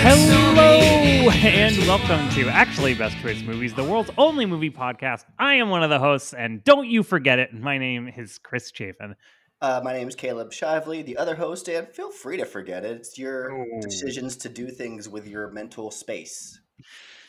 Hello 0.00 1.28
and 1.30 1.76
welcome 1.80 2.30
to 2.30 2.48
Actually 2.48 2.94
Best 2.94 3.18
Choice 3.18 3.42
Movies, 3.42 3.74
the 3.74 3.84
world's 3.84 4.08
only 4.16 4.46
movie 4.46 4.70
podcast. 4.70 5.26
I 5.38 5.56
am 5.56 5.68
one 5.68 5.82
of 5.82 5.90
the 5.90 5.98
hosts, 5.98 6.32
and 6.32 6.64
don't 6.64 6.88
you 6.88 7.02
forget 7.02 7.38
it. 7.38 7.52
My 7.52 7.76
name 7.76 8.08
is 8.08 8.38
Chris 8.38 8.72
Chafin. 8.72 9.16
Uh, 9.60 9.80
my 9.82 9.92
name 9.92 10.06
is 10.06 10.14
Caleb 10.14 10.52
Shively, 10.52 11.04
the 11.04 11.16
other 11.16 11.34
host, 11.34 11.68
and 11.68 11.88
feel 11.88 12.10
free 12.12 12.36
to 12.36 12.44
forget 12.44 12.84
it. 12.84 12.96
It's 12.98 13.18
your 13.18 13.66
decisions 13.80 14.36
to 14.38 14.48
do 14.48 14.68
things 14.68 15.08
with 15.08 15.26
your 15.26 15.50
mental 15.50 15.90
space. 15.90 16.60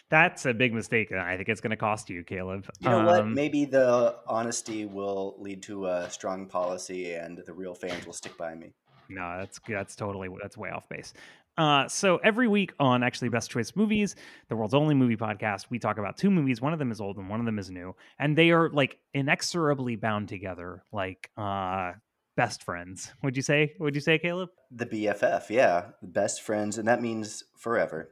That's 0.10 0.46
a 0.46 0.54
big 0.54 0.74
mistake. 0.74 1.10
and 1.12 1.20
I 1.20 1.38
think 1.38 1.50
it's 1.50 1.62
going 1.62 1.72
to 1.72 1.78
cost 1.78 2.10
you, 2.10 2.24
Caleb. 2.24 2.68
You 2.80 2.90
know 2.90 3.06
what? 3.06 3.22
Um, 3.22 3.34
Maybe 3.34 3.66
the 3.66 4.16
honesty 4.28 4.86
will 4.86 5.36
lead 5.40 5.64
to 5.64 5.88
a 5.88 6.10
strong 6.10 6.46
policy, 6.46 7.14
and 7.14 7.42
the 7.46 7.54
real 7.54 7.74
fans 7.74 8.06
will 8.06 8.14
stick 8.14 8.38
by 8.38 8.54
me. 8.54 8.74
No, 9.10 9.38
that's 9.40 9.60
that's 9.68 9.96
totally 9.96 10.30
that's 10.40 10.56
way 10.56 10.70
off 10.70 10.88
base. 10.88 11.14
Uh, 11.58 11.88
so 11.88 12.18
every 12.18 12.48
week 12.48 12.74
on 12.80 13.04
actually 13.04 13.30
Best 13.30 13.50
Choice 13.50 13.76
Movies, 13.76 14.16
the 14.48 14.56
world's 14.56 14.74
only 14.74 14.96
movie 14.96 15.18
podcast, 15.18 15.66
we 15.70 15.78
talk 15.78 15.98
about 15.98 16.16
two 16.16 16.32
movies. 16.32 16.62
One 16.62 16.74
of 16.74 16.80
them 16.80 16.92
is 16.92 17.02
old 17.02 17.18
and 17.18 17.28
one 17.28 17.40
of 17.40 17.46
them 17.46 17.60
is 17.60 17.70
new, 17.70 17.96
and 18.20 18.38
they 18.38 18.52
are 18.52 18.70
like 18.70 18.98
inexorably 19.14 19.96
bound 19.96 20.30
together, 20.30 20.84
like 20.92 21.30
uh, 21.36 21.94
best 22.40 22.64
friends. 22.64 23.12
Would 23.24 23.36
you 23.36 23.42
say? 23.44 23.74
Would 23.80 23.96
you 23.96 24.02
say, 24.02 24.18
Caleb? 24.18 24.50
The 24.72 24.86
BFF, 24.86 25.50
yeah, 25.50 25.88
best 26.02 26.42
friends, 26.42 26.78
and 26.78 26.88
that 26.88 27.02
means 27.02 27.44
forever. 27.58 28.12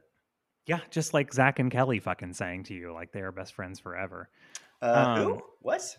Yeah, 0.65 0.79
just 0.91 1.13
like 1.13 1.33
Zack 1.33 1.59
and 1.59 1.71
Kelly 1.71 1.99
fucking 1.99 2.33
saying 2.33 2.63
to 2.65 2.73
you, 2.73 2.93
like 2.93 3.13
they 3.13 3.21
are 3.21 3.31
best 3.31 3.53
friends 3.53 3.79
forever. 3.79 4.29
Uh, 4.81 5.05
Um, 5.17 5.23
who? 5.23 5.41
What? 5.61 5.95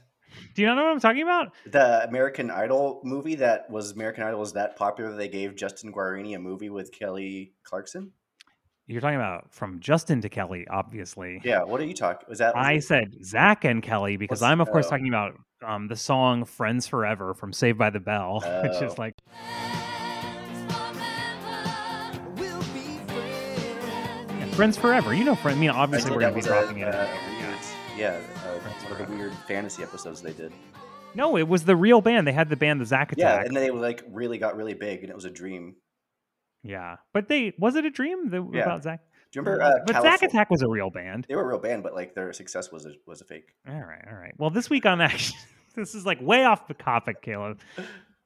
Do 0.55 0.61
you 0.61 0.69
not 0.69 0.75
know 0.77 0.85
what 0.85 0.93
I'm 0.93 1.01
talking 1.01 1.23
about? 1.23 1.55
The 1.65 2.07
American 2.07 2.51
Idol 2.51 3.01
movie 3.03 3.37
that 3.37 3.71
was 3.71 3.93
American 3.93 4.25
Idol 4.25 4.41
was 4.41 4.53
that 4.53 4.77
popular 4.77 5.11
they 5.17 5.29
gave 5.29 5.57
Justin 5.57 5.91
Guarini 5.91 6.37
a 6.37 6.39
movie 6.39 6.69
with 6.69 6.93
Kelly 6.93 7.55
Clarkson? 7.65 8.13
You're 8.87 9.01
talking 9.01 9.17
about 9.17 9.53
from 9.55 9.81
Justin 9.81 10.21
to 10.21 10.29
Kelly, 10.29 10.67
obviously. 10.71 11.41
Yeah, 11.45 11.63
what 11.63 11.81
are 11.81 11.85
you 11.87 11.95
talking? 11.95 12.27
Was 12.29 12.39
that? 12.41 12.55
was 12.55 12.67
I 12.67 12.73
it- 12.75 12.85
said 12.85 13.25
Zack 13.25 13.65
and 13.65 13.83
Kelly 13.83 14.19
because 14.19 14.43
What's- 14.43 14.51
I'm 14.53 14.61
of 14.61 14.71
course 14.71 14.87
oh. 14.87 14.91
talking 14.91 15.09
about 15.09 15.33
um, 15.67 15.89
the 15.89 15.97
song 15.97 16.45
"Friends 16.45 16.87
Forever" 16.87 17.35
from 17.35 17.53
Saved 17.53 17.79
by 17.79 17.91
the 17.91 18.01
Bell, 18.01 18.41
which 18.63 18.73
Oh. 18.81 18.87
is 18.87 18.99
like 18.99 19.15
yeah, 23.19 24.47
"Friends 24.53 24.77
Forever." 24.77 25.15
You 25.15 25.25
know, 25.25 25.35
friend. 25.35 25.57
I 25.57 25.61
mean, 25.61 25.71
obviously 25.71 26.11
did, 26.11 26.17
we're 26.17 26.21
gonna 26.23 26.33
be 26.33 26.37
was 26.39 26.47
a, 26.47 26.49
dropping 26.51 26.79
it. 26.79 26.95
uh, 26.95 27.07
yeah, 27.41 27.57
yeah. 27.97 28.21
yeah, 28.21 28.51
uh, 28.51 28.59
one 28.91 29.01
of 29.01 29.09
the 29.09 29.15
weird 29.17 29.33
fantasy 29.47 29.83
episodes 29.83 30.21
they 30.23 30.33
did. 30.33 30.53
No, 31.15 31.37
it 31.37 31.49
was 31.49 31.65
the 31.65 31.77
real 31.77 32.01
band. 32.01 32.27
They 32.27 32.33
had 32.33 32.49
the 32.49 32.57
band, 32.57 32.81
the 32.81 32.87
Zack 32.87 33.15
Yeah, 33.17 33.35
Attack. 33.35 33.47
and 33.47 33.57
then 33.57 33.63
they 33.65 33.71
like 33.71 34.03
really 34.11 34.39
got 34.39 34.57
really 34.57 34.75
big, 34.75 35.01
and 35.01 35.11
it 35.11 35.15
was 35.15 35.25
a 35.25 35.31
dream. 35.31 35.77
Yeah, 36.63 36.97
but 37.15 37.29
they 37.29 37.55
was 37.59 37.77
it 37.77 37.85
a 37.85 37.91
dream 37.91 38.31
that, 38.31 38.47
Yeah. 38.53 38.63
about 38.63 38.83
Zack? 38.83 39.01
Do 39.33 39.41
you 39.41 39.43
remember? 39.43 39.63
Uh, 39.63 39.79
but 39.87 40.03
Zack 40.03 40.23
Attack 40.23 40.51
was 40.51 40.63
a 40.63 40.69
real 40.69 40.91
band. 40.91 41.27
They 41.29 41.37
were 41.37 41.43
a 41.43 41.47
real 41.47 41.59
band, 41.59 41.83
but 41.83 41.95
like 41.95 42.15
their 42.15 42.33
success 42.33 42.73
was 42.73 42.87
a, 42.87 42.93
was 43.07 43.21
a 43.21 43.25
fake. 43.25 43.53
All 43.69 43.75
right, 43.75 44.05
all 44.11 44.17
right. 44.17 44.33
Well, 44.39 44.51
this 44.51 44.71
week 44.71 44.87
on 44.87 45.01
actually, 45.01 45.39
this 45.77 45.95
is 45.95 46.07
like 46.07 46.21
way 46.21 46.45
off 46.45 46.67
the 46.69 46.75
topic, 46.75 47.23
Caleb. 47.23 47.61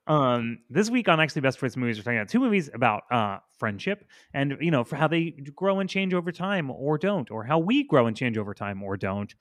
Um, 0.08 0.58
this 0.68 0.90
week 0.90 1.08
on 1.08 1.20
actually 1.20 1.42
best 1.42 1.60
choice 1.60 1.76
movies, 1.76 1.96
we're 1.96 2.02
talking 2.02 2.18
about 2.18 2.28
two 2.28 2.40
movies 2.40 2.68
about 2.74 3.04
uh 3.12 3.38
friendship 3.60 4.04
and 4.34 4.56
you 4.60 4.72
know 4.72 4.82
for 4.82 4.96
how 4.96 5.06
they 5.06 5.30
grow 5.54 5.78
and 5.78 5.88
change 5.88 6.12
over 6.12 6.32
time 6.32 6.72
or 6.72 6.98
don't, 6.98 7.30
or 7.30 7.44
how 7.44 7.60
we 7.60 7.84
grow 7.84 8.08
and 8.08 8.16
change 8.16 8.36
over 8.36 8.52
time 8.52 8.82
or 8.82 8.96
don't. 8.96 9.32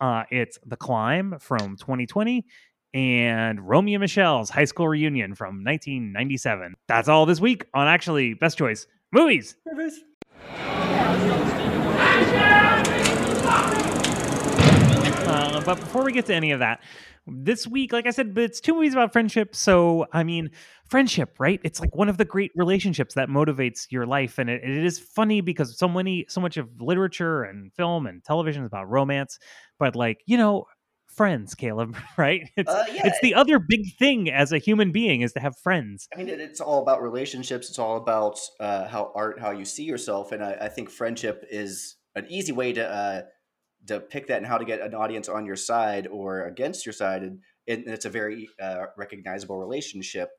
Uh, 0.00 0.24
it's 0.30 0.58
The 0.66 0.76
Climb 0.76 1.38
from 1.38 1.76
2020 1.76 2.44
and 2.94 3.60
Romy 3.60 3.94
and 3.94 4.00
Michele's 4.00 4.50
high 4.50 4.64
school 4.64 4.88
reunion 4.88 5.34
from 5.34 5.64
1997. 5.64 6.74
That's 6.88 7.08
all 7.08 7.26
this 7.26 7.40
week 7.40 7.66
on 7.74 7.86
actually 7.86 8.34
best 8.34 8.58
choice 8.58 8.86
movies. 9.12 9.56
Uh, 15.26 15.60
but 15.64 15.74
before 15.80 16.04
we 16.04 16.12
get 16.12 16.26
to 16.26 16.34
any 16.34 16.52
of 16.52 16.60
that, 16.60 16.80
this 17.26 17.66
week, 17.66 17.92
like 17.92 18.06
I 18.06 18.10
said, 18.10 18.36
it's 18.36 18.60
two 18.60 18.74
movies 18.74 18.94
about 18.94 19.12
friendship. 19.12 19.54
So, 19.54 20.06
I 20.12 20.24
mean, 20.24 20.50
friendship, 20.86 21.36
right? 21.38 21.60
It's 21.62 21.80
like 21.80 21.94
one 21.94 22.08
of 22.08 22.16
the 22.16 22.24
great 22.24 22.52
relationships 22.54 23.14
that 23.14 23.28
motivates 23.28 23.86
your 23.90 24.06
life, 24.06 24.38
and 24.38 24.48
it, 24.48 24.62
it 24.64 24.84
is 24.84 24.98
funny 24.98 25.40
because 25.40 25.78
so 25.78 25.88
many, 25.88 26.24
so 26.28 26.40
much 26.40 26.56
of 26.56 26.80
literature 26.80 27.42
and 27.42 27.72
film 27.74 28.06
and 28.06 28.24
television 28.24 28.62
is 28.62 28.68
about 28.68 28.88
romance. 28.88 29.38
But 29.78 29.94
like, 29.94 30.22
you 30.26 30.38
know, 30.38 30.66
friends, 31.18 31.54
Caleb, 31.56 31.96
right? 32.16 32.48
It's 32.56 32.70
Uh, 32.70 32.84
yeah, 32.90 33.02
it's 33.06 33.18
the 33.20 33.34
other 33.34 33.58
big 33.58 33.94
thing 33.98 34.30
as 34.30 34.52
a 34.52 34.58
human 34.58 34.92
being 34.92 35.20
is 35.20 35.32
to 35.32 35.40
have 35.40 35.58
friends. 35.58 36.08
I 36.14 36.16
mean, 36.16 36.28
it's 36.28 36.60
all 36.60 36.80
about 36.80 37.02
relationships. 37.02 37.68
It's 37.68 37.78
all 37.78 37.96
about 37.98 38.40
uh, 38.60 38.86
how 38.86 39.12
art, 39.14 39.40
how 39.40 39.50
you 39.50 39.66
see 39.66 39.82
yourself, 39.82 40.32
and 40.32 40.42
I, 40.42 40.52
I 40.62 40.68
think 40.68 40.88
friendship 40.88 41.44
is 41.50 41.96
an 42.14 42.26
easy 42.30 42.52
way 42.52 42.72
to 42.72 42.88
uh, 42.88 43.22
to 43.88 44.00
pick 44.00 44.28
that 44.28 44.38
and 44.38 44.46
how 44.46 44.58
to 44.58 44.64
get 44.64 44.80
an 44.80 44.94
audience 44.94 45.28
on 45.28 45.44
your 45.44 45.56
side 45.56 46.06
or 46.06 46.46
against 46.46 46.86
your 46.86 46.92
side, 46.92 47.22
and, 47.22 47.40
and 47.66 47.86
it's 47.88 48.04
a 48.04 48.10
very 48.10 48.48
uh, 48.62 48.86
recognizable 48.96 49.58
relationship 49.58 50.30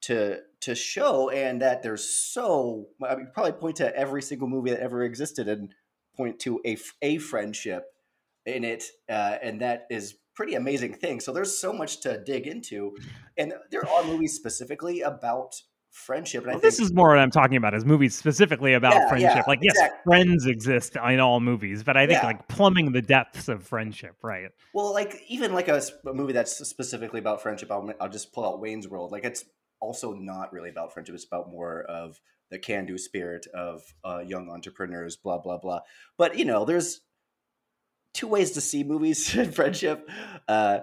to 0.00 0.38
to 0.62 0.74
show, 0.74 1.28
and 1.28 1.60
that 1.60 1.82
there's 1.82 2.04
so 2.04 2.86
I 3.06 3.14
mean, 3.14 3.30
probably 3.34 3.52
point 3.52 3.76
to 3.76 3.94
every 3.94 4.22
single 4.22 4.48
movie 4.48 4.70
that 4.70 4.80
ever 4.80 5.02
existed 5.02 5.48
and 5.48 5.74
point 6.16 6.38
to 6.40 6.60
a, 6.64 6.78
a 7.02 7.18
friendship 7.18 7.84
in 8.48 8.64
it, 8.64 8.84
uh, 9.08 9.36
and 9.42 9.60
that 9.60 9.86
is 9.90 10.16
pretty 10.34 10.54
amazing 10.54 10.94
thing. 10.94 11.20
So 11.20 11.32
there's 11.32 11.58
so 11.58 11.72
much 11.72 12.00
to 12.02 12.22
dig 12.24 12.46
into, 12.46 12.96
and 13.36 13.52
there 13.70 13.82
are 13.82 14.04
movies 14.04 14.34
specifically 14.34 15.02
about 15.02 15.54
friendship. 15.90 16.42
And 16.42 16.50
I 16.50 16.54
Well, 16.54 16.62
think 16.62 16.72
this 16.72 16.80
is 16.80 16.92
more 16.92 17.08
what 17.08 17.18
I'm 17.18 17.30
talking 17.30 17.56
about 17.56 17.74
is 17.74 17.84
movies 17.84 18.14
specifically 18.14 18.74
about 18.74 18.94
Yeah, 18.94 19.08
friendship. 19.08 19.36
yeah, 19.36 19.42
like, 19.46 19.58
yes, 19.62 19.78
friends 20.04 20.46
exist 20.46 20.96
in 20.96 21.20
all 21.20 21.40
movies, 21.40 21.82
but 21.82 21.96
I 21.96 22.06
think 22.06 22.20
Yeah. 22.20 22.26
like 22.26 22.48
plumbing 22.48 22.92
the 22.92 23.02
depths 23.02 23.48
of 23.48 23.62
friendship, 23.64 24.16
right? 24.22 24.50
well, 24.72 24.92
like 24.92 25.22
even 25.28 25.52
like 25.52 25.68
a 25.68 25.82
movie 26.04 26.32
that's 26.32 26.56
specifically 26.68 27.18
about 27.18 27.42
friendship. 27.42 27.70
I'll, 27.70 27.90
I'll 28.00 28.08
just 28.08 28.32
pull 28.32 28.44
out 28.46 28.60
Wayne's 28.60 28.88
World. 28.88 29.12
Like 29.12 29.24
it's 29.24 29.44
also 29.80 30.12
not 30.12 30.52
really 30.52 30.70
about 30.70 30.92
friendship. 30.92 31.14
It's 31.14 31.24
about 31.24 31.50
more 31.50 31.82
of 31.82 32.20
the 32.50 32.58
can-do 32.58 32.96
spirit 32.98 33.46
of 33.54 33.82
uh, 34.04 34.20
young 34.20 34.48
entrepreneurs. 34.50 35.16
Blah 35.16 35.38
blah 35.38 35.58
blah. 35.58 35.80
But 36.16 36.38
you 36.38 36.44
know, 36.44 36.64
there's 36.64 37.00
two 38.14 38.28
ways 38.28 38.52
to 38.52 38.60
see 38.60 38.84
movies 38.84 39.34
in 39.36 39.52
friendship. 39.52 40.08
Uh, 40.46 40.80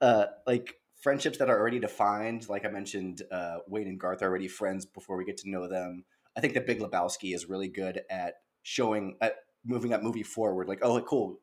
uh, 0.00 0.26
like 0.46 0.74
friendships 1.00 1.38
that 1.38 1.50
are 1.50 1.58
already 1.58 1.78
defined. 1.78 2.48
Like 2.48 2.64
I 2.64 2.68
mentioned, 2.68 3.22
uh, 3.30 3.58
Wayne 3.68 3.88
and 3.88 3.98
Garth 4.00 4.22
are 4.22 4.28
already 4.28 4.48
friends 4.48 4.86
before 4.86 5.16
we 5.16 5.24
get 5.24 5.36
to 5.38 5.50
know 5.50 5.68
them. 5.68 6.04
I 6.36 6.40
think 6.40 6.54
The 6.54 6.60
Big 6.60 6.80
Lebowski 6.80 7.34
is 7.34 7.48
really 7.48 7.68
good 7.68 8.02
at 8.10 8.36
showing, 8.62 9.16
at 9.20 9.36
moving 9.64 9.90
that 9.90 10.02
movie 10.02 10.22
forward. 10.22 10.68
Like, 10.68 10.78
oh, 10.82 11.00
cool, 11.02 11.40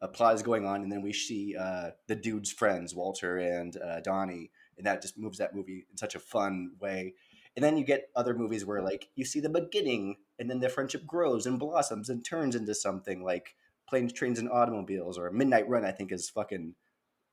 a 0.00 0.08
plot 0.08 0.34
is 0.34 0.42
going 0.42 0.66
on, 0.66 0.82
and 0.82 0.90
then 0.90 1.00
we 1.00 1.12
see 1.12 1.54
uh, 1.56 1.90
the 2.08 2.16
dude's 2.16 2.50
friends, 2.50 2.94
Walter 2.94 3.38
and 3.38 3.76
uh, 3.76 4.00
Donnie, 4.00 4.50
and 4.76 4.86
that 4.86 5.00
just 5.00 5.16
moves 5.16 5.38
that 5.38 5.54
movie 5.54 5.86
in 5.90 5.96
such 5.96 6.14
a 6.14 6.20
fun 6.20 6.72
way. 6.80 7.14
And 7.54 7.62
then 7.64 7.76
you 7.76 7.84
get 7.84 8.08
other 8.16 8.34
movies 8.34 8.64
where 8.64 8.82
like 8.82 9.08
you 9.14 9.24
see 9.24 9.38
the 9.38 9.48
beginning, 9.48 10.16
and 10.38 10.50
then 10.50 10.58
the 10.58 10.68
friendship 10.68 11.06
grows 11.06 11.46
and 11.46 11.58
blossoms 11.58 12.08
and 12.08 12.24
turns 12.24 12.56
into 12.56 12.74
something 12.74 13.22
like 13.22 13.54
Planes, 13.92 14.14
Trains, 14.14 14.38
and 14.38 14.50
Automobiles 14.50 15.18
or 15.18 15.30
Midnight 15.30 15.68
Run. 15.68 15.84
I 15.84 15.92
think 15.92 16.12
is 16.12 16.30
fucking. 16.30 16.74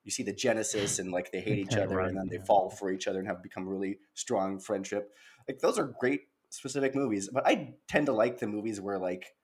You 0.03 0.11
see 0.11 0.23
the 0.23 0.33
genesis 0.33 0.99
and 0.99 1.11
like 1.11 1.31
they 1.31 1.39
hate 1.39 1.59
each 1.59 1.75
other, 1.75 1.97
Run, 1.97 2.09
and 2.09 2.17
then 2.17 2.27
they 2.29 2.45
fall 2.45 2.69
for 2.69 2.91
each 2.91 3.07
other 3.07 3.19
and 3.19 3.27
have 3.27 3.41
become 3.41 3.67
really 3.67 3.99
strong 4.13 4.59
friendship. 4.59 5.11
Like 5.47 5.59
those 5.59 5.79
are 5.79 5.93
great 5.99 6.21
specific 6.49 6.95
movies, 6.95 7.29
but 7.31 7.47
I 7.47 7.75
tend 7.87 8.07
to 8.07 8.11
like 8.11 8.39
the 8.39 8.47
movies 8.47 8.81
where 8.81 8.97
like 8.97 9.35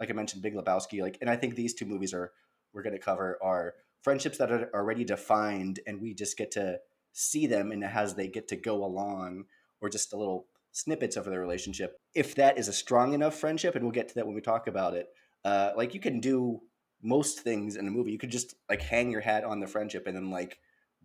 like 0.00 0.10
I 0.10 0.14
mentioned, 0.14 0.42
Big 0.42 0.54
Lebowski, 0.54 1.02
like, 1.02 1.18
and 1.20 1.28
I 1.28 1.36
think 1.36 1.54
these 1.54 1.74
two 1.74 1.84
movies 1.84 2.14
are 2.14 2.32
we're 2.72 2.82
going 2.82 2.94
to 2.94 2.98
cover 3.02 3.38
are 3.42 3.74
friendships 4.02 4.38
that 4.38 4.50
are 4.50 4.70
already 4.74 5.04
defined, 5.04 5.80
and 5.86 6.00
we 6.00 6.14
just 6.14 6.38
get 6.38 6.50
to 6.52 6.78
see 7.12 7.46
them 7.46 7.72
and 7.72 7.84
as 7.84 8.14
they 8.14 8.28
get 8.28 8.48
to 8.48 8.56
go 8.56 8.82
along, 8.84 9.44
or 9.80 9.88
just 9.90 10.12
a 10.12 10.16
little 10.16 10.46
snippets 10.72 11.16
of 11.16 11.24
their 11.24 11.40
relationship. 11.40 11.98
If 12.14 12.34
that 12.36 12.58
is 12.58 12.68
a 12.68 12.72
strong 12.72 13.12
enough 13.12 13.34
friendship, 13.34 13.74
and 13.74 13.84
we'll 13.84 13.92
get 13.92 14.08
to 14.08 14.14
that 14.14 14.26
when 14.26 14.34
we 14.34 14.40
talk 14.40 14.66
about 14.66 14.94
it. 14.94 15.08
Uh, 15.48 15.68
like 15.80 15.94
you 15.94 16.00
can 16.00 16.20
do 16.20 16.60
most 17.02 17.34
things 17.40 17.76
in 17.76 17.88
a 17.88 17.90
movie. 17.96 18.12
You 18.12 18.22
could 18.22 18.36
just 18.38 18.54
like 18.70 18.82
hang 18.82 19.10
your 19.10 19.24
hat 19.30 19.44
on 19.44 19.60
the 19.60 19.72
friendship 19.74 20.06
and 20.06 20.16
then 20.16 20.30
like 20.30 20.58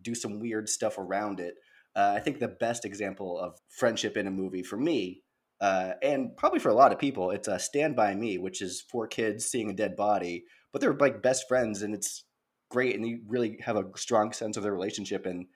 do 0.08 0.14
some 0.14 0.40
weird 0.40 0.68
stuff 0.68 0.98
around 0.98 1.40
it. 1.40 1.54
Uh, 1.96 2.12
I 2.16 2.20
think 2.20 2.38
the 2.38 2.56
best 2.66 2.84
example 2.84 3.30
of 3.38 3.50
friendship 3.68 4.16
in 4.16 4.26
a 4.26 4.38
movie 4.42 4.64
for 4.70 4.78
me 4.90 5.22
uh, 5.60 5.94
and 6.02 6.36
probably 6.36 6.58
for 6.58 6.68
a 6.68 6.74
lot 6.74 6.92
of 6.92 6.98
people, 6.98 7.30
it's 7.30 7.48
uh, 7.48 7.58
Stand 7.58 7.96
By 7.96 8.14
Me, 8.14 8.38
which 8.38 8.60
is 8.60 8.84
four 8.92 9.06
kids 9.06 9.46
seeing 9.46 9.70
a 9.70 9.74
dead 9.74 9.96
body, 9.96 10.44
but 10.72 10.80
they're 10.80 10.94
like 10.94 11.22
best 11.22 11.48
friends, 11.48 11.82
and 11.82 11.94
it's 11.94 12.24
great, 12.68 12.96
and 12.96 13.06
you 13.06 13.20
really 13.26 13.58
have 13.62 13.76
a 13.76 13.86
strong 13.96 14.32
sense 14.32 14.56
of 14.56 14.62
their 14.62 14.74
relationship. 14.74 15.26
And 15.26 15.46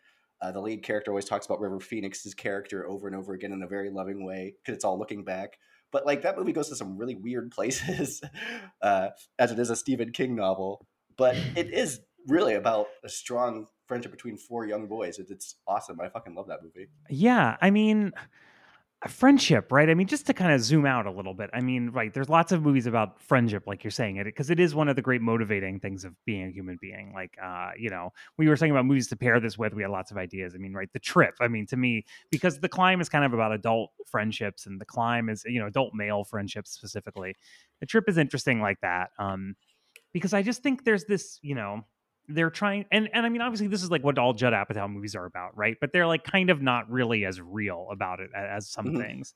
Uh, 0.40 0.52
the 0.52 0.61
lead 0.61 0.85
character 0.85 1.11
always 1.11 1.25
talks 1.25 1.46
about 1.46 1.61
River 1.61 1.81
Phoenix's 1.81 2.32
character 2.32 2.88
over 2.88 3.08
and 3.08 3.17
over 3.17 3.35
again 3.35 3.52
in 3.52 3.62
a 3.62 3.67
very 3.76 3.90
loving 3.90 4.25
way 4.25 4.55
because 4.56 4.76
it's 4.76 4.85
all 4.85 4.99
looking 4.99 5.25
back. 5.25 5.58
But 5.90 6.06
like 6.06 6.23
that 6.23 6.37
movie 6.37 6.52
goes 6.52 6.69
to 6.69 6.76
some 6.76 6.96
really 6.96 7.14
weird 7.14 7.50
places, 7.56 8.23
uh, 8.82 9.11
as 9.38 9.52
it 9.52 9.58
is 9.58 9.70
a 9.70 9.76
Stephen 9.76 10.12
King 10.12 10.35
novel. 10.35 10.87
But 11.17 11.37
it 11.56 11.70
is 11.73 12.00
really 12.26 12.55
about 12.55 12.88
a 13.05 13.08
strong 13.08 13.67
friendship 13.87 14.12
between 14.12 14.37
four 14.37 14.67
young 14.67 14.87
boys. 14.87 15.19
It, 15.19 15.26
it's 15.31 15.56
awesome. 15.67 16.00
I 16.00 16.08
fucking 16.08 16.35
love 16.35 16.49
that 16.49 16.62
movie. 16.62 16.88
Yeah, 17.08 17.56
I 17.61 17.70
mean, 17.70 18.12
a 19.03 19.09
friendship, 19.09 19.71
right? 19.71 19.89
I 19.89 19.95
mean, 19.95 20.09
just 20.09 20.27
to 20.27 20.35
kind 20.35 20.53
of 20.53 20.61
zoom 20.61 20.85
out 20.85 21.06
a 21.06 21.11
little 21.11 21.33
bit. 21.33 21.50
I 21.53 21.61
mean, 21.61 21.91
right, 21.91 22.12
there's 22.12 22.29
lots 22.29 22.50
of 22.50 22.62
movies 22.62 22.87
about 22.87 23.23
friendship, 23.23 23.65
like 23.65 23.85
you're 23.85 23.93
saying 23.93 24.17
it, 24.17 24.25
because 24.25 24.50
it 24.50 24.59
is 24.59 24.75
one 24.75 24.89
of 24.89 24.97
the 24.97 25.03
great 25.03 25.21
motivating 25.21 25.79
things 25.79 26.05
of 26.05 26.15
being 26.25 26.49
a 26.49 26.50
human 26.50 26.79
being. 26.81 27.12
Like, 27.15 27.37
uh, 27.41 27.71
you 27.79 27.91
know, 27.91 28.12
we 28.39 28.49
were 28.49 28.56
talking 28.56 28.73
about 28.73 28.87
movies 28.87 29.06
to 29.09 29.17
pair 29.17 29.39
this 29.39 29.56
with. 29.56 29.73
We 29.73 29.83
had 29.83 29.93
lots 29.93 30.11
of 30.11 30.17
ideas. 30.17 30.55
I 30.56 30.59
mean, 30.59 30.73
right, 30.73 30.93
The 30.93 30.99
Trip. 30.99 31.37
I 31.41 31.47
mean, 31.47 31.65
to 31.67 31.77
me, 31.77 32.06
because 32.31 32.59
The 32.59 32.69
Climb 32.69 33.00
is 33.00 33.09
kind 33.09 33.25
of 33.25 33.33
about 33.35 33.53
adult 33.53 33.93
friendships, 34.05 34.67
and 34.67 34.81
The 34.81 34.85
Climb 34.85 35.29
is, 35.29 35.45
you 35.47 35.61
know, 35.61 35.69
adult 35.69 35.95
male 35.95 36.25
friendships 36.25 36.73
specifically. 36.73 37.37
The 37.79 37.87
Trip 37.87 38.09
is 38.09 38.19
interesting 38.19 38.61
like 38.61 38.81
that, 38.81 39.11
um, 39.21 39.55
because 40.12 40.35
I 40.35 40.43
just 40.43 40.65
think 40.65 40.85
there's 40.85 41.05
this, 41.05 41.39
you 41.41 41.55
know, 41.55 41.85
they're 42.29 42.51
trying 42.51 42.85
and 42.93 43.09
and 43.13 43.25
I 43.25 43.29
mean 43.29 43.41
obviously 43.41 43.67
this 43.69 43.83
is 43.83 43.91
like 43.91 44.05
what 44.05 44.19
all 44.19 44.35
Judd 44.35 44.53
Apatow 44.53 44.91
movies 44.91 45.15
are 45.15 45.25
about, 45.25 45.57
right? 45.57 45.77
But 45.81 45.93
they're 45.93 46.07
like 46.07 46.25
kind 46.25 46.51
of 46.51 46.61
not 46.61 46.91
really 46.91 47.25
as 47.25 47.41
real 47.41 47.89
about 47.91 48.21
it 48.21 48.31
as 48.37 48.71
some 48.71 48.87
mm-hmm. 48.87 49.01
things. 49.01 49.35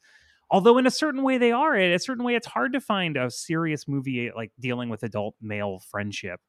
Although 0.50 0.76
in 0.76 0.86
a 0.86 0.90
certain 0.90 1.22
way 1.22 1.38
they 1.38 1.52
are. 1.52 1.74
In 1.74 1.92
a 1.92 1.98
certain 1.98 2.24
way 2.24 2.34
it's 2.34 2.46
hard 2.46 2.74
to 2.74 2.80
find 2.80 3.16
a 3.16 3.30
serious 3.30 3.88
movie 3.88 4.30
like 4.34 4.52
dealing 4.60 4.88
with 4.90 5.02
adult 5.02 5.34
male 5.40 5.80
friendship. 5.90 6.40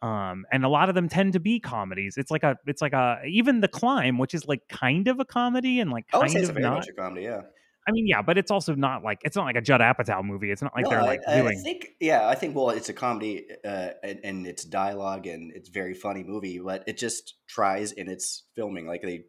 Um, 0.00 0.44
and 0.52 0.64
a 0.64 0.68
lot 0.68 0.88
of 0.88 0.94
them 0.94 1.08
tend 1.08 1.32
to 1.32 1.40
be 1.40 1.58
comedies. 1.58 2.14
It's 2.16 2.30
like 2.30 2.44
a, 2.44 2.56
it's 2.68 2.80
like 2.80 2.92
a, 2.92 3.20
even 3.26 3.60
the 3.60 3.66
climb, 3.66 4.16
which 4.16 4.32
is 4.32 4.46
like 4.46 4.60
kind 4.68 5.08
of 5.08 5.18
a 5.18 5.24
comedy 5.24 5.80
and 5.80 5.90
like 5.90 6.06
kind 6.06 6.36
of 6.36 6.56
not 6.56 6.88
a 6.88 6.92
comedy, 6.92 7.22
yeah. 7.22 7.40
I 7.88 7.90
mean, 7.90 8.06
yeah, 8.06 8.20
but 8.20 8.36
it's 8.36 8.50
also 8.50 8.74
not 8.74 9.02
like 9.02 9.22
it's 9.24 9.34
not 9.34 9.46
like 9.46 9.56
a 9.56 9.62
Judd 9.62 9.80
Apatow 9.80 10.22
movie. 10.22 10.50
It's 10.50 10.60
not 10.60 10.74
like 10.76 10.84
no, 10.84 10.90
they're 10.90 11.02
like 11.02 11.22
I, 11.26 11.40
doing. 11.40 11.58
I 11.58 11.62
think, 11.62 11.88
yeah, 12.00 12.28
I 12.28 12.34
think 12.34 12.54
well, 12.54 12.68
it's 12.68 12.90
a 12.90 12.92
comedy 12.92 13.46
uh, 13.64 13.90
and, 14.02 14.20
and 14.22 14.46
it's 14.46 14.62
dialogue 14.64 15.26
and 15.26 15.50
it's 15.54 15.70
very 15.70 15.94
funny 15.94 16.22
movie, 16.22 16.58
but 16.58 16.84
it 16.86 16.98
just 16.98 17.36
tries 17.48 17.92
in 17.92 18.08
its 18.08 18.44
filming, 18.54 18.86
like 18.86 19.00
they 19.00 19.24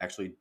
actually 0.00 0.34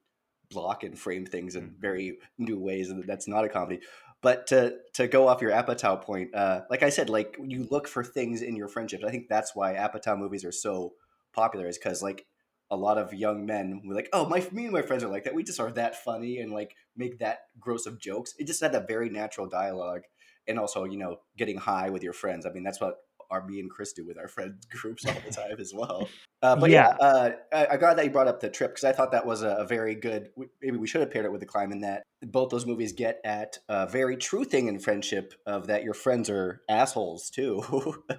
block 0.51 0.83
and 0.83 0.97
frame 0.97 1.25
things 1.25 1.55
in 1.55 1.63
mm. 1.63 1.79
very 1.79 2.19
new 2.37 2.59
ways, 2.59 2.91
and 2.91 3.03
that's 3.05 3.27
not 3.27 3.45
a 3.45 3.49
comedy. 3.49 3.81
But 4.21 4.45
to 4.47 4.75
to 4.93 5.07
go 5.07 5.27
off 5.27 5.41
your 5.41 5.51
Apatow 5.51 5.99
point, 6.03 6.35
uh, 6.35 6.61
like 6.69 6.83
I 6.83 6.89
said, 6.89 7.09
like 7.09 7.35
you 7.43 7.67
look 7.71 7.87
for 7.87 8.03
things 8.03 8.43
in 8.43 8.55
your 8.55 8.67
friendships. 8.67 9.03
I 9.03 9.09
think 9.09 9.25
that's 9.27 9.55
why 9.55 9.73
Apatow 9.73 10.19
movies 10.19 10.45
are 10.45 10.51
so 10.51 10.93
popular, 11.33 11.67
is 11.67 11.79
because 11.79 12.03
like 12.03 12.27
a 12.71 12.75
lot 12.75 12.97
of 12.97 13.13
young 13.13 13.45
men 13.45 13.81
were 13.85 13.95
like, 13.95 14.09
"Oh, 14.13 14.27
my 14.27 14.45
me 14.51 14.65
and 14.65 14.73
my 14.73 14.81
friends 14.81 15.03
are 15.03 15.09
like 15.09 15.23
that. 15.25 15.35
We 15.35 15.43
just 15.43 15.59
are 15.59 15.71
that 15.71 16.03
funny 16.03 16.39
and 16.39 16.51
like 16.51 16.75
make 16.95 17.19
that 17.19 17.39
gross 17.59 17.85
of 17.85 17.99
jokes." 17.99 18.33
It 18.37 18.47
just 18.47 18.61
had 18.61 18.75
a 18.75 18.85
very 18.87 19.09
natural 19.09 19.47
dialogue, 19.47 20.01
and 20.47 20.59
also 20.59 20.83
you 20.85 20.97
know 20.97 21.17
getting 21.37 21.57
high 21.57 21.89
with 21.89 22.03
your 22.03 22.13
friends. 22.13 22.45
I 22.45 22.51
mean, 22.51 22.63
that's 22.63 22.81
what 22.81 22.97
our 23.31 23.45
me 23.45 23.59
and 23.59 23.69
Chris 23.69 23.93
do 23.93 24.05
with 24.05 24.17
our 24.17 24.27
friend 24.27 24.55
groups 24.69 25.05
all 25.05 25.15
the 25.25 25.31
time 25.31 25.59
as 25.59 25.73
well. 25.73 26.07
Uh, 26.41 26.55
but 26.55 26.69
yeah, 26.69 26.95
yeah 26.99 27.07
uh, 27.07 27.31
I, 27.53 27.67
I 27.71 27.77
glad 27.77 27.97
that 27.97 28.05
you 28.05 28.11
brought 28.11 28.27
up 28.27 28.39
the 28.39 28.49
trip 28.49 28.71
because 28.71 28.83
I 28.83 28.91
thought 28.91 29.11
that 29.11 29.25
was 29.25 29.41
a, 29.41 29.49
a, 29.49 29.65
very 29.65 29.95
good. 29.95 30.29
Maybe 30.61 30.77
we 30.77 30.87
should 30.87 31.01
have 31.01 31.11
paired 31.11 31.25
it 31.25 31.31
with 31.31 31.41
the 31.41 31.47
climb 31.47 31.71
in 31.71 31.81
that 31.81 32.03
both 32.21 32.49
those 32.49 32.65
movies 32.65 32.93
get 32.93 33.19
at 33.23 33.59
a 33.69 33.87
very 33.87 34.17
true 34.17 34.43
thing 34.43 34.67
in 34.67 34.79
friendship 34.79 35.33
of 35.45 35.67
that 35.67 35.83
your 35.83 35.93
friends 35.93 36.29
are 36.29 36.61
assholes 36.69 37.29
too. 37.29 37.61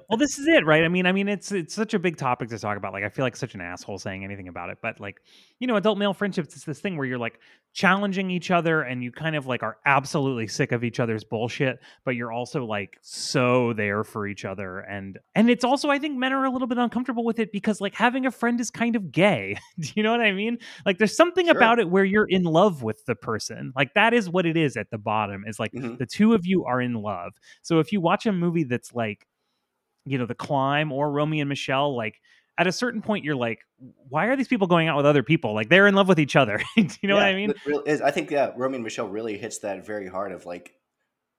well, 0.09 0.19
this 0.19 0.39
is 0.39 0.47
it, 0.47 0.65
right? 0.65 0.85
I 0.85 0.89
mean, 0.89 1.07
I 1.07 1.13
mean, 1.13 1.29
it's 1.29 1.51
it's 1.53 1.75
such 1.75 1.95
a 1.95 1.99
big 1.99 2.17
topic 2.17 2.49
to 2.51 2.59
talk 2.59 2.77
about. 2.77 2.93
Like, 2.93 3.05
I 3.05 3.09
feel 3.09 3.25
like 3.25 3.37
such 3.37 3.55
an 3.55 3.61
asshole 3.61 3.99
saying 3.99 4.25
anything 4.25 4.49
about 4.49 4.71
it, 4.71 4.79
but 4.83 5.01
like, 5.01 5.21
you 5.59 5.67
know, 5.67 5.77
adult 5.77 5.99
male 5.99 6.15
friendships, 6.15 6.55
it's 6.55 6.65
this 6.65 6.81
thing 6.81 6.97
where 6.97 7.07
you're 7.07 7.19
like 7.19 7.41
challenging 7.73 8.31
each 8.31 8.51
other 8.51 8.83
and 8.83 9.03
you 9.03 9.13
kind 9.13 9.37
of 9.37 9.47
like 9.47 9.63
are 9.63 9.79
absolutely 9.85 10.47
sick 10.47 10.73
of 10.73 10.85
each 10.85 11.01
other's 11.01 11.25
bullshit, 11.25 11.79
but 12.05 12.17
you're 12.17 12.33
also 12.33 12.65
like 12.65 12.99
so 13.03 13.73
there 13.73 14.05
for 14.05 14.27
each 14.27 14.45
other, 14.45 14.81
and 14.81 15.19
and 15.35 15.51
it's 15.51 15.65
also 15.65 15.91
I 15.91 15.99
think 15.99 16.17
men 16.17 16.33
are 16.33 16.45
a 16.45 16.51
little 16.51 16.69
bit 16.69 16.79
uncomfortable 16.79 17.25
with 17.25 17.39
it 17.39 17.53
because 17.53 17.81
like 17.81 17.95
having 17.95 18.27
a 18.27 18.31
friend 18.31 18.61
is 18.61 18.71
kind 18.71 18.97
of 18.97 19.11
gay. 19.11 19.57
Do 19.81 19.89
you 19.95 20.03
know 20.03 20.13
what 20.13 20.21
I 20.21 20.33
mean? 20.33 20.59
Like, 20.85 20.99
there's 20.99 21.17
something 21.17 21.47
sure. 21.47 21.57
about 21.57 21.79
it 21.79 21.89
where 21.89 22.05
you're 22.05 22.29
in 22.29 22.45
love 22.45 22.83
with 22.83 23.05
the 23.07 23.15
person, 23.15 23.73
like 23.75 23.86
that 23.95 24.15
is 24.15 24.29
what 24.29 24.47
it 24.47 24.57
is 24.57 24.77
at 24.77 24.91
the 24.91 24.99
bottom 24.99 25.45
is 25.47 25.59
like 25.59 25.73
mm-hmm. 25.73 25.97
the 25.97 26.07
two 26.07 26.35
of 26.35 26.47
you 26.47 26.65
are 26.65 26.81
in 26.81 26.95
love. 26.95 27.33
So 27.63 27.79
if 27.81 27.93
you 27.93 28.01
watch 28.01 28.27
a 28.27 28.33
movie 28.33 28.65
that's 28.65 28.95
like 28.95 29.27
you 30.05 30.19
know 30.19 30.27
the 30.27 30.35
climb 30.35 30.93
or 30.93 31.11
Romy 31.11 31.41
and 31.41 31.49
michele 31.49 31.97
like 31.97 32.21
at 32.59 32.67
a 32.67 32.73
certain 32.73 33.03
point 33.03 33.25
you're 33.25 33.37
like 33.37 33.61
why 34.09 34.27
are 34.27 34.37
these 34.37 34.49
people 34.49 34.67
going 34.67 34.89
out 34.89 34.97
with 34.97 35.07
other 35.07 35.23
people? 35.23 35.55
Like 35.55 35.69
they're 35.69 35.87
in 35.87 35.95
love 35.95 36.09
with 36.09 36.21
each 36.21 36.37
other. 36.37 36.63
You 36.77 37.09
know 37.09 37.17
yeah, 37.17 37.23
what 37.23 37.23
i 37.25 37.35
mean? 37.35 37.55
is, 37.87 38.01
i 38.01 38.11
think 38.11 38.31
yeah 38.31 38.53
romy 38.57 38.77
and 38.77 38.85
michele 38.85 39.09
really 39.09 39.37
hits 39.37 39.59
that 39.59 39.85
very 39.85 40.09
hard 40.09 40.33
of 40.33 40.47
like 40.47 40.75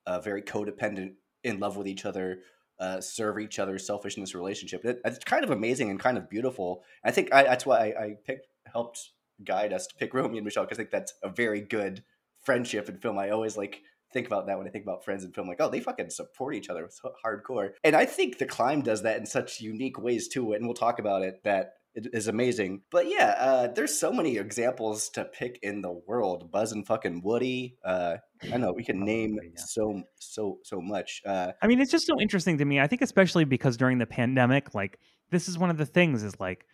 a 0.05 0.21
very 0.21 0.41
codependent 0.41 1.13
in 1.43 1.59
love 1.59 1.77
with 1.77 1.87
each 1.87 2.05
other 2.05 2.39
uh, 2.79 3.01
serve 3.01 3.39
each 3.39 3.57
other 3.57 3.79
selfishness 3.79 4.35
relationship. 4.35 4.85
It, 4.85 5.01
it's 5.03 5.17
kind 5.23 5.43
of 5.43 5.49
amazing 5.49 5.89
and 5.89 5.99
kind 5.99 6.15
of 6.15 6.29
beautiful. 6.29 6.83
I 7.03 7.09
think 7.09 7.33
I, 7.33 7.41
that's 7.41 7.65
why 7.65 7.87
I, 7.87 8.03
I 8.03 8.15
picked 8.23 8.47
helped 8.71 9.09
guide 9.43 9.73
us 9.73 9.87
to 9.87 9.95
pick 9.95 10.13
romy 10.13 10.37
and 10.37 10.45
michele 10.45 10.63
because 10.63 10.77
i 10.77 10.81
think 10.81 10.91
that's 10.91 11.13
a 11.23 11.29
very 11.29 11.61
good 11.61 12.03
friendship 12.47 12.87
in 12.87 12.97
film. 12.97 13.19
I 13.19 13.31
always 13.31 13.57
like 13.57 13.81
think 14.13 14.25
about 14.25 14.47
that 14.47 14.57
when 14.57 14.65
I 14.65 14.69
think 14.69 14.85
about 14.85 15.03
friends 15.03 15.25
in 15.25 15.33
film. 15.33 15.49
Like, 15.49 15.59
oh, 15.59 15.69
they 15.69 15.81
fucking 15.81 16.11
support 16.11 16.55
each 16.55 16.69
other 16.69 16.87
so 16.89 17.11
hardcore. 17.23 17.71
And 17.83 17.93
I 17.93 18.05
think 18.05 18.37
The 18.37 18.45
Climb 18.45 18.81
does 18.83 19.01
that 19.01 19.17
in 19.17 19.25
such 19.25 19.59
unique 19.59 19.99
ways 19.99 20.29
too. 20.29 20.53
And 20.53 20.65
we'll 20.65 20.73
talk 20.73 20.97
about 20.97 21.23
it. 21.23 21.43
That 21.43 21.73
it 21.93 22.07
is 22.13 22.29
amazing. 22.29 22.83
But 22.89 23.09
yeah, 23.09 23.35
uh, 23.37 23.67
there's 23.67 23.99
so 23.99 24.13
many 24.13 24.37
examples 24.37 25.09
to 25.09 25.25
pick 25.25 25.59
in 25.61 25.81
the 25.81 25.91
world. 25.91 26.49
Buzz 26.49 26.71
and 26.71 26.87
fucking 26.87 27.21
Woody. 27.21 27.75
Uh, 27.83 28.15
I 28.53 28.55
know 28.55 28.71
we 28.71 28.85
can 28.85 29.03
name 29.03 29.37
so 29.55 30.03
so 30.15 30.59
so 30.63 30.79
much. 30.79 31.21
Uh, 31.25 31.51
I 31.61 31.67
mean, 31.67 31.81
it's 31.81 31.91
just 31.91 32.07
so 32.07 32.17
interesting 32.21 32.59
to 32.59 32.65
me. 32.65 32.79
I 32.79 32.87
think 32.87 33.01
especially 33.01 33.43
because 33.43 33.75
during 33.75 33.97
the 33.97 34.05
pandemic, 34.05 34.73
like 34.73 34.99
this 35.31 35.49
is 35.49 35.57
one 35.57 35.69
of 35.69 35.77
the 35.77 35.85
things 35.85 36.23
is 36.23 36.39
like. 36.39 36.65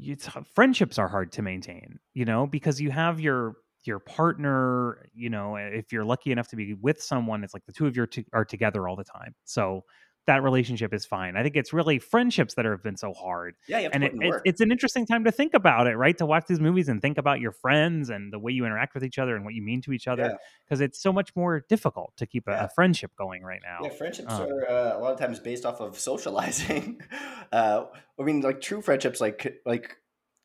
It's, 0.00 0.28
friendships 0.54 1.00
are 1.00 1.08
hard 1.08 1.32
to 1.32 1.42
maintain, 1.42 1.98
you 2.14 2.24
know, 2.24 2.46
because 2.46 2.80
you 2.80 2.92
have 2.92 3.18
your 3.18 3.56
your 3.86 3.98
partner, 3.98 5.08
you 5.14 5.30
know, 5.30 5.56
if 5.56 5.92
you're 5.92 6.04
lucky 6.04 6.32
enough 6.32 6.48
to 6.48 6.56
be 6.56 6.74
with 6.74 7.02
someone, 7.02 7.44
it's 7.44 7.54
like 7.54 7.64
the 7.66 7.72
two 7.72 7.86
of 7.86 7.96
you 7.96 8.06
are 8.32 8.44
together 8.44 8.88
all 8.88 8.96
the 8.96 9.04
time. 9.04 9.34
So 9.44 9.84
that 10.26 10.42
relationship 10.42 10.92
is 10.92 11.04
fine. 11.04 11.36
I 11.36 11.42
think 11.42 11.56
it's 11.56 11.72
really 11.72 11.98
friendships 11.98 12.54
that 12.54 12.64
have 12.64 12.82
been 12.82 12.96
so 12.96 13.12
hard. 13.12 13.56
Yeah, 13.68 13.88
and 13.92 14.04
it, 14.04 14.12
it, 14.14 14.34
it's 14.44 14.60
an 14.60 14.70
interesting 14.70 15.06
time 15.06 15.24
to 15.24 15.32
think 15.32 15.54
about 15.54 15.86
it, 15.86 15.96
right? 15.96 16.16
To 16.18 16.26
watch 16.26 16.44
these 16.46 16.60
movies 16.60 16.88
and 16.88 17.00
think 17.00 17.18
about 17.18 17.40
your 17.40 17.52
friends 17.52 18.10
and 18.10 18.32
the 18.32 18.38
way 18.38 18.52
you 18.52 18.64
interact 18.64 18.94
with 18.94 19.02
each 19.02 19.18
other 19.18 19.34
and 19.34 19.44
what 19.44 19.54
you 19.54 19.62
mean 19.62 19.80
to 19.82 19.92
each 19.92 20.06
other, 20.06 20.38
because 20.64 20.80
yeah. 20.80 20.86
it's 20.86 21.00
so 21.02 21.12
much 21.12 21.34
more 21.34 21.64
difficult 21.68 22.12
to 22.18 22.26
keep 22.26 22.46
a, 22.46 22.52
yeah. 22.52 22.64
a 22.64 22.68
friendship 22.68 23.12
going 23.16 23.42
right 23.42 23.60
now. 23.62 23.78
Yeah, 23.82 23.90
friendships 23.90 24.32
um, 24.32 24.42
are 24.42 24.70
uh, 24.70 24.98
a 24.98 25.00
lot 25.00 25.12
of 25.12 25.18
times 25.18 25.40
based 25.40 25.64
off 25.64 25.80
of 25.80 25.98
socializing. 25.98 27.00
uh, 27.52 27.86
I 28.18 28.22
mean, 28.22 28.42
like 28.42 28.60
true 28.60 28.82
friendships, 28.82 29.20
like 29.20 29.60
like 29.64 29.96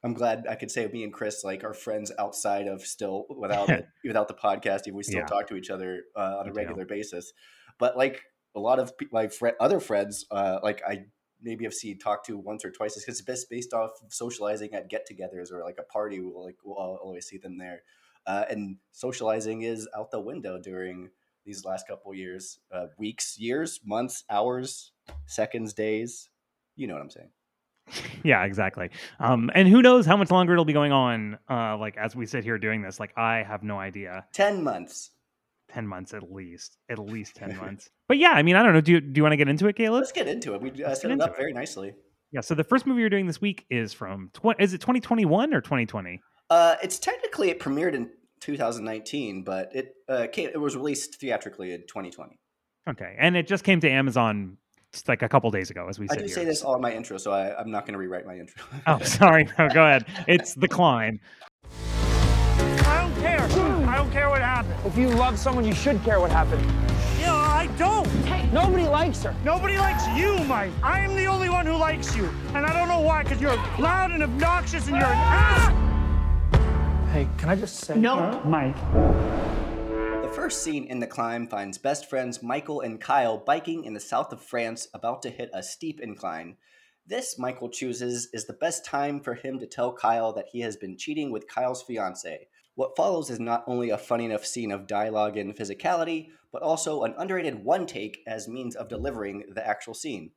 I'm 0.05 0.13
glad 0.13 0.45
I 0.47 0.53
could 0.53 0.69
say 0.69 0.87
me 0.87 1.03
and 1.03 1.11
Chris 1.11 1.43
like 1.43 1.63
are 1.63 1.73
friends 1.73 2.11
outside 2.19 2.67
of 2.67 2.83
still 2.83 3.25
without 3.29 3.69
without 4.03 4.27
the 4.27 4.35
podcast. 4.35 4.81
Even 4.85 4.97
we 4.97 5.03
still 5.03 5.21
yeah. 5.21 5.25
talk 5.25 5.47
to 5.47 5.55
each 5.55 5.71
other 5.71 6.03
uh, 6.15 6.37
on 6.39 6.49
a 6.49 6.53
regular 6.53 6.85
basis. 6.85 7.33
But 7.79 7.97
like 7.97 8.21
a 8.55 8.59
lot 8.59 8.77
of 8.77 8.93
my 9.11 9.27
fr- 9.29 9.57
other 9.59 9.79
friends, 9.79 10.27
uh, 10.29 10.59
like 10.61 10.83
I 10.87 11.05
maybe 11.41 11.65
have 11.65 11.73
seen 11.73 11.97
talk 11.97 12.23
to 12.27 12.37
once 12.37 12.63
or 12.63 12.69
twice, 12.69 12.93
because 12.93 13.19
it's 13.19 13.21
based 13.23 13.49
based 13.49 13.73
off 13.73 13.91
of 14.03 14.13
socializing 14.13 14.73
at 14.73 14.89
get-togethers 14.89 15.51
or 15.51 15.63
like 15.63 15.79
a 15.79 15.83
party. 15.91 16.19
We'll 16.19 16.45
like 16.45 16.57
we'll 16.63 16.77
always 16.77 17.25
see 17.25 17.39
them 17.39 17.57
there, 17.57 17.81
uh, 18.27 18.45
and 18.47 18.77
socializing 18.91 19.63
is 19.63 19.89
out 19.97 20.11
the 20.11 20.21
window 20.21 20.59
during 20.61 21.09
these 21.45 21.65
last 21.65 21.87
couple 21.87 22.13
years, 22.13 22.59
uh, 22.71 22.87
weeks, 22.99 23.39
years, 23.39 23.79
months, 23.83 24.23
hours, 24.29 24.91
seconds, 25.25 25.73
days. 25.73 26.29
You 26.75 26.85
know 26.85 26.93
what 26.93 27.01
I'm 27.01 27.09
saying 27.09 27.29
yeah 28.23 28.43
exactly. 28.43 28.89
Um 29.19 29.51
and 29.53 29.67
who 29.67 29.81
knows 29.81 30.05
how 30.05 30.17
much 30.17 30.31
longer 30.31 30.53
it'll 30.53 30.65
be 30.65 30.73
going 30.73 30.91
on 30.91 31.37
uh 31.49 31.77
like 31.77 31.97
as 31.97 32.15
we 32.15 32.25
sit 32.25 32.43
here 32.43 32.57
doing 32.57 32.81
this 32.81 32.99
like 32.99 33.11
i 33.17 33.43
have 33.43 33.63
no 33.63 33.79
idea. 33.79 34.25
10 34.33 34.63
months. 34.63 35.11
10 35.69 35.87
months 35.87 36.13
at 36.13 36.31
least 36.31 36.77
at 36.89 36.99
least 36.99 37.35
10 37.35 37.57
months. 37.61 37.89
But 38.07 38.17
yeah 38.17 38.31
i 38.31 38.43
mean 38.43 38.55
i 38.55 38.63
don't 38.63 38.73
know 38.73 38.81
do 38.81 38.93
you, 38.93 39.01
do 39.01 39.19
you 39.19 39.23
want 39.23 39.33
to 39.33 39.37
get 39.37 39.47
into 39.47 39.67
it 39.67 39.75
caleb? 39.75 39.99
Let's 40.01 40.11
get 40.11 40.27
into 40.27 40.53
it. 40.55 40.61
We 40.61 40.83
uh, 40.83 40.95
set 40.95 41.11
it 41.11 41.21
up 41.21 41.31
it. 41.31 41.37
very 41.37 41.53
nicely. 41.53 41.93
Yeah 42.31 42.41
so 42.41 42.55
the 42.55 42.63
first 42.63 42.85
movie 42.85 43.01
you're 43.01 43.09
doing 43.09 43.27
this 43.27 43.39
week 43.41 43.65
is 43.69 43.93
from 43.93 44.29
tw- 44.33 44.59
is 44.59 44.73
it 44.73 44.81
2021 44.81 45.53
or 45.53 45.61
2020 45.61 46.21
uh 46.49 46.75
it's 46.83 46.99
technically 46.99 47.49
it 47.49 47.59
premiered 47.59 47.93
in 47.93 48.09
2019 48.41 49.43
but 49.43 49.73
it 49.75 49.93
uh 50.09 50.27
came, 50.31 50.49
it 50.53 50.57
was 50.57 50.75
released 50.75 51.15
theatrically 51.19 51.73
in 51.73 51.81
2020 51.81 52.37
okay 52.89 53.15
and 53.17 53.35
it 53.37 53.47
just 53.47 53.63
came 53.63 53.79
to 53.79 53.89
amazon 53.89 54.57
like 55.07 55.21
a 55.21 55.29
couple 55.29 55.49
days 55.51 55.69
ago 55.69 55.87
as 55.87 55.99
we 55.99 56.07
said. 56.07 56.19
I 56.19 56.21
do 56.21 56.27
say 56.27 56.45
this 56.45 56.63
all 56.63 56.75
in 56.75 56.81
my 56.81 56.93
intro, 56.93 57.17
so 57.17 57.31
I, 57.31 57.59
am 57.59 57.71
not 57.71 57.85
going 57.85 57.93
to 57.93 57.99
rewrite 57.99 58.25
my 58.25 58.37
intro. 58.37 58.63
oh, 58.87 58.99
sorry. 59.03 59.47
No, 59.57 59.69
go 59.69 59.83
ahead. 59.83 60.05
It's 60.27 60.53
the 60.53 60.67
climb. 60.67 61.19
I 62.53 63.01
don't 63.01 63.21
care. 63.21 63.41
I 63.89 63.97
don't 63.97 64.11
care 64.11 64.29
what 64.29 64.41
happened. 64.41 64.75
If 64.85 64.97
you 64.97 65.09
love 65.09 65.37
someone, 65.37 65.65
you 65.65 65.73
should 65.73 66.01
care 66.03 66.19
what 66.19 66.31
happened. 66.31 66.63
Yeah, 67.19 67.33
I 67.33 67.67
don't. 67.77 68.07
Hey, 68.25 68.49
nobody 68.51 68.83
likes 68.83 69.23
her. 69.23 69.35
Nobody 69.43 69.77
likes 69.77 70.07
you, 70.15 70.37
Mike. 70.45 70.71
I 70.83 70.99
am 70.99 71.15
the 71.15 71.25
only 71.25 71.49
one 71.49 71.65
who 71.65 71.75
likes 71.75 72.15
you. 72.15 72.29
And 72.53 72.65
I 72.65 72.73
don't 72.73 72.87
know 72.87 72.99
why, 72.99 73.23
because 73.23 73.41
you're 73.41 73.55
loud 73.79 74.11
and 74.11 74.21
obnoxious 74.21 74.87
and 74.87 74.95
you're 74.95 75.05
an 75.05 75.17
ass. 75.17 75.85
Hey, 77.11 77.27
can 77.37 77.49
I 77.49 77.55
just 77.55 77.77
say? 77.77 77.97
No. 77.97 78.41
Mike. 78.45 78.75
First 80.35 80.63
scene 80.63 80.83
in 80.83 80.99
The 80.99 81.07
Climb 81.07 81.47
finds 81.47 81.77
best 81.77 82.09
friends 82.09 82.43
Michael 82.43 82.81
and 82.81 82.99
Kyle 82.99 83.37
biking 83.37 83.85
in 83.85 83.93
the 83.93 84.01
south 84.01 84.33
of 84.33 84.43
France, 84.43 84.89
about 84.93 85.21
to 85.21 85.29
hit 85.29 85.49
a 85.53 85.63
steep 85.63 86.01
incline. 86.01 86.57
This, 87.07 87.39
Michael 87.39 87.69
chooses, 87.69 88.27
is 88.33 88.45
the 88.45 88.53
best 88.53 88.83
time 88.83 89.21
for 89.21 89.35
him 89.35 89.59
to 89.59 89.65
tell 89.65 89.93
Kyle 89.93 90.33
that 90.33 90.49
he 90.51 90.59
has 90.59 90.75
been 90.75 90.97
cheating 90.97 91.31
with 91.31 91.47
Kyle's 91.47 91.81
fiance. 91.81 92.47
What 92.75 92.97
follows 92.97 93.29
is 93.29 93.39
not 93.39 93.63
only 93.65 93.89
a 93.89 93.97
funny 93.97 94.25
enough 94.25 94.45
scene 94.45 94.73
of 94.73 94.87
dialogue 94.87 95.37
and 95.37 95.55
physicality, 95.55 96.27
but 96.51 96.61
also 96.61 97.03
an 97.03 97.15
underrated 97.17 97.63
one 97.63 97.85
take 97.85 98.19
as 98.27 98.49
means 98.49 98.75
of 98.75 98.89
delivering 98.89 99.45
the 99.55 99.65
actual 99.65 99.93
scene. 99.93 100.31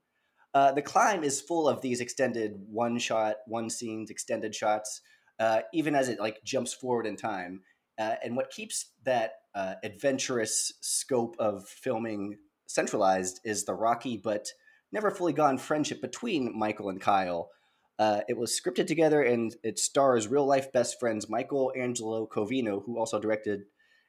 Uh, 0.55 0.71
the 0.71 0.81
climb 0.81 1.25
is 1.25 1.41
full 1.41 1.69
of 1.69 1.83
these 1.83 2.01
extended 2.01 2.53
one 2.71 2.99
shot, 2.99 3.39
one 3.49 3.69
scenes, 3.69 4.11
extended 4.11 4.55
shots, 4.55 5.01
uh, 5.41 5.63
even 5.75 5.97
as 5.97 6.09
it 6.09 6.21
like 6.21 6.43
jumps 6.45 6.73
forward 6.73 7.05
in 7.05 7.17
time. 7.17 7.63
Uh, 7.99 8.15
and 8.23 8.37
what 8.37 8.51
keeps 8.51 8.93
that 9.05 9.33
uh, 9.55 9.75
adventurous 9.83 10.73
scope 10.81 11.35
of 11.39 11.67
filming 11.69 12.39
centralized 12.67 13.41
is 13.45 13.65
the 13.65 13.75
rocky 13.75 14.17
but 14.17 14.49
never 14.93 15.11
fully 15.11 15.33
gone 15.33 15.59
friendship 15.59 16.01
between 16.01 16.57
Michael 16.57 16.91
and 16.91 17.01
Kyle. 17.01 17.51
Uh, 17.99 18.21
it 18.29 18.39
was 18.39 18.59
scripted 18.59 18.87
together 18.87 19.23
and 19.23 19.57
it 19.65 19.79
stars 19.79 20.29
real 20.29 20.47
life 20.47 20.73
best 20.73 21.01
friends 21.01 21.29
Michael 21.29 21.73
Angelo 21.77 22.27
Covino, 22.27 22.85
who 22.85 22.99
also 22.99 23.19
directed, 23.19 23.63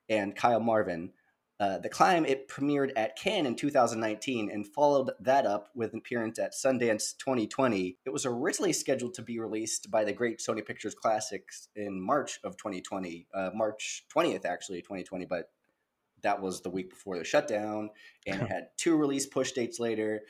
and 0.08 0.36
Kyle 0.36 0.60
Marvin. 0.60 1.12
Uh, 1.60 1.78
the 1.78 1.90
Climb, 1.90 2.26
it 2.26 2.48
premiered 2.48 2.92
at 2.96 3.18
Cannes 3.18 3.46
in 3.46 3.56
2019 3.56 4.50
and 4.50 4.66
followed 4.66 5.12
that 5.20 5.46
up 5.46 5.70
with 5.76 5.92
an 5.92 6.00
appearance 6.00 6.40
at 6.40 6.54
Sundance 6.54 7.18
2020. 7.18 7.98
It 8.06 8.14
was 8.14 8.26
originally 8.26 8.72
scheduled 8.72 9.14
to 9.16 9.22
be 9.22 9.40
released 9.40 9.92
by 9.92 10.06
the 10.06 10.14
Great 10.14 10.40
Sony 10.40 10.66
Pictures 10.66 10.96
Classics 10.96 11.68
in 11.76 12.02
March 12.02 12.40
of 12.46 12.56
2020, 12.56 13.28
uh, 13.34 13.50
March 13.54 14.06
20th, 14.16 14.46
actually, 14.46 14.82
2020, 14.82 15.26
but 15.26 15.50
that 16.22 16.42
was 16.42 16.62
the 16.62 16.70
week 16.70 16.90
before 16.90 17.18
the 17.18 17.26
shutdown, 17.26 17.90
and 18.26 18.42
it 18.42 18.48
had 18.50 18.70
two 18.78 18.96
release 18.96 19.26
push 19.26 19.52
dates 19.52 19.80
later. 19.80 20.22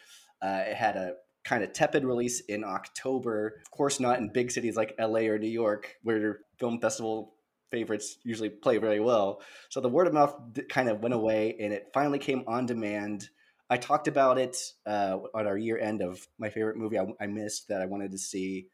Uh, 0.41 0.63
it 0.65 0.75
had 0.75 0.95
a 0.95 1.13
kind 1.43 1.63
of 1.63 1.74
tepid 1.74 2.05
release 2.05 2.41
in 2.41 2.63
October. 2.63 3.59
Of 3.63 3.71
course, 3.71 4.00
not 4.00 4.17
in 4.17 4.31
big 4.31 4.51
cities 4.51 4.75
like 4.75 4.95
LA 5.00 5.21
or 5.21 5.38
New 5.38 5.48
York, 5.48 5.98
where 6.03 6.39
film 6.57 6.79
festival 6.79 7.33
favorites 7.71 8.17
usually 8.23 8.49
play 8.49 8.77
very 8.77 8.99
well. 8.99 9.41
So 9.69 9.81
the 9.81 9.89
word 9.89 10.07
of 10.07 10.13
mouth 10.13 10.35
kind 10.69 10.89
of 10.89 11.01
went 11.01 11.13
away, 11.13 11.55
and 11.59 11.73
it 11.73 11.89
finally 11.93 12.19
came 12.19 12.43
on 12.47 12.65
demand. 12.65 13.29
I 13.69 13.77
talked 13.77 14.07
about 14.07 14.38
it 14.38 14.57
uh, 14.85 15.17
on 15.33 15.47
our 15.47 15.57
year 15.57 15.77
end 15.77 16.01
of 16.01 16.27
my 16.39 16.49
favorite 16.49 16.77
movie 16.77 16.97
I, 16.97 17.05
I 17.21 17.27
missed 17.27 17.67
that 17.67 17.81
I 17.81 17.85
wanted 17.85 18.11
to 18.11 18.17
see. 18.17 18.67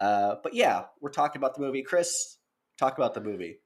Uh, 0.00 0.36
but 0.42 0.54
yeah, 0.54 0.84
we're 1.00 1.10
talking 1.10 1.40
about 1.40 1.54
the 1.54 1.60
movie. 1.60 1.82
Chris, 1.82 2.38
talk 2.78 2.98
about 2.98 3.14
the 3.14 3.20
movie. 3.20 3.58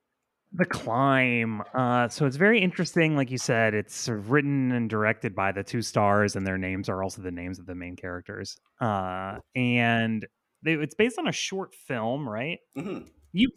The 0.56 0.64
Climb. 0.64 1.62
Uh, 1.74 2.08
so 2.08 2.26
it's 2.26 2.36
very 2.36 2.60
interesting. 2.60 3.16
Like 3.16 3.30
you 3.30 3.38
said, 3.38 3.74
it's 3.74 3.94
sort 3.94 4.18
of 4.18 4.30
written 4.30 4.70
and 4.70 4.88
directed 4.88 5.34
by 5.34 5.50
the 5.50 5.64
two 5.64 5.82
stars, 5.82 6.36
and 6.36 6.46
their 6.46 6.58
names 6.58 6.88
are 6.88 7.02
also 7.02 7.22
the 7.22 7.32
names 7.32 7.58
of 7.58 7.66
the 7.66 7.74
main 7.74 7.96
characters. 7.96 8.56
Uh, 8.80 9.38
and 9.56 10.24
they, 10.62 10.74
it's 10.74 10.94
based 10.94 11.18
on 11.18 11.26
a 11.26 11.32
short 11.32 11.74
film, 11.74 12.28
right? 12.28 12.58
Mm-hmm. 12.76 13.06
You 13.32 13.50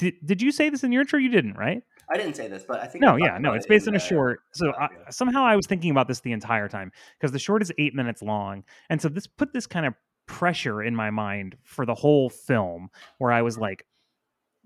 did, 0.00 0.14
did, 0.24 0.42
you 0.42 0.50
say 0.50 0.70
this 0.70 0.82
in 0.82 0.92
your 0.92 1.02
intro? 1.02 1.18
You 1.18 1.28
didn't, 1.28 1.54
right? 1.54 1.82
I 2.12 2.16
didn't 2.16 2.34
say 2.34 2.48
this, 2.48 2.64
but 2.66 2.80
I 2.80 2.86
think 2.86 3.02
No, 3.02 3.16
yeah, 3.16 3.38
no. 3.38 3.52
It's 3.52 3.66
based 3.66 3.86
on 3.86 3.94
a 3.94 3.98
the- 3.98 4.04
short. 4.04 4.40
So 4.52 4.70
uh, 4.70 4.88
I, 5.06 5.10
somehow 5.10 5.44
I 5.44 5.56
was 5.56 5.66
thinking 5.66 5.90
about 5.90 6.08
this 6.08 6.20
the 6.20 6.32
entire 6.32 6.68
time 6.68 6.90
because 7.18 7.32
the 7.32 7.38
short 7.38 7.62
is 7.62 7.70
eight 7.78 7.94
minutes 7.94 8.22
long, 8.22 8.64
and 8.88 9.00
so 9.00 9.08
this 9.08 9.26
put 9.26 9.52
this 9.52 9.66
kind 9.66 9.86
of 9.86 9.94
pressure 10.26 10.82
in 10.82 10.96
my 10.96 11.10
mind 11.10 11.56
for 11.64 11.84
the 11.84 11.94
whole 11.94 12.30
film, 12.30 12.88
where 13.18 13.32
I 13.32 13.42
was 13.42 13.58
like, 13.58 13.84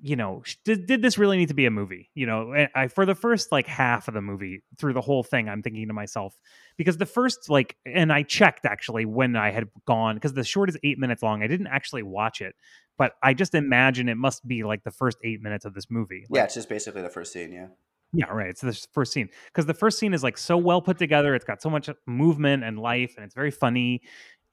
you 0.03 0.17
know, 0.17 0.43
did, 0.65 0.87
did 0.87 1.03
this 1.03 1.19
really 1.19 1.37
need 1.37 1.49
to 1.49 1.55
be 1.55 1.67
a 1.67 1.71
movie? 1.71 2.11
You 2.15 2.27
know, 2.27 2.53
and 2.53 2.69
I 2.75 2.89
for 2.89 3.07
the 3.07 3.15
first 3.15 3.53
like 3.53 3.67
half 3.67 4.09
of 4.09 4.15
the 4.15 4.21
movie 4.21 4.63
through 4.77 4.93
the 4.93 5.01
whole 5.01 5.23
thing, 5.23 5.49
I'm 5.49 5.63
thinking 5.63 5.87
to 5.89 5.95
myself 5.95 6.39
because 6.77 6.97
the 6.97 7.07
first 7.07 7.49
like, 7.49 7.77
and 7.87 8.13
I 8.13 8.23
checked 8.23 8.67
actually 8.67 9.05
when 9.05 9.37
I 9.37 9.51
had 9.51 9.69
gone 9.87 10.17
because 10.17 10.35
the 10.35 10.45
short 10.45 10.69
is 10.69 10.77
eight 10.83 10.99
minutes 10.99 11.23
long. 11.23 11.43
I 11.43 11.47
didn't 11.47 11.69
actually 11.69 12.03
watch 12.03 12.41
it, 12.41 12.55
but 12.99 13.13
I 13.23 13.35
just 13.35 13.55
imagine 13.55 14.09
it 14.09 14.17
must 14.17 14.47
be 14.47 14.65
like 14.65 14.85
the 14.85 14.91
first 14.91 15.19
eight 15.25 15.41
minutes 15.41 15.65
of 15.65 15.75
this 15.75 15.91
movie. 15.91 16.27
Yeah, 16.31 16.45
it's 16.45 16.55
just 16.55 16.69
basically 16.69 17.03
the 17.03 17.09
first 17.09 17.33
scene. 17.33 17.53
Yeah. 17.53 17.69
yeah, 18.13 18.27
right. 18.27 18.49
It's 18.49 18.61
the 18.61 18.87
first 18.93 19.13
scene 19.13 19.29
because 19.47 19.67
the 19.67 19.75
first 19.75 19.99
scene 19.99 20.13
is 20.13 20.23
like 20.23 20.39
so 20.39 20.57
well 20.57 20.83
put 20.83 20.99
together. 20.99 21.35
It's 21.35 21.45
got 21.45 21.63
so 21.63 21.71
much 21.71 21.89
movement 22.07 22.65
and 22.65 22.79
life, 22.79 23.15
and 23.17 23.25
it's 23.25 23.35
very 23.35 23.51
funny. 23.51 24.03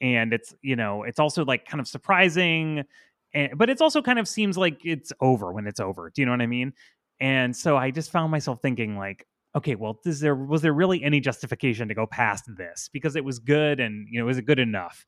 And 0.01 0.33
it's 0.33 0.55
you 0.61 0.75
know 0.75 1.03
it's 1.03 1.19
also 1.19 1.45
like 1.45 1.65
kind 1.65 1.79
of 1.79 1.87
surprising, 1.87 2.83
and 3.33 3.57
but 3.57 3.69
it's 3.69 3.81
also 3.81 4.01
kind 4.01 4.19
of 4.19 4.27
seems 4.27 4.57
like 4.57 4.85
it's 4.85 5.11
over 5.21 5.51
when 5.51 5.67
it's 5.67 5.79
over. 5.79 6.11
Do 6.13 6.21
you 6.21 6.25
know 6.25 6.31
what 6.33 6.41
I 6.41 6.47
mean? 6.47 6.73
And 7.19 7.55
so 7.55 7.77
I 7.77 7.91
just 7.91 8.11
found 8.11 8.31
myself 8.31 8.61
thinking 8.61 8.97
like, 8.97 9.25
okay, 9.55 9.75
well, 9.75 9.99
is 10.05 10.19
there 10.19 10.35
was 10.35 10.61
there 10.61 10.73
really 10.73 11.03
any 11.03 11.19
justification 11.19 11.87
to 11.87 11.93
go 11.93 12.05
past 12.07 12.45
this 12.57 12.89
because 12.91 13.15
it 13.15 13.23
was 13.25 13.39
good 13.39 13.79
and 13.79 14.07
you 14.09 14.19
know 14.19 14.29
is 14.29 14.37
it 14.37 14.45
good 14.45 14.59
enough? 14.59 15.05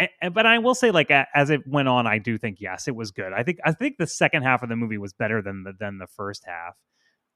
A- 0.00 0.08
a- 0.22 0.30
but 0.30 0.46
I 0.46 0.58
will 0.58 0.74
say, 0.74 0.90
like 0.90 1.10
as 1.10 1.50
it 1.50 1.66
went 1.66 1.88
on, 1.88 2.06
I 2.06 2.18
do 2.18 2.36
think 2.38 2.60
yes, 2.60 2.88
it 2.88 2.96
was 2.96 3.10
good. 3.12 3.32
I 3.32 3.42
think 3.42 3.58
I 3.64 3.72
think 3.72 3.96
the 3.98 4.06
second 4.06 4.42
half 4.42 4.62
of 4.62 4.68
the 4.68 4.76
movie 4.76 4.98
was 4.98 5.12
better 5.12 5.40
than 5.42 5.62
the 5.64 5.72
than 5.78 5.98
the 5.98 6.06
first 6.08 6.44
half. 6.46 6.76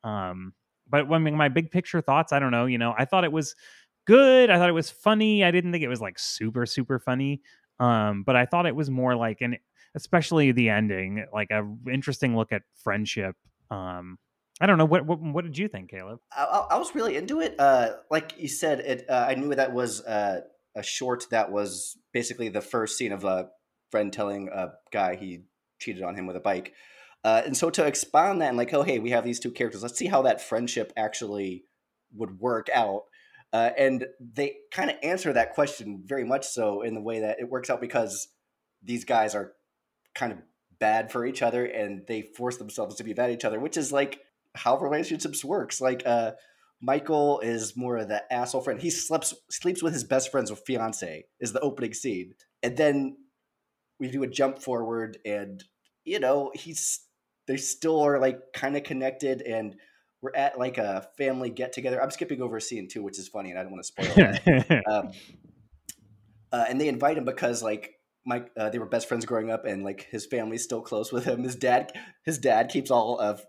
Um, 0.05 0.55
but 0.89 1.09
mean, 1.09 1.37
my 1.37 1.49
big 1.49 1.71
picture 1.71 2.01
thoughts, 2.01 2.33
I 2.33 2.39
don't 2.39 2.51
know. 2.51 2.67
You 2.67 2.79
know, 2.79 2.95
I 2.97 3.05
thought 3.05 3.25
it 3.25 3.33
was 3.33 3.55
good. 4.07 4.51
I 4.51 4.59
thought 4.59 4.69
it 4.69 4.73
was 4.73 4.91
funny. 4.91 5.45
I 5.45 5.51
didn't 5.51 5.73
think 5.73 5.85
it 5.85 5.89
was 5.89 6.01
like 6.01 6.19
super 6.19 6.67
super 6.67 6.99
funny. 6.99 7.43
Um, 7.81 8.23
but 8.25 8.37
I 8.37 8.47
thought 8.47 8.67
it 8.67 8.75
was 8.77 8.91
more 8.91 9.15
like 9.15 9.41
an, 9.41 9.57
especially 9.95 10.53
the 10.53 10.71
ending, 10.71 11.27
like 11.33 11.51
a 11.51 11.63
interesting 11.91 12.37
look 12.37 12.53
at 12.53 12.63
friendship. 12.83 13.37
Um, 13.71 14.19
I 14.61 14.67
don't 14.67 14.79
know 14.79 14.85
what 14.85 15.07
what, 15.07 15.21
what 15.21 15.45
did 15.45 15.57
you 15.57 15.69
think, 15.69 15.91
Caleb? 15.91 16.19
I, 16.37 16.67
I 16.71 16.79
was 16.79 16.95
really 16.95 17.17
into 17.17 17.41
it. 17.41 17.55
Uh, 17.59 17.91
like 18.11 18.35
you 18.39 18.49
said, 18.49 18.81
it. 18.81 19.07
Uh, 19.09 19.27
I 19.29 19.35
knew 19.35 19.55
that 19.55 19.73
was 19.73 20.03
uh, 20.03 20.41
a 20.75 20.83
short 20.83 21.27
that 21.31 21.51
was 21.53 21.97
basically 22.13 22.49
the 22.49 22.61
first 22.61 22.97
scene 22.97 23.13
of 23.13 23.25
a 23.25 23.51
friend 23.91 24.13
telling 24.13 24.49
a 24.49 24.73
guy 24.93 25.17
he 25.17 25.43
cheated 25.79 26.03
on 26.03 26.15
him 26.15 26.27
with 26.27 26.37
a 26.37 26.41
bike. 26.41 26.75
Uh, 27.25 27.43
and 27.45 27.57
so 27.57 27.69
to 27.71 27.85
expound 27.85 28.41
that 28.41 28.49
and 28.49 28.57
like, 28.57 28.73
oh 28.73 28.83
hey, 28.83 28.99
we 28.99 29.11
have 29.11 29.25
these 29.25 29.41
two 29.41 29.51
characters. 29.51 29.83
Let's 29.83 29.99
see 29.99 30.07
how 30.07 30.23
that 30.23 30.41
friendship 30.41 30.93
actually 30.97 31.65
would 32.15 32.41
work 32.41 32.69
out. 32.75 33.03
Uh, 33.53 33.71
and 33.79 34.07
they 34.21 34.57
kind 34.73 34.91
of 34.91 34.97
answer 35.03 35.33
that 35.33 35.55
question 35.55 36.03
very 36.05 36.25
much 36.25 36.47
so 36.47 36.83
in 36.83 36.95
the 36.95 37.01
way 37.01 37.21
that 37.21 37.41
it 37.41 37.49
works 37.49 37.71
out 37.71 37.81
because 37.81 38.29
these 38.83 39.05
guys 39.05 39.35
are 39.35 39.53
kind 40.19 40.33
of 40.33 40.39
bad 40.81 41.11
for 41.11 41.25
each 41.25 41.43
other 41.43 41.65
and 41.65 42.07
they 42.07 42.23
force 42.23 42.57
themselves 42.57 42.97
to 42.97 43.05
be 43.05 43.13
bad 43.13 43.31
at 43.31 43.37
each 43.37 43.45
other, 43.45 43.61
which 43.61 43.77
is 43.77 43.93
like 43.93 44.21
how 44.55 44.79
relationships 44.79 45.45
works. 45.45 45.81
Like 45.81 46.03
uh 46.05 46.33
Michael 46.81 47.41
is 47.41 47.77
more 47.77 47.97
of 47.97 48.09
the 48.09 48.23
asshole 48.33 48.61
friend. 48.61 48.81
He 48.81 48.91
sleeps 48.91 49.35
sleeps 49.51 49.83
with 49.83 49.93
his 49.93 50.05
best 50.05 50.31
friend's 50.31 50.53
fiance 50.67 51.25
is 51.41 51.53
the 51.53 51.61
opening 51.61 51.95
scene. 51.95 52.35
And 52.63 52.77
then 52.77 53.17
we 53.99 54.09
do 54.09 54.23
a 54.23 54.29
jump 54.29 54.61
forward 54.61 55.19
and 55.25 55.63
you 56.05 56.21
know, 56.21 56.53
he's 56.55 57.01
they 57.47 57.57
still 57.57 58.01
are 58.01 58.21
like 58.21 58.41
kind 58.53 58.77
of 58.77 58.85
connected 58.85 59.43
and 59.43 59.77
we're 60.21 60.35
at 60.35 60.59
like 60.59 60.79
a 60.79 61.09
family 61.17 61.51
get 61.51 61.73
together. 61.73 62.03
I'm 62.03 62.11
skipping 62.11 62.43
over 62.43 62.57
a 62.57 62.61
scene 62.61 62.89
too, 62.89 63.03
which 63.03 63.19
is 63.19 63.29
funny 63.29 63.51
and 63.51 63.59
I 63.59 63.63
don't 63.63 63.73
want 63.73 63.85
to 63.85 64.05
spoil 64.05 64.13
it. 64.17 64.83
um, 64.91 65.11
uh, 66.53 66.65
and 66.69 66.81
they 66.81 66.89
invite 66.89 67.19
him 67.19 67.25
because 67.25 67.63
like 67.63 67.98
Mike, 68.29 68.51
uh, 68.57 68.69
they 68.71 68.79
were 68.79 68.87
best 68.87 69.09
friends 69.09 69.25
growing 69.25 69.51
up, 69.51 69.65
and 69.65 69.83
like 69.83 70.07
his 70.11 70.27
family's 70.27 70.63
still 70.63 70.83
close 70.83 71.11
with 71.11 71.25
him. 71.25 71.43
His 71.43 71.57
dad, 71.57 71.93
his 72.25 72.39
dad 72.39 72.69
keeps 72.69 72.91
all 72.91 73.19
of 73.19 73.43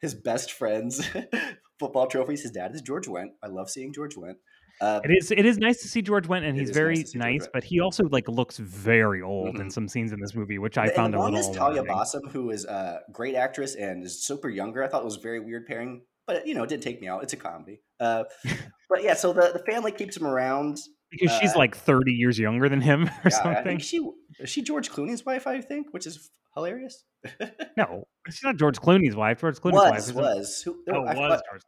his 0.00 0.14
best 0.14 0.52
friends' 0.52 1.08
football 1.78 2.06
trophies. 2.06 2.42
His 2.42 2.50
dad 2.50 2.74
is 2.74 2.82
George 2.82 3.06
Wendt. 3.06 3.30
I 3.42 3.46
love 3.48 3.70
seeing 3.70 3.92
George 3.92 4.16
Wendt. 4.16 4.34
Uh, 4.80 5.00
It 5.04 5.12
is 5.12 5.30
it 5.30 5.46
is 5.46 5.56
nice 5.58 5.80
to 5.82 5.88
see 5.88 6.02
George 6.02 6.26
Wendt, 6.26 6.44
and 6.48 6.58
he's 6.58 6.68
nice 6.70 6.74
very 6.74 6.96
George 6.96 7.14
nice, 7.14 7.48
but 7.52 7.62
he 7.62 7.78
also 7.78 8.04
like 8.10 8.28
looks 8.28 8.58
very 8.58 9.22
old 9.22 9.60
in 9.60 9.68
Mhm. 9.68 9.72
some 9.72 9.86
scenes 9.88 10.10
in 10.12 10.18
this 10.20 10.34
movie, 10.34 10.58
which 10.58 10.76
I 10.76 10.86
and 10.86 10.92
found 10.94 11.14
a 11.14 11.20
little 11.22 11.38
is 11.38 11.48
Talia. 11.50 11.84
Balsam, 11.84 12.28
who 12.30 12.50
is 12.50 12.64
a 12.64 13.00
great 13.12 13.36
actress 13.36 13.76
and 13.76 14.02
is 14.02 14.24
super 14.26 14.48
younger. 14.50 14.82
I 14.82 14.88
thought 14.88 15.02
it 15.02 15.04
was 15.04 15.16
a 15.16 15.20
very 15.20 15.38
weird 15.38 15.66
pairing, 15.66 16.02
but 16.26 16.44
you 16.46 16.54
know, 16.56 16.64
it 16.64 16.68
didn't 16.70 16.82
take 16.82 17.00
me 17.00 17.06
out. 17.06 17.22
It's 17.22 17.32
a 17.32 17.36
comedy. 17.36 17.82
Uh, 18.00 18.24
but 18.90 19.04
yeah, 19.04 19.14
so 19.14 19.32
the, 19.32 19.52
the 19.52 19.62
family 19.72 19.92
keeps 19.92 20.16
him 20.16 20.26
around. 20.26 20.78
because 21.12 21.38
she's 21.38 21.54
uh, 21.54 21.58
like 21.58 21.76
30 21.76 22.10
years 22.12 22.36
younger 22.40 22.68
than 22.68 22.80
him 22.80 23.04
or 23.24 23.30
Yeah, 23.30 23.42
something. 23.54 23.78
she 23.78 24.00
is 24.38 24.50
she 24.50 24.62
George 24.62 24.90
Clooney's 24.90 25.24
wife. 25.24 25.46
I 25.46 25.60
think, 25.60 25.92
which 25.92 26.06
is 26.06 26.30
hilarious. 26.54 27.04
No, 27.76 28.04
she's 28.28 28.44
not 28.44 28.56
George 28.56 28.78
Clooney's 28.78 29.16
wife. 29.16 29.40
George 29.40 29.56
Clooney's 29.56 29.74
wife 29.74 29.92
was 29.92 30.08
is 30.08 30.14
was 30.14 30.62
who? 30.62 30.76
oh, 30.92 31.02
was 31.02 31.42
George. 31.50 31.62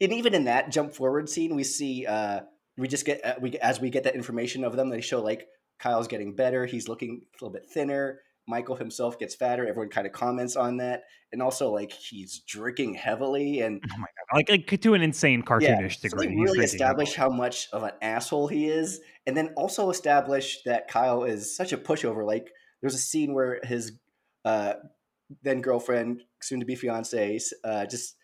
and 0.00 0.12
even 0.12 0.34
in 0.34 0.44
that 0.44 0.72
jump 0.72 0.92
forward 0.92 1.28
scene, 1.28 1.54
we 1.54 1.62
see 1.62 2.04
uh, 2.04 2.40
we 2.76 2.88
just 2.88 3.04
get 3.06 3.24
uh, 3.24 3.34
we 3.40 3.56
as 3.58 3.80
we 3.80 3.90
get 3.90 4.04
that 4.04 4.16
information 4.16 4.64
of 4.64 4.74
them, 4.74 4.88
they 4.88 5.00
show 5.00 5.22
like 5.22 5.46
Kyle's 5.78 6.08
getting 6.08 6.34
better. 6.34 6.66
He's 6.66 6.88
looking 6.88 7.20
a 7.22 7.44
little 7.44 7.52
bit 7.52 7.68
thinner. 7.70 8.20
Michael 8.46 8.76
himself 8.76 9.18
gets 9.18 9.34
fatter. 9.34 9.66
Everyone 9.66 9.88
kind 9.88 10.06
of 10.06 10.12
comments 10.12 10.56
on 10.56 10.78
that, 10.78 11.04
and 11.32 11.42
also 11.42 11.70
like 11.70 11.92
he's 11.92 12.40
drinking 12.40 12.94
heavily, 12.94 13.60
and 13.60 13.82
Oh 13.84 13.98
my 13.98 14.06
god, 14.06 14.36
like, 14.36 14.50
like 14.50 14.80
to 14.80 14.94
an 14.94 15.02
insane 15.02 15.42
cartoonish 15.42 16.00
so 16.00 16.08
degree. 16.08 16.28
He's 16.28 16.38
really 16.38 16.64
establish 16.64 17.14
how 17.14 17.28
much 17.28 17.68
of 17.72 17.82
an 17.82 17.92
asshole 18.02 18.48
he 18.48 18.68
is, 18.68 19.00
and 19.26 19.36
then 19.36 19.54
also 19.56 19.90
establish 19.90 20.62
that 20.64 20.88
Kyle 20.88 21.24
is 21.24 21.56
such 21.56 21.72
a 21.72 21.78
pushover. 21.78 22.26
Like 22.26 22.50
there's 22.80 22.94
a 22.94 22.98
scene 22.98 23.34
where 23.34 23.60
his 23.62 23.92
uh, 24.44 24.74
then 25.42 25.60
girlfriend, 25.60 26.22
soon 26.40 26.60
to 26.60 26.66
be 26.66 26.74
fiance, 26.74 27.38
uh, 27.64 27.86
just 27.86 28.16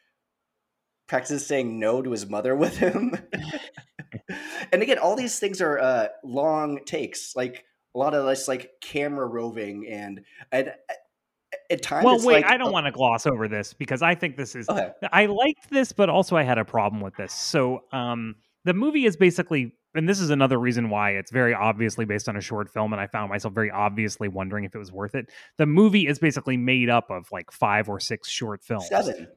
practices 1.06 1.46
saying 1.46 1.78
no 1.78 2.02
to 2.02 2.10
his 2.10 2.28
mother 2.28 2.54
with 2.54 2.76
him. 2.76 3.14
and 4.72 4.82
again, 4.82 4.98
all 4.98 5.16
these 5.16 5.38
things 5.38 5.60
are 5.60 5.78
uh, 5.78 6.08
long 6.24 6.80
takes, 6.84 7.34
like 7.36 7.64
a 7.98 8.04
lot 8.04 8.14
of 8.14 8.26
this 8.26 8.46
like 8.46 8.70
camera 8.80 9.26
roving 9.26 9.86
and 9.88 10.24
and 10.52 10.68
uh, 10.68 10.94
at 11.70 11.82
times. 11.82 12.04
Well, 12.04 12.14
it's 12.14 12.24
wait, 12.24 12.42
like, 12.42 12.52
I 12.52 12.56
don't 12.56 12.68
oh, 12.68 12.72
want 12.72 12.86
to 12.86 12.92
gloss 12.92 13.26
over 13.26 13.48
this 13.48 13.74
because 13.74 14.02
I 14.02 14.14
think 14.14 14.36
this 14.36 14.54
is. 14.54 14.68
Okay. 14.68 14.90
I 15.12 15.26
liked 15.26 15.68
this, 15.70 15.92
but 15.92 16.08
also 16.08 16.36
I 16.36 16.44
had 16.44 16.58
a 16.58 16.64
problem 16.64 17.02
with 17.02 17.16
this. 17.16 17.32
So, 17.32 17.80
um, 17.92 18.36
the 18.64 18.74
movie 18.74 19.04
is 19.04 19.16
basically, 19.16 19.74
and 19.94 20.08
this 20.08 20.20
is 20.20 20.30
another 20.30 20.58
reason 20.58 20.90
why 20.90 21.12
it's 21.12 21.32
very 21.32 21.54
obviously 21.54 22.04
based 22.04 22.28
on 22.28 22.36
a 22.36 22.40
short 22.40 22.70
film, 22.70 22.92
and 22.92 23.00
I 23.00 23.08
found 23.08 23.30
myself 23.30 23.52
very 23.52 23.70
obviously 23.70 24.28
wondering 24.28 24.64
if 24.64 24.74
it 24.74 24.78
was 24.78 24.92
worth 24.92 25.14
it. 25.14 25.30
The 25.56 25.66
movie 25.66 26.06
is 26.06 26.20
basically 26.20 26.56
made 26.56 26.88
up 26.88 27.10
of 27.10 27.26
like 27.32 27.50
five 27.50 27.88
or 27.88 27.98
six 27.98 28.28
short 28.28 28.62
films. 28.62 28.88
Seven. 28.88 29.28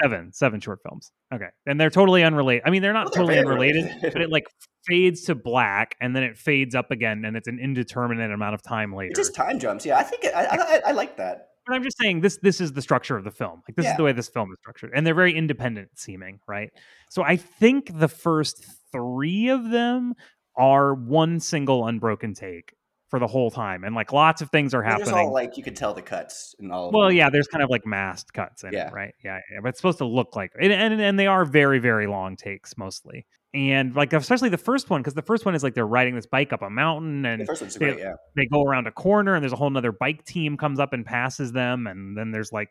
Seven, 0.00 0.32
seven 0.32 0.60
short 0.60 0.80
films. 0.82 1.12
Okay, 1.32 1.48
and 1.66 1.80
they're 1.80 1.90
totally 1.90 2.22
unrelated. 2.22 2.62
I 2.66 2.70
mean, 2.70 2.82
they're 2.82 2.92
not 2.92 3.06
Well, 3.06 3.26
they're 3.26 3.36
totally 3.36 3.38
unrelated, 3.38 3.84
related. 3.84 4.12
but 4.12 4.22
it 4.22 4.30
like 4.30 4.44
fades 4.86 5.22
to 5.24 5.34
black 5.34 5.96
and 6.00 6.14
then 6.14 6.22
it 6.22 6.36
fades 6.36 6.74
up 6.74 6.90
again, 6.90 7.24
and 7.24 7.36
it's 7.36 7.48
an 7.48 7.58
indeterminate 7.60 8.30
amount 8.30 8.54
of 8.54 8.62
time 8.62 8.94
later. 8.94 9.10
It 9.10 9.16
just 9.16 9.34
time 9.34 9.58
jumps. 9.58 9.84
Yeah, 9.86 9.98
I 9.98 10.02
think 10.02 10.24
it, 10.24 10.34
I, 10.34 10.44
I 10.44 10.80
I 10.88 10.92
like 10.92 11.16
that. 11.16 11.48
But 11.66 11.74
I'm 11.74 11.82
just 11.82 11.98
saying 11.98 12.20
this 12.20 12.38
this 12.42 12.60
is 12.60 12.72
the 12.72 12.82
structure 12.82 13.16
of 13.16 13.24
the 13.24 13.30
film. 13.30 13.62
Like 13.68 13.76
this 13.76 13.86
is 13.86 13.96
the 13.96 14.04
way 14.04 14.12
this 14.12 14.28
film 14.28 14.52
is 14.52 14.58
structured. 14.60 14.92
And 14.94 15.04
they're 15.04 15.14
very 15.14 15.36
independent 15.36 15.90
seeming, 15.96 16.38
right? 16.46 16.70
So 17.10 17.24
I 17.24 17.36
think 17.36 17.98
the 17.98 18.08
first 18.08 18.64
3 18.92 19.48
of 19.48 19.70
them 19.70 20.14
are 20.56 20.94
one 20.94 21.40
single 21.40 21.86
unbroken 21.86 22.34
take 22.34 22.72
for 23.08 23.18
the 23.20 23.26
whole 23.26 23.50
time 23.52 23.84
and 23.84 23.94
like 23.94 24.12
lots 24.12 24.42
of 24.42 24.50
things 24.50 24.74
are 24.74 24.82
And 24.82 24.90
happening. 24.92 25.14
all 25.14 25.32
like 25.32 25.56
you 25.56 25.62
could 25.62 25.76
tell 25.76 25.94
the 25.94 26.02
cuts 26.02 26.54
and 26.58 26.72
all. 26.72 26.90
well, 26.92 27.08
them. 27.08 27.16
yeah, 27.16 27.30
there's 27.30 27.46
kind 27.46 27.62
of 27.62 27.70
like 27.70 27.86
masked 27.86 28.32
cuts 28.32 28.64
in 28.64 28.72
Yeah. 28.72 28.88
it, 28.88 28.92
right? 28.92 29.14
Yeah, 29.24 29.38
yeah, 29.52 29.60
but 29.62 29.68
it's 29.68 29.78
supposed 29.78 29.98
to 29.98 30.04
look 30.06 30.34
like 30.34 30.52
and, 30.60 30.72
and 30.72 31.00
and 31.00 31.18
they 31.18 31.26
are 31.28 31.44
very 31.44 31.78
very 31.78 32.06
long 32.08 32.36
takes 32.36 32.76
mostly. 32.76 33.26
And 33.54 33.94
like 33.94 34.12
especially 34.12 34.48
the 34.48 34.58
first 34.58 34.90
one 34.90 35.00
because 35.02 35.14
the 35.14 35.22
first 35.22 35.44
one 35.46 35.54
is 35.54 35.62
like 35.62 35.74
they're 35.74 35.86
riding 35.86 36.14
this 36.16 36.26
bike 36.26 36.52
up 36.52 36.62
a 36.62 36.68
mountain 36.68 37.24
and 37.24 37.42
the 37.42 37.46
first 37.46 37.62
one's 37.62 37.74
they- 37.76 37.86
great. 37.92 37.98
Yeah, 38.00 38.14
they 38.34 38.46
go 38.46 38.62
around 38.64 38.86
a 38.88 38.92
corner 38.92 39.34
and 39.34 39.42
there's 39.42 39.52
a 39.52 39.56
whole 39.56 39.70
nother 39.70 39.92
bike 39.92 40.24
team 40.24 40.56
comes 40.56 40.80
up 40.80 40.92
and 40.92 41.06
passes 41.06 41.52
them 41.52 41.86
and 41.86 42.18
then 42.18 42.32
there's 42.32 42.52
like 42.52 42.70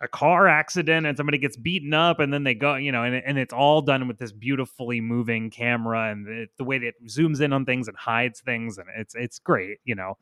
a 0.00 0.08
car 0.08 0.46
accident 0.46 1.06
and 1.06 1.16
somebody 1.16 1.38
gets 1.38 1.56
beaten 1.56 1.94
up 1.94 2.20
and 2.20 2.32
then 2.32 2.44
they 2.44 2.54
go 2.54 2.74
you 2.74 2.92
know 2.92 3.02
and, 3.02 3.14
and 3.24 3.38
it's 3.38 3.52
all 3.54 3.80
done 3.80 4.06
with 4.06 4.18
this 4.18 4.30
beautifully 4.30 5.00
moving 5.00 5.48
camera 5.50 6.10
and 6.10 6.28
it, 6.28 6.50
the 6.58 6.64
way 6.64 6.76
that 6.78 6.88
it 6.88 6.94
zooms 7.06 7.40
in 7.40 7.52
on 7.52 7.64
things 7.64 7.88
and 7.88 7.96
hides 7.96 8.40
things 8.40 8.76
and 8.76 8.86
it's 8.98 9.14
it's 9.14 9.38
great 9.38 9.78
you 9.84 9.94
know 9.94 10.18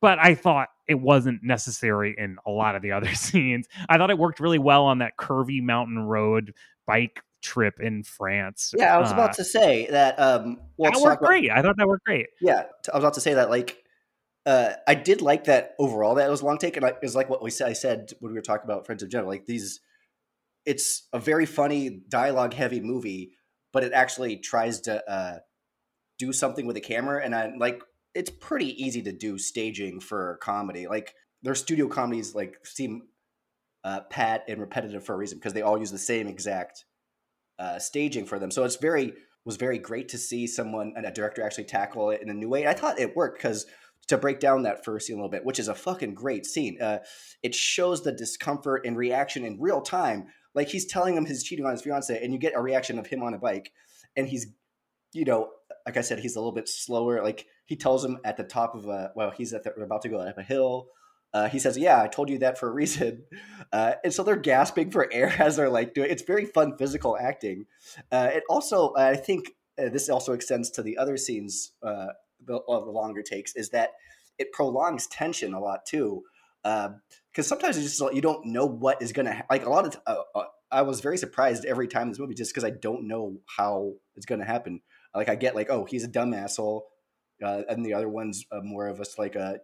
but 0.00 0.18
i 0.18 0.34
thought 0.34 0.68
it 0.88 0.96
wasn't 0.98 1.40
necessary 1.44 2.14
in 2.18 2.36
a 2.44 2.50
lot 2.50 2.74
of 2.74 2.82
the 2.82 2.90
other 2.90 3.14
scenes 3.14 3.68
i 3.88 3.96
thought 3.96 4.10
it 4.10 4.18
worked 4.18 4.40
really 4.40 4.58
well 4.58 4.84
on 4.84 4.98
that 4.98 5.16
curvy 5.16 5.62
mountain 5.62 6.00
road 6.00 6.52
bike 6.84 7.22
trip 7.40 7.78
in 7.78 8.02
france 8.02 8.72
yeah. 8.76 8.96
I 8.96 8.98
was 8.98 9.10
Uh, 9.10 9.14
about 9.14 9.34
to 9.34 9.44
say 9.44 9.86
that. 9.90 10.18
Um, 10.18 10.58
well, 10.76 10.90
that 10.90 11.00
worked 11.00 11.20
about- 11.20 11.28
great 11.28 11.50
i 11.52 11.62
thought 11.62 11.76
that 11.76 11.86
worked 11.86 12.04
great 12.06 12.26
Yeah, 12.40 12.62
i 12.92 12.96
was 12.96 13.04
about 13.04 13.14
to 13.14 13.20
say 13.20 13.34
that. 13.34 13.48
Like, 13.50 13.83
uh, 14.46 14.72
I 14.86 14.94
did 14.94 15.22
like 15.22 15.44
that 15.44 15.74
overall. 15.78 16.14
That 16.16 16.30
was 16.30 16.42
a 16.42 16.44
long 16.44 16.58
take, 16.58 16.76
and 16.76 16.84
it 16.84 16.98
was 17.02 17.14
like 17.16 17.30
what 17.30 17.42
we 17.42 17.50
said. 17.50 17.68
I 17.68 17.72
said 17.72 18.12
when 18.20 18.32
we 18.32 18.38
were 18.38 18.42
talking 18.42 18.64
about 18.64 18.86
Friends 18.86 19.02
of 19.02 19.08
General. 19.08 19.30
Like 19.30 19.46
these, 19.46 19.80
it's 20.66 21.08
a 21.12 21.18
very 21.18 21.46
funny 21.46 22.02
dialogue 22.08 22.52
heavy 22.52 22.80
movie, 22.80 23.32
but 23.72 23.84
it 23.84 23.92
actually 23.92 24.36
tries 24.36 24.80
to 24.82 25.10
uh, 25.10 25.38
do 26.18 26.32
something 26.32 26.66
with 26.66 26.74
the 26.74 26.80
camera, 26.80 27.24
and 27.24 27.34
I 27.34 27.52
like 27.58 27.82
it's 28.14 28.30
pretty 28.30 28.82
easy 28.82 29.02
to 29.02 29.12
do 29.12 29.38
staging 29.38 30.00
for 30.00 30.38
comedy. 30.42 30.86
Like 30.86 31.14
their 31.42 31.54
studio 31.54 31.88
comedies 31.88 32.34
like 32.34 32.58
seem 32.64 33.08
uh, 33.82 34.00
pat 34.10 34.44
and 34.48 34.60
repetitive 34.60 35.04
for 35.04 35.14
a 35.14 35.18
reason 35.18 35.38
because 35.38 35.52
they 35.52 35.62
all 35.62 35.78
use 35.78 35.90
the 35.90 35.98
same 35.98 36.26
exact 36.26 36.84
uh, 37.58 37.78
staging 37.78 38.26
for 38.26 38.38
them. 38.38 38.50
So 38.50 38.64
it's 38.64 38.76
very 38.76 39.14
was 39.44 39.56
very 39.56 39.78
great 39.78 40.08
to 40.08 40.18
see 40.18 40.46
someone 40.46 40.94
and 40.96 41.04
a 41.04 41.10
director 41.10 41.42
actually 41.42 41.64
tackle 41.64 42.10
it 42.10 42.22
in 42.22 42.30
a 42.30 42.34
new 42.34 42.48
way. 42.48 42.62
And 42.62 42.70
I 42.70 42.74
thought 42.74 42.98
it 42.98 43.14
worked 43.14 43.38
because 43.38 43.66
to 44.08 44.18
break 44.18 44.40
down 44.40 44.62
that 44.62 44.84
first 44.84 45.06
scene 45.06 45.14
a 45.14 45.18
little 45.18 45.30
bit, 45.30 45.44
which 45.44 45.58
is 45.58 45.68
a 45.68 45.74
fucking 45.74 46.14
great 46.14 46.46
scene, 46.46 46.80
uh, 46.80 46.98
it 47.42 47.54
shows 47.54 48.02
the 48.02 48.12
discomfort 48.12 48.84
and 48.84 48.96
reaction 48.96 49.44
in 49.44 49.60
real 49.60 49.80
time. 49.80 50.26
Like 50.54 50.68
he's 50.68 50.86
telling 50.86 51.16
him 51.16 51.26
he's 51.26 51.42
cheating 51.42 51.64
on 51.64 51.72
his 51.72 51.82
fiance, 51.82 52.22
and 52.22 52.32
you 52.32 52.38
get 52.38 52.54
a 52.54 52.60
reaction 52.60 52.98
of 52.98 53.06
him 53.06 53.22
on 53.22 53.34
a 53.34 53.38
bike, 53.38 53.72
and 54.16 54.28
he's, 54.28 54.46
you 55.12 55.24
know, 55.24 55.50
like 55.86 55.96
I 55.96 56.00
said, 56.00 56.20
he's 56.20 56.36
a 56.36 56.38
little 56.38 56.52
bit 56.52 56.68
slower. 56.68 57.22
Like 57.22 57.46
he 57.66 57.76
tells 57.76 58.04
him 58.04 58.18
at 58.24 58.36
the 58.36 58.44
top 58.44 58.74
of 58.74 58.86
a 58.86 59.12
well, 59.16 59.30
he's 59.30 59.52
at 59.52 59.64
the, 59.64 59.72
about 59.72 60.02
to 60.02 60.08
go 60.08 60.18
up 60.18 60.38
a 60.38 60.42
hill. 60.42 60.88
Uh, 61.32 61.48
he 61.48 61.58
says, 61.58 61.76
"Yeah, 61.76 62.00
I 62.00 62.06
told 62.06 62.30
you 62.30 62.38
that 62.38 62.58
for 62.58 62.68
a 62.68 62.72
reason," 62.72 63.24
uh, 63.72 63.94
and 64.04 64.14
so 64.14 64.22
they're 64.22 64.36
gasping 64.36 64.90
for 64.90 65.12
air 65.12 65.34
as 65.38 65.56
they're 65.56 65.68
like 65.68 65.94
doing. 65.94 66.10
It's 66.10 66.22
very 66.22 66.44
fun 66.44 66.76
physical 66.78 67.18
acting. 67.18 67.66
Uh, 68.12 68.30
it 68.34 68.44
also, 68.48 68.94
I 68.96 69.16
think, 69.16 69.50
uh, 69.76 69.88
this 69.88 70.08
also 70.08 70.32
extends 70.32 70.70
to 70.70 70.82
the 70.82 70.96
other 70.96 71.16
scenes 71.16 71.72
uh, 71.82 72.08
the, 72.46 72.60
of 72.68 72.84
the 72.84 72.90
longer 72.90 73.22
takes. 73.22 73.54
Is 73.54 73.70
that 73.70 73.90
it 74.38 74.52
prolongs 74.52 75.06
tension 75.06 75.54
a 75.54 75.60
lot 75.60 75.86
too, 75.86 76.22
because 76.62 77.46
sometimes 77.46 77.76
it's 77.76 77.98
just 77.98 78.14
you 78.14 78.20
don't 78.20 78.46
know 78.46 78.66
what 78.66 79.00
is 79.02 79.12
to 79.26 79.32
ha- 79.32 79.46
like 79.50 79.66
a 79.66 79.70
lot 79.70 79.86
of. 79.86 79.92
T- 79.92 80.00
uh, 80.06 80.16
uh, 80.34 80.44
I 80.70 80.82
was 80.82 81.00
very 81.00 81.18
surprised 81.18 81.64
every 81.64 81.86
time 81.86 82.08
this 82.08 82.18
movie 82.18 82.34
just 82.34 82.52
because 82.52 82.64
I 82.64 82.70
don't 82.70 83.06
know 83.06 83.38
how 83.46 83.92
it's 84.16 84.26
to 84.40 84.46
happen. 84.46 84.80
Like 85.14 85.28
I 85.28 85.36
get 85.36 85.54
like, 85.54 85.70
oh, 85.70 85.84
he's 85.84 86.02
a 86.02 86.08
dumb 86.08 86.34
asshole, 86.34 86.86
uh, 87.42 87.62
and 87.68 87.84
the 87.84 87.94
other 87.94 88.08
one's 88.08 88.44
uh, 88.50 88.60
more 88.62 88.88
of 88.88 89.00
us 89.00 89.18
like 89.18 89.36
a 89.36 89.60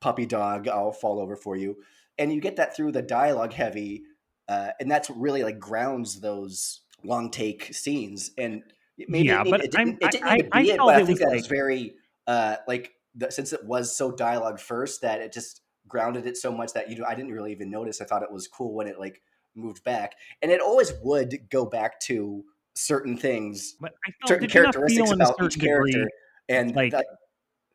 puppy 0.00 0.26
dog. 0.26 0.68
I'll 0.68 0.92
fall 0.92 1.20
over 1.20 1.34
for 1.34 1.56
you, 1.56 1.76
and 2.18 2.32
you 2.32 2.40
get 2.40 2.56
that 2.56 2.76
through 2.76 2.92
the 2.92 3.02
dialogue 3.02 3.52
heavy, 3.52 4.02
uh, 4.48 4.70
and 4.78 4.90
that's 4.90 5.10
really 5.10 5.42
like 5.42 5.58
grounds 5.58 6.20
those 6.20 6.82
long 7.02 7.30
take 7.30 7.74
scenes. 7.74 8.30
And 8.38 8.62
maybe 9.08 9.28
Yeah, 9.28 9.42
it, 9.44 9.50
but 9.50 9.60
it 9.60 9.66
it 9.66 9.70
didn't 9.72 10.04
I- 10.04 10.08
I- 10.34 10.48
I 10.52 10.62
it, 10.62 10.76
felt 10.76 10.88
but 10.88 10.94
I 10.96 11.04
think 11.04 11.08
was, 11.08 11.18
that 11.20 11.30
was 11.36 11.46
very 11.46 11.94
uh, 12.26 12.56
like 12.66 12.92
the, 13.14 13.30
since 13.30 13.52
it 13.52 13.64
was 13.64 13.96
so 13.96 14.12
dialogue 14.12 14.58
first 14.60 15.02
that 15.02 15.20
it 15.20 15.32
just 15.32 15.62
grounded 15.86 16.26
it 16.26 16.36
so 16.36 16.52
much 16.52 16.72
that 16.74 16.90
you 16.90 16.96
know 16.98 17.04
I 17.06 17.14
didn't 17.14 17.32
really 17.32 17.52
even 17.52 17.70
notice. 17.70 18.00
I 18.00 18.04
thought 18.04 18.22
it 18.22 18.30
was 18.32 18.48
cool 18.48 18.74
when 18.74 18.86
it 18.86 18.98
like 18.98 19.22
moved 19.54 19.82
back, 19.84 20.14
and 20.42 20.50
it 20.50 20.60
always 20.60 20.92
would 21.02 21.48
go 21.50 21.64
back 21.64 21.98
to 22.00 22.44
certain 22.76 23.16
things, 23.16 23.74
but 23.80 23.92
i 24.06 24.10
felt 24.20 24.28
certain 24.28 24.46
did 24.46 24.54
you 24.54 24.62
not 24.62 24.72
characteristics 24.74 25.10
about 25.10 25.30
each 25.42 25.52
certain 25.54 25.58
degree 25.60 26.06
and 26.48 26.76
like 26.76 26.92
that, 26.92 27.06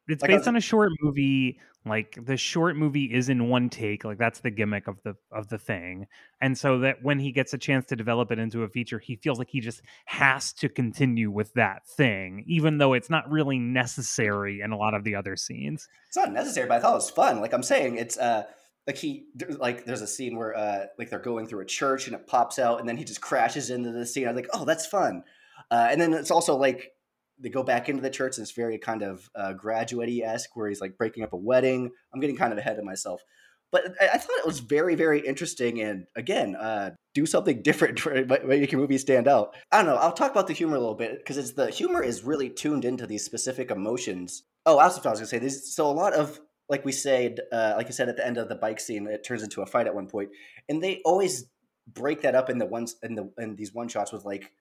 it's 0.08 0.22
Like 0.22 0.30
based 0.30 0.40
was- 0.42 0.48
on 0.48 0.56
a 0.56 0.62
short 0.62 0.92
movie 1.02 1.60
like 1.86 2.18
the 2.26 2.38
short 2.38 2.76
movie 2.76 3.06
is 3.06 3.30
in 3.30 3.50
one 3.50 3.70
take 3.70 4.04
like 4.04 4.18
that's 4.18 4.40
the 4.40 4.52
gimmick 4.52 4.88
of 4.88 5.02
the 5.04 5.16
of 5.32 5.48
the 5.50 5.58
thing 5.58 6.08
and 6.42 6.58
so 6.58 6.80
that 6.80 7.04
when 7.04 7.20
he 7.20 7.32
gets 7.32 7.54
a 7.54 7.58
chance 7.58 7.86
to 7.86 7.96
develop 7.96 8.32
it 8.32 8.40
into 8.40 8.64
a 8.64 8.70
feature 8.70 9.00
he 9.00 9.16
feels 9.16 9.38
like 9.38 9.50
he 9.50 9.60
just 9.60 9.82
has 10.06 10.54
to 10.54 10.70
continue 10.70 11.30
with 11.30 11.54
that 11.54 11.86
thing 11.88 12.44
even 12.48 12.78
though 12.78 12.94
it's 12.94 13.10
not 13.10 13.30
really 13.30 13.60
necessary 13.60 14.62
in 14.62 14.72
a 14.72 14.78
lot 14.78 14.94
of 14.94 15.04
the 15.04 15.16
other 15.16 15.36
scenes 15.36 15.88
it's 16.14 16.18
not 16.18 16.32
necessary, 16.32 16.68
but 16.68 16.76
I 16.76 16.80
thought 16.80 16.92
it 16.92 16.96
was 16.96 17.10
fun. 17.10 17.42
Like 17.42 17.54
I'm 17.54 17.64
saying, 17.64 17.98
it's 17.98 18.20
uh 18.20 18.44
like 18.86 18.98
he 18.98 19.26
like 19.58 19.84
there's 19.86 20.04
a 20.04 20.08
scene 20.08 20.38
where 20.38 20.56
uh 20.56 20.86
like 21.00 21.10
they're 21.10 21.18
going 21.18 21.48
through 21.48 21.62
a 21.62 21.66
church 21.66 22.06
and 22.06 22.16
it 22.16 22.28
pops 22.28 22.60
out 22.60 22.80
and 22.80 22.88
then 22.88 22.98
he 22.98 23.04
just 23.04 23.20
crashes 23.20 23.72
into 23.72 23.92
the 23.92 24.06
scene. 24.06 24.28
I'm 24.28 24.36
like, 24.36 24.50
oh, 24.54 24.64
that's 24.64 24.86
fun. 24.86 25.24
Uh, 25.72 25.88
and 25.90 26.00
then 26.00 26.14
it's 26.14 26.30
also 26.30 26.56
like 26.56 26.92
they 27.40 27.50
go 27.50 27.64
back 27.64 27.90
into 27.90 28.02
the 28.02 28.10
church 28.10 28.38
and 28.38 28.44
it's 28.44 28.52
very 28.52 28.78
kind 28.78 29.02
of 29.02 29.30
uh, 29.36 29.54
graduate 29.54 30.24
esque 30.24 30.56
where 30.56 30.70
he's 30.70 30.82
like 30.82 30.98
breaking 30.98 31.24
up 31.24 31.34
a 31.34 31.38
wedding. 31.38 31.92
I'm 32.14 32.20
getting 32.20 32.38
kind 32.38 32.54
of 32.54 32.60
ahead 32.60 32.78
of 32.78 32.86
myself. 32.86 33.24
But 33.72 33.96
I, 34.00 34.10
I 34.14 34.18
thought 34.18 34.38
it 34.38 34.46
was 34.46 34.60
very, 34.60 34.94
very 34.94 35.20
interesting, 35.20 35.82
and 35.82 36.06
again, 36.16 36.56
uh, 36.56 36.92
do 37.14 37.26
something 37.26 37.62
different 37.64 37.98
to 38.00 38.26
make 38.46 38.72
your 38.72 38.80
movie 38.80 38.98
stand 39.00 39.28
out. 39.28 39.56
I 39.72 39.78
don't 39.78 39.88
know. 39.88 39.96
I'll 39.96 40.14
talk 40.14 40.32
about 40.32 40.48
the 40.48 40.54
humor 40.54 40.76
a 40.76 40.80
little 40.80 40.96
bit 40.96 41.18
because 41.18 41.38
it's 41.38 41.54
the 41.54 41.70
humor 41.72 42.04
is 42.04 42.24
really 42.24 42.50
tuned 42.50 42.86
into 42.86 43.08
these 43.08 43.26
specific 43.26 43.72
emotions. 43.72 44.44
Oh, 44.66 44.76
what 44.76 44.84
I 44.84 44.88
was 44.88 45.20
gonna 45.20 45.26
say. 45.26 45.40
There's, 45.40 45.76
so 45.76 45.90
a 45.90 45.92
lot 45.92 46.14
of 46.14 46.40
like 46.70 46.86
we 46.86 46.92
said, 46.92 47.40
uh, 47.52 47.74
like 47.76 47.88
I 47.88 47.90
said 47.90 48.10
at 48.10 48.16
the 48.16 48.26
end 48.26 48.38
of 48.38 48.48
the 48.48 48.56
bike 48.56 48.80
scene, 48.80 49.08
it 49.08 49.26
turns 49.26 49.44
into 49.44 49.62
a 49.62 49.66
fight 49.66 49.88
at 49.88 49.96
one 49.96 50.08
point, 50.08 50.30
and 50.70 50.82
they 50.82 51.02
always 51.04 51.46
break 51.88 52.22
that 52.22 52.36
up 52.36 52.50
in 52.50 52.58
the 52.58 52.66
ones 52.66 52.96
in 53.04 53.16
the 53.16 53.30
in 53.38 53.56
these 53.56 53.74
one 53.74 53.88
shots 53.88 54.12
with 54.12 54.24
like 54.24 54.52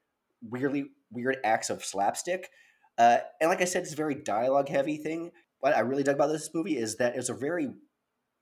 weirdly 0.43 0.87
weird 1.11 1.39
acts 1.45 1.71
of 1.71 1.85
slapstick. 1.85 2.51
Uh, 2.99 3.19
and 3.41 3.49
like 3.49 3.63
I 3.63 3.65
said, 3.65 3.83
it's 3.83 3.93
a 3.93 3.97
very 3.97 4.15
dialogue 4.15 4.69
heavy 4.69 4.97
thing. 4.97 5.31
What 5.61 5.77
I 5.77 5.81
really 5.81 6.03
dug 6.03 6.17
about 6.17 6.29
this 6.29 6.51
movie 6.53 6.77
is 6.77 6.97
that 6.97 7.17
it's 7.17 7.29
a 7.29 7.35
very 7.35 7.71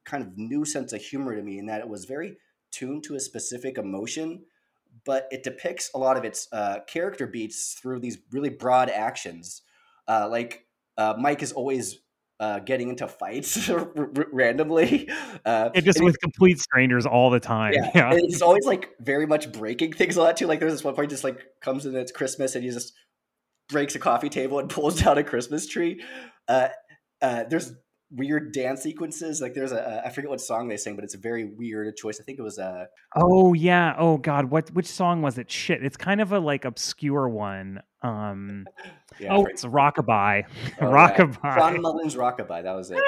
kind 0.04 0.22
of 0.22 0.36
new 0.36 0.64
sense 0.64 0.92
of 0.92 1.02
humor 1.02 1.36
to 1.36 1.42
me, 1.42 1.58
in 1.58 1.66
that 1.66 1.80
it 1.80 1.88
was 1.88 2.04
very 2.04 2.36
tuned 2.72 3.04
to 3.04 3.14
a 3.14 3.20
specific 3.20 3.78
emotion, 3.78 4.44
but 5.04 5.28
it 5.30 5.42
depicts 5.42 5.90
a 5.94 5.98
lot 5.98 6.16
of 6.16 6.24
its 6.24 6.48
uh, 6.52 6.80
character 6.86 7.26
beats 7.26 7.74
through 7.74 8.00
these 8.00 8.18
really 8.32 8.48
broad 8.50 8.88
actions. 8.88 9.62
Uh, 10.08 10.26
like 10.28 10.66
uh, 10.96 11.14
Mike 11.18 11.42
is 11.42 11.52
always 11.52 11.98
uh, 12.40 12.58
getting 12.60 12.88
into 12.88 13.06
fights 13.06 13.68
r- 13.70 13.92
r- 13.96 14.26
randomly. 14.32 15.08
Uh, 15.44 15.70
it 15.74 15.84
just 15.84 16.02
with 16.02 16.20
complete 16.20 16.58
strangers 16.60 17.06
all 17.06 17.30
the 17.30 17.40
time 17.40 17.72
yeah, 17.72 17.90
yeah, 17.94 18.10
it's 18.12 18.42
always 18.42 18.66
like 18.66 18.90
very 19.00 19.26
much 19.26 19.50
breaking 19.52 19.92
things 19.92 20.16
a 20.16 20.20
lot 20.20 20.36
too. 20.36 20.46
Like 20.46 20.60
there's 20.60 20.72
this 20.72 20.84
one 20.84 20.94
point, 20.94 21.08
just 21.08 21.24
like 21.24 21.40
comes 21.60 21.86
in, 21.86 21.94
it's 21.94 22.12
Christmas, 22.12 22.54
and 22.54 22.64
he 22.64 22.70
just 22.70 22.92
breaks 23.68 23.94
a 23.94 23.98
coffee 23.98 24.28
table 24.28 24.58
and 24.58 24.68
pulls 24.68 25.00
down 25.00 25.16
a 25.16 25.24
Christmas 25.24 25.66
tree. 25.66 26.02
Uh, 26.46 26.68
uh, 27.22 27.44
there's 27.44 27.72
weird 28.10 28.52
dance 28.52 28.82
sequences. 28.82 29.40
Like 29.40 29.54
there's 29.54 29.72
a 29.72 30.02
I 30.04 30.10
forget 30.10 30.30
what 30.30 30.40
song 30.40 30.68
they 30.68 30.76
sing, 30.76 30.94
but 30.96 31.04
it's 31.04 31.14
a 31.14 31.18
very 31.18 31.44
weird 31.44 31.96
choice. 31.96 32.20
I 32.20 32.24
think 32.24 32.38
it 32.38 32.42
was 32.42 32.58
a 32.58 32.88
Oh 33.16 33.52
yeah. 33.54 33.94
Oh 33.98 34.18
god, 34.18 34.46
what 34.46 34.70
which 34.72 34.86
song 34.86 35.22
was 35.22 35.38
it? 35.38 35.50
Shit. 35.50 35.84
It's 35.84 35.96
kind 35.96 36.20
of 36.20 36.32
a 36.32 36.38
like 36.38 36.64
obscure 36.64 37.28
one. 37.28 37.82
Um 38.02 38.66
yeah, 39.20 39.34
Oh, 39.34 39.44
it's 39.46 39.64
Rockabye. 39.64 40.44
oh, 40.48 40.50
yeah. 40.80 40.86
Rockabye. 40.86 41.56
Ron 41.56 41.82
Mullins 41.82 42.16
Rockabye. 42.16 42.62
That 42.62 42.74
was 42.74 42.90
it. 42.90 42.98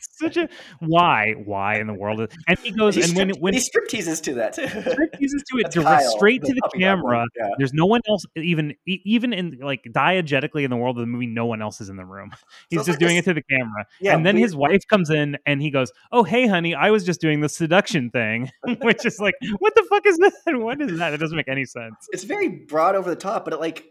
Such 0.00 0.36
a 0.36 0.48
why? 0.80 1.32
Why 1.44 1.78
in 1.78 1.86
the 1.86 1.94
world? 1.94 2.20
And 2.48 2.58
he 2.58 2.70
goes 2.70 2.94
he 2.94 3.02
and 3.02 3.14
when 3.16 3.30
when 3.40 3.54
he 3.54 3.60
strip 3.60 3.88
teases 3.88 4.20
to 4.22 4.34
that 4.34 4.54
too. 4.54 4.62
Rick 4.96 5.16
uses 5.18 5.42
to 5.50 5.58
it 5.58 5.72
Kyle, 5.72 6.10
straight 6.16 6.42
to 6.44 6.52
the 6.52 6.70
camera. 6.78 7.24
Yeah. 7.36 7.48
There's 7.58 7.72
no 7.72 7.86
one 7.86 8.00
else 8.08 8.24
even 8.36 8.74
even 8.86 9.32
in 9.32 9.58
like 9.62 9.84
diegetically 9.90 10.64
in 10.64 10.70
the 10.70 10.76
world 10.76 10.96
of 10.98 11.02
the 11.02 11.06
movie. 11.06 11.26
No 11.26 11.46
one 11.46 11.62
else 11.62 11.80
is 11.80 11.88
in 11.88 11.96
the 11.96 12.04
room. 12.04 12.30
He's 12.70 12.80
it's 12.80 12.86
just 12.86 12.96
like 12.96 12.98
doing 13.00 13.16
this- 13.16 13.26
it 13.26 13.30
to 13.30 13.34
the 13.34 13.42
camera. 13.42 13.86
Yeah, 14.00 14.14
and 14.14 14.24
then 14.24 14.36
his 14.36 14.54
wife 14.56 14.86
comes 14.88 15.10
in 15.10 15.36
and 15.46 15.60
he 15.60 15.70
goes, 15.70 15.92
"Oh 16.12 16.22
hey 16.22 16.46
honey, 16.46 16.74
I 16.74 16.90
was 16.90 17.04
just 17.04 17.20
doing 17.20 17.40
the 17.40 17.48
seduction 17.48 18.10
thing," 18.10 18.50
which 18.82 19.04
is 19.04 19.18
like, 19.20 19.34
what 19.58 19.74
the 19.74 19.86
fuck 19.90 20.06
is 20.06 20.16
that? 20.18 20.32
What 20.58 20.80
is 20.80 20.98
that? 20.98 21.12
It 21.12 21.18
doesn't 21.18 21.36
make 21.36 21.48
any 21.48 21.64
sense. 21.64 21.94
it's 22.10 22.24
very 22.24 22.48
broad 22.48 22.94
over 22.94 23.10
the 23.10 23.16
top, 23.16 23.44
but 23.44 23.54
it 23.54 23.60
like 23.60 23.84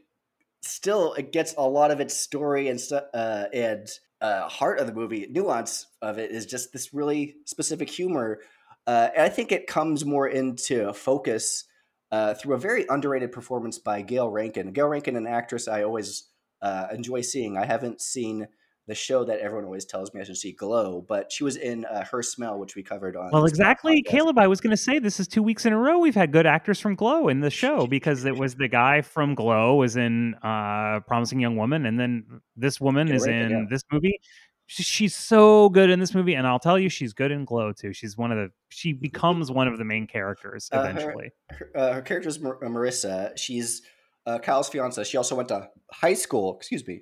still 0.62 1.14
it 1.14 1.32
gets 1.32 1.54
a 1.58 1.68
lot 1.68 1.92
of 1.92 2.00
its 2.00 2.16
story 2.16 2.68
and 2.68 2.80
stuff 2.80 3.06
uh, 3.14 3.46
and 3.54 3.88
uh, 4.22 4.48
heart 4.48 4.80
of 4.80 4.88
the 4.88 4.94
movie. 4.94 5.28
Nuance 5.30 5.88
of 6.02 6.18
it 6.18 6.32
is 6.32 6.46
just 6.46 6.74
this 6.74 6.94
really 6.94 7.38
specific 7.46 7.90
humor, 7.90 8.42
uh, 8.88 9.10
and 9.16 9.24
I 9.24 9.30
think 9.30 9.52
it 9.52 9.68
comes 9.68 10.06
more 10.06 10.28
into 10.28 10.92
focus 10.94 11.66
uh, 12.12 12.34
through 12.34 12.56
a 12.56 12.60
very 12.60 12.86
underrated 12.90 13.32
performance 13.32 13.78
by 13.78 14.02
Gayle 14.02 14.30
Rankin. 14.30 14.72
Gayle 14.72 14.88
Rankin, 14.88 15.16
an 15.16 15.28
actress 15.28 15.68
I 15.68 15.84
always 15.84 16.30
uh, 16.62 16.88
enjoy 16.92 17.22
seeing. 17.22 17.58
I 17.58 17.66
haven't 17.66 18.02
seen 18.02 18.48
the 18.90 18.96
show 18.96 19.24
that 19.24 19.40
everyone 19.40 19.66
always 19.66 19.86
tells 19.86 20.14
me 20.14 20.20
I 20.20 20.24
should 20.24 20.36
see, 20.36 20.52
Glow, 20.52 21.06
but 21.08 21.32
she 21.32 21.44
was 21.44 21.58
in 21.58 21.86
uh, 21.86 22.04
Her 22.06 22.24
Smell, 22.24 22.58
which 22.58 22.76
we 22.76 22.82
covered 22.82 23.16
on. 23.16 23.30
Well, 23.32 23.46
exactly, 23.46 24.02
podcast. 24.02 24.10
Caleb. 24.10 24.40
I 24.40 24.48
was 24.48 24.60
going 24.60 24.72
to 24.72 24.78
say 24.78 24.98
this 24.98 25.20
is 25.20 25.28
two 25.28 25.44
weeks 25.44 25.68
in 25.68 25.74
a 25.74 25.78
row 25.78 26.00
we've 26.00 26.16
had 26.16 26.32
good 26.32 26.48
actors 26.48 26.80
from 26.80 26.96
Glow 26.96 27.28
in 27.28 27.40
the 27.40 27.52
show 27.52 27.86
because 27.98 28.26
it 28.26 28.36
was 28.36 28.56
the 28.56 28.68
guy 28.68 29.02
from 29.02 29.36
Glow 29.36 29.76
was 29.76 29.96
in 29.96 30.34
uh, 30.44 31.02
Promising 31.02 31.40
Young 31.40 31.56
Woman, 31.56 31.86
and 31.86 32.00
then 32.00 32.42
this 32.56 32.82
woman 32.82 33.10
is 33.12 33.28
Rankin, 33.28 33.52
in 33.52 33.60
yeah. 33.60 33.66
this 33.70 33.84
movie. 33.92 34.20
She's 34.66 35.16
so 35.16 35.70
good 35.70 35.90
in 35.90 36.00
this 36.00 36.14
movie, 36.16 36.34
and 36.34 36.46
I'll 36.46 36.60
tell 36.60 36.78
you, 36.78 36.90
she's 36.90 37.14
good 37.14 37.32
in 37.32 37.46
Glow 37.46 37.72
too. 37.72 37.94
She's 37.94 38.18
one 38.18 38.32
of 38.32 38.38
the 38.40 38.50
she 38.70 38.94
becomes 39.08 39.52
one 39.52 39.68
of 39.68 39.78
the 39.78 39.86
main 39.86 40.08
characters 40.08 40.68
Uh, 40.72 40.84
her- 40.84 40.90
eventually. 40.90 41.30
her, 41.52 41.72
uh, 41.76 41.94
her 41.94 42.02
character 42.02 42.28
is 42.30 42.40
Mar- 42.40 42.58
uh, 42.64 42.68
Marissa. 42.68 43.38
She's 43.38 43.84
uh, 44.26 44.40
Kyle's 44.40 44.68
fiance. 44.68 45.04
She 45.04 45.18
also 45.18 45.36
went 45.36 45.50
to 45.50 45.70
high 45.92 46.16
school. 46.16 46.58
Excuse 46.58 46.88
me. 46.88 47.02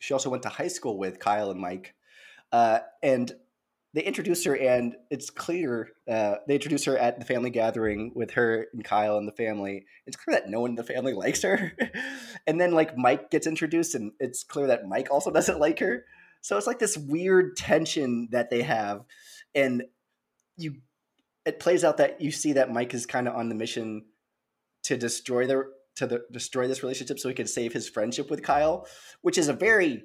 She 0.00 0.14
also 0.14 0.30
went 0.30 0.42
to 0.44 0.48
high 0.48 0.68
school 0.68 0.98
with 0.98 1.18
Kyle 1.18 1.50
and 1.50 1.60
Mike. 1.60 1.94
Uh, 2.52 2.80
and 3.02 3.32
they 3.94 4.02
introduce 4.02 4.44
her, 4.44 4.54
and 4.54 4.96
it's 5.10 5.30
clear 5.30 5.88
uh, 6.08 6.36
they 6.46 6.54
introduce 6.54 6.84
her 6.84 6.96
at 6.96 7.18
the 7.18 7.24
family 7.24 7.50
gathering 7.50 8.12
with 8.14 8.32
her 8.32 8.66
and 8.72 8.84
Kyle 8.84 9.16
and 9.16 9.26
the 9.26 9.32
family. 9.32 9.86
It's 10.06 10.16
clear 10.16 10.38
that 10.38 10.50
no 10.50 10.60
one 10.60 10.70
in 10.70 10.76
the 10.76 10.84
family 10.84 11.12
likes 11.14 11.42
her. 11.42 11.72
and 12.46 12.60
then 12.60 12.72
like 12.72 12.96
Mike 12.96 13.30
gets 13.30 13.46
introduced, 13.46 13.94
and 13.94 14.12
it's 14.20 14.44
clear 14.44 14.66
that 14.68 14.86
Mike 14.86 15.08
also 15.10 15.30
doesn't 15.32 15.58
like 15.58 15.78
her. 15.78 16.04
So 16.40 16.56
it's 16.56 16.66
like 16.66 16.78
this 16.78 16.96
weird 16.96 17.56
tension 17.56 18.28
that 18.30 18.50
they 18.50 18.62
have, 18.62 19.04
and 19.54 19.84
you 20.56 20.76
it 21.46 21.60
plays 21.60 21.82
out 21.82 21.96
that 21.96 22.20
you 22.20 22.30
see 22.30 22.52
that 22.54 22.70
Mike 22.70 22.92
is 22.92 23.06
kind 23.06 23.26
of 23.26 23.34
on 23.34 23.48
the 23.48 23.54
mission 23.54 24.04
to 24.84 24.96
destroy 24.96 25.46
their 25.46 25.68
to 25.98 26.06
the, 26.06 26.24
destroy 26.32 26.66
this 26.66 26.82
relationship 26.82 27.18
so 27.18 27.28
he 27.28 27.34
can 27.34 27.46
save 27.46 27.72
his 27.72 27.88
friendship 27.88 28.30
with 28.30 28.42
Kyle, 28.42 28.86
which 29.22 29.36
is 29.36 29.48
a 29.48 29.52
very 29.52 30.04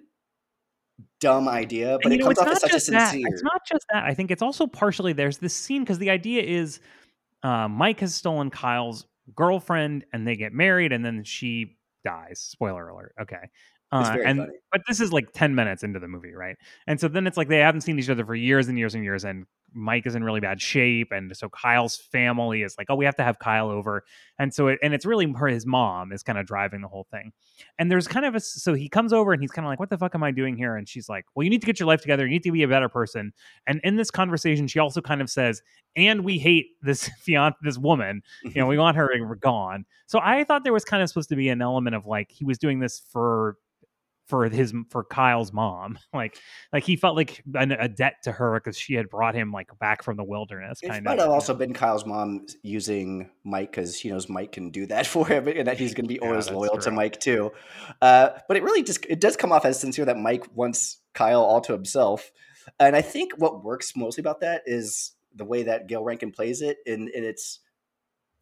dumb 1.19 1.47
idea, 1.47 1.97
but 2.03 2.11
it 2.11 2.17
know, 2.17 2.25
comes 2.25 2.39
off 2.39 2.47
as 2.47 2.61
such 2.61 2.69
a 2.69 2.73
just 2.73 2.91
that. 2.91 3.11
sincere. 3.11 3.27
It's 3.31 3.43
not 3.43 3.61
just 3.69 3.85
that. 3.91 4.03
I 4.03 4.13
think 4.13 4.31
it's 4.31 4.41
also 4.41 4.67
partially 4.67 5.13
there's 5.13 5.37
this 5.37 5.53
scene 5.53 5.83
because 5.83 5.99
the 5.99 6.09
idea 6.09 6.43
is 6.43 6.79
uh, 7.43 7.67
Mike 7.67 7.99
has 8.01 8.13
stolen 8.13 8.49
Kyle's 8.49 9.05
girlfriend 9.35 10.05
and 10.13 10.27
they 10.27 10.35
get 10.35 10.53
married 10.53 10.91
and 10.91 11.05
then 11.05 11.23
she 11.23 11.77
dies. 12.03 12.39
Spoiler 12.39 12.89
alert. 12.89 13.13
Okay. 13.21 13.49
Uh, 13.91 14.17
and 14.25 14.39
funny. 14.39 14.51
but 14.71 14.81
this 14.87 14.99
is 14.99 15.13
like 15.13 15.31
10 15.33 15.53
minutes 15.53 15.83
into 15.83 15.99
the 15.99 16.07
movie, 16.07 16.33
right? 16.33 16.55
And 16.87 16.99
so 16.99 17.07
then 17.07 17.27
it's 17.27 17.37
like 17.37 17.47
they 17.47 17.59
haven't 17.59 17.81
seen 17.81 17.99
each 17.99 18.09
other 18.09 18.25
for 18.25 18.33
years 18.33 18.67
and 18.67 18.77
years 18.77 18.95
and 18.95 19.03
years 19.03 19.23
and 19.23 19.45
Mike 19.73 20.05
is 20.05 20.15
in 20.15 20.23
really 20.23 20.39
bad 20.39 20.61
shape 20.61 21.11
and 21.11 21.35
so 21.35 21.49
Kyle's 21.49 21.97
family 21.97 22.61
is 22.63 22.75
like, 22.77 22.87
"Oh, 22.89 22.95
we 22.95 23.05
have 23.05 23.15
to 23.17 23.23
have 23.23 23.39
Kyle 23.39 23.69
over." 23.69 24.03
And 24.39 24.53
so 24.53 24.67
it, 24.67 24.79
and 24.81 24.93
it's 24.93 25.05
really 25.05 25.31
her 25.31 25.47
his 25.47 25.65
mom 25.65 26.11
is 26.11 26.23
kind 26.23 26.37
of 26.37 26.45
driving 26.45 26.81
the 26.81 26.87
whole 26.87 27.07
thing. 27.11 27.31
And 27.79 27.91
there's 27.91 28.07
kind 28.07 28.25
of 28.25 28.35
a 28.35 28.39
so 28.39 28.73
he 28.73 28.89
comes 28.89 29.13
over 29.13 29.33
and 29.33 29.41
he's 29.41 29.51
kind 29.51 29.65
of 29.65 29.69
like, 29.69 29.79
"What 29.79 29.89
the 29.89 29.97
fuck 29.97 30.15
am 30.15 30.23
I 30.23 30.31
doing 30.31 30.55
here?" 30.55 30.75
And 30.75 30.87
she's 30.87 31.09
like, 31.09 31.25
"Well, 31.35 31.43
you 31.43 31.49
need 31.49 31.61
to 31.61 31.67
get 31.67 31.79
your 31.79 31.87
life 31.87 32.01
together. 32.01 32.25
You 32.25 32.31
need 32.31 32.43
to 32.43 32.51
be 32.51 32.63
a 32.63 32.67
better 32.67 32.89
person." 32.89 33.33
And 33.67 33.79
in 33.83 33.95
this 33.95 34.11
conversation, 34.11 34.67
she 34.67 34.79
also 34.79 35.01
kind 35.01 35.21
of 35.21 35.29
says, 35.29 35.61
"And 35.95 36.23
we 36.23 36.39
hate 36.39 36.67
this 36.81 37.09
fiance, 37.21 37.57
this 37.61 37.77
woman. 37.77 38.21
You 38.43 38.61
know, 38.61 38.67
we 38.67 38.77
want 38.79 38.97
her 38.97 39.09
gone." 39.39 39.85
So 40.05 40.19
I 40.21 40.43
thought 40.43 40.63
there 40.63 40.73
was 40.73 40.85
kind 40.85 41.01
of 41.01 41.09
supposed 41.09 41.29
to 41.29 41.35
be 41.35 41.49
an 41.49 41.61
element 41.61 41.95
of 41.95 42.05
like 42.05 42.31
he 42.31 42.45
was 42.45 42.57
doing 42.57 42.79
this 42.79 43.01
for 43.11 43.57
for 44.27 44.47
his 44.47 44.73
for 44.89 45.03
Kyle's 45.03 45.51
mom, 45.51 45.99
like 46.13 46.37
like 46.71 46.83
he 46.83 46.95
felt 46.95 47.15
like 47.15 47.43
an, 47.55 47.71
a 47.71 47.87
debt 47.87 48.15
to 48.23 48.31
her 48.31 48.59
because 48.59 48.77
she 48.77 48.93
had 48.93 49.09
brought 49.09 49.35
him 49.35 49.51
like 49.51 49.69
back 49.79 50.03
from 50.03 50.17
the 50.17 50.23
wilderness. 50.23 50.79
It 50.81 50.89
Kind 50.89 51.05
might 51.05 51.13
of. 51.13 51.25
have 51.25 51.29
also 51.29 51.53
been 51.53 51.73
Kyle's 51.73 52.05
mom 52.05 52.45
using 52.61 53.29
Mike 53.43 53.71
because 53.71 53.97
she 53.97 54.09
knows 54.09 54.29
Mike 54.29 54.51
can 54.53 54.69
do 54.71 54.85
that 54.87 55.05
for 55.13 55.27
him, 55.27 55.47
and 55.47 55.67
that 55.67 55.77
he's 55.77 55.93
going 55.93 56.05
to 56.05 56.13
be 56.13 56.15
Yeah, 56.21 56.29
always 56.29 56.49
loyal 56.49 56.77
to. 56.77 56.91
Mike 56.91 57.19
too. 57.19 57.51
Uh, 58.01 58.29
but 58.47 58.57
it 58.57 58.63
really 58.63 58.83
just 58.83 59.05
it 59.09 59.19
does 59.19 59.35
come 59.35 59.51
off 59.51 59.65
as 59.65 59.79
sincere 59.79 60.05
that 60.05 60.17
Mike 60.17 60.45
wants 60.55 60.99
Kyle 61.13 61.41
all 61.43 61.61
to 61.61 61.73
himself, 61.73 62.31
and 62.79 62.95
I 62.95 63.01
think 63.01 63.33
what 63.37 63.63
works 63.63 63.95
mostly 63.95 64.21
about 64.21 64.41
that 64.41 64.63
is 64.65 65.11
the 65.35 65.45
way 65.45 65.63
that 65.63 65.87
Gayle 65.87 66.03
Rankin 66.03 66.31
plays 66.31 66.61
it, 66.61 66.77
and, 66.85 67.09
and 67.09 67.25
it's 67.25 67.59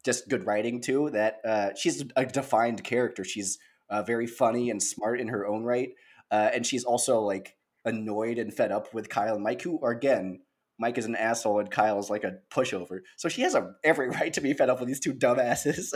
just 0.04 0.28
good 0.28 0.46
writing 0.46 0.80
too. 0.80 1.10
That 1.10 1.40
uh, 1.44 1.70
she's 1.74 2.04
a 2.16 2.26
defined 2.26 2.84
character. 2.84 3.24
She's 3.24 3.58
uh, 3.92 4.02
very 4.02 4.26
funny 4.26 4.70
and 4.70 4.82
smart 4.82 5.20
in 5.20 5.28
her 5.28 5.46
own 5.46 5.62
right, 5.62 5.90
uh, 6.30 6.50
and 6.52 6.66
she's 6.66 6.84
also 6.84 7.20
like 7.20 7.56
annoyed 7.84 8.38
and 8.38 8.52
fed 8.54 8.72
up 8.72 8.92
with 8.94 9.08
Kyle 9.08 9.34
and 9.34 9.44
Mike, 9.44 9.62
who 9.62 9.78
are 9.82 9.92
again 9.92 10.40
Mike 10.78 10.98
is 10.98 11.06
an 11.06 11.16
asshole 11.16 11.60
and 11.60 11.70
Kyle 11.70 11.98
is 11.98 12.10
like 12.10 12.24
a 12.24 12.38
pushover. 12.50 13.00
So 13.16 13.28
she 13.28 13.42
has 13.42 13.54
a 13.54 13.74
every 13.84 14.08
right 14.10 14.32
to 14.32 14.40
be 14.40 14.52
fed 14.52 14.68
up 14.68 14.80
with 14.80 14.88
these 14.88 15.00
two 15.00 15.14
dumbasses. 15.14 15.94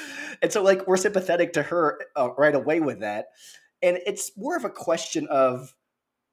and 0.42 0.52
so 0.52 0.62
like 0.62 0.86
we're 0.86 0.96
sympathetic 0.96 1.54
to 1.54 1.62
her 1.64 2.00
uh, 2.16 2.30
right 2.36 2.54
away 2.54 2.80
with 2.80 3.00
that. 3.00 3.26
And 3.82 3.98
it's 4.06 4.32
more 4.36 4.56
of 4.56 4.64
a 4.64 4.70
question 4.70 5.26
of 5.28 5.74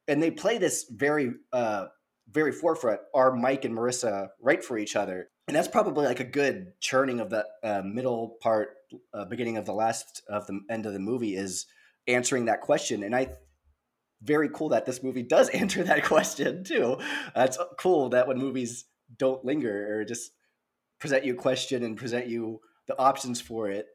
and 0.07 0.21
they 0.21 0.31
play 0.31 0.57
this 0.57 0.85
very 0.89 1.31
uh 1.51 1.85
very 2.29 2.51
forefront 2.51 2.99
are 3.13 3.35
Mike 3.35 3.65
and 3.65 3.75
Marissa 3.75 4.29
right 4.41 4.63
for 4.63 4.77
each 4.77 4.95
other? 4.95 5.29
And 5.47 5.55
that's 5.55 5.67
probably 5.67 6.05
like 6.05 6.19
a 6.19 6.25
good 6.25 6.79
churning 6.79 7.19
of 7.19 7.29
the 7.29 7.45
uh, 7.63 7.81
middle 7.83 8.37
part 8.41 8.69
uh, 9.13 9.25
beginning 9.25 9.57
of 9.57 9.65
the 9.65 9.73
last 9.73 10.23
of 10.27 10.47
the 10.47 10.59
end 10.69 10.85
of 10.85 10.93
the 10.93 10.99
movie 10.99 11.35
is 11.35 11.65
answering 12.07 12.45
that 12.45 12.61
question 12.61 13.03
and 13.03 13.15
I 13.15 13.29
very 14.21 14.49
cool 14.49 14.69
that 14.69 14.85
this 14.85 15.03
movie 15.03 15.23
does 15.23 15.49
answer 15.53 15.83
that 15.83 16.03
question 16.03 16.63
too. 16.63 16.97
Uh, 17.33 17.47
cool 17.77 18.09
that 18.09 18.27
when 18.27 18.37
movies 18.37 18.85
don't 19.17 19.45
linger 19.45 19.99
or 19.99 20.05
just 20.05 20.31
present 20.99 21.25
you 21.25 21.33
a 21.33 21.37
question 21.37 21.83
and 21.83 21.97
present 21.97 22.27
you 22.27 22.59
the 22.87 22.97
options 22.97 23.41
for 23.41 23.69
it, 23.69 23.87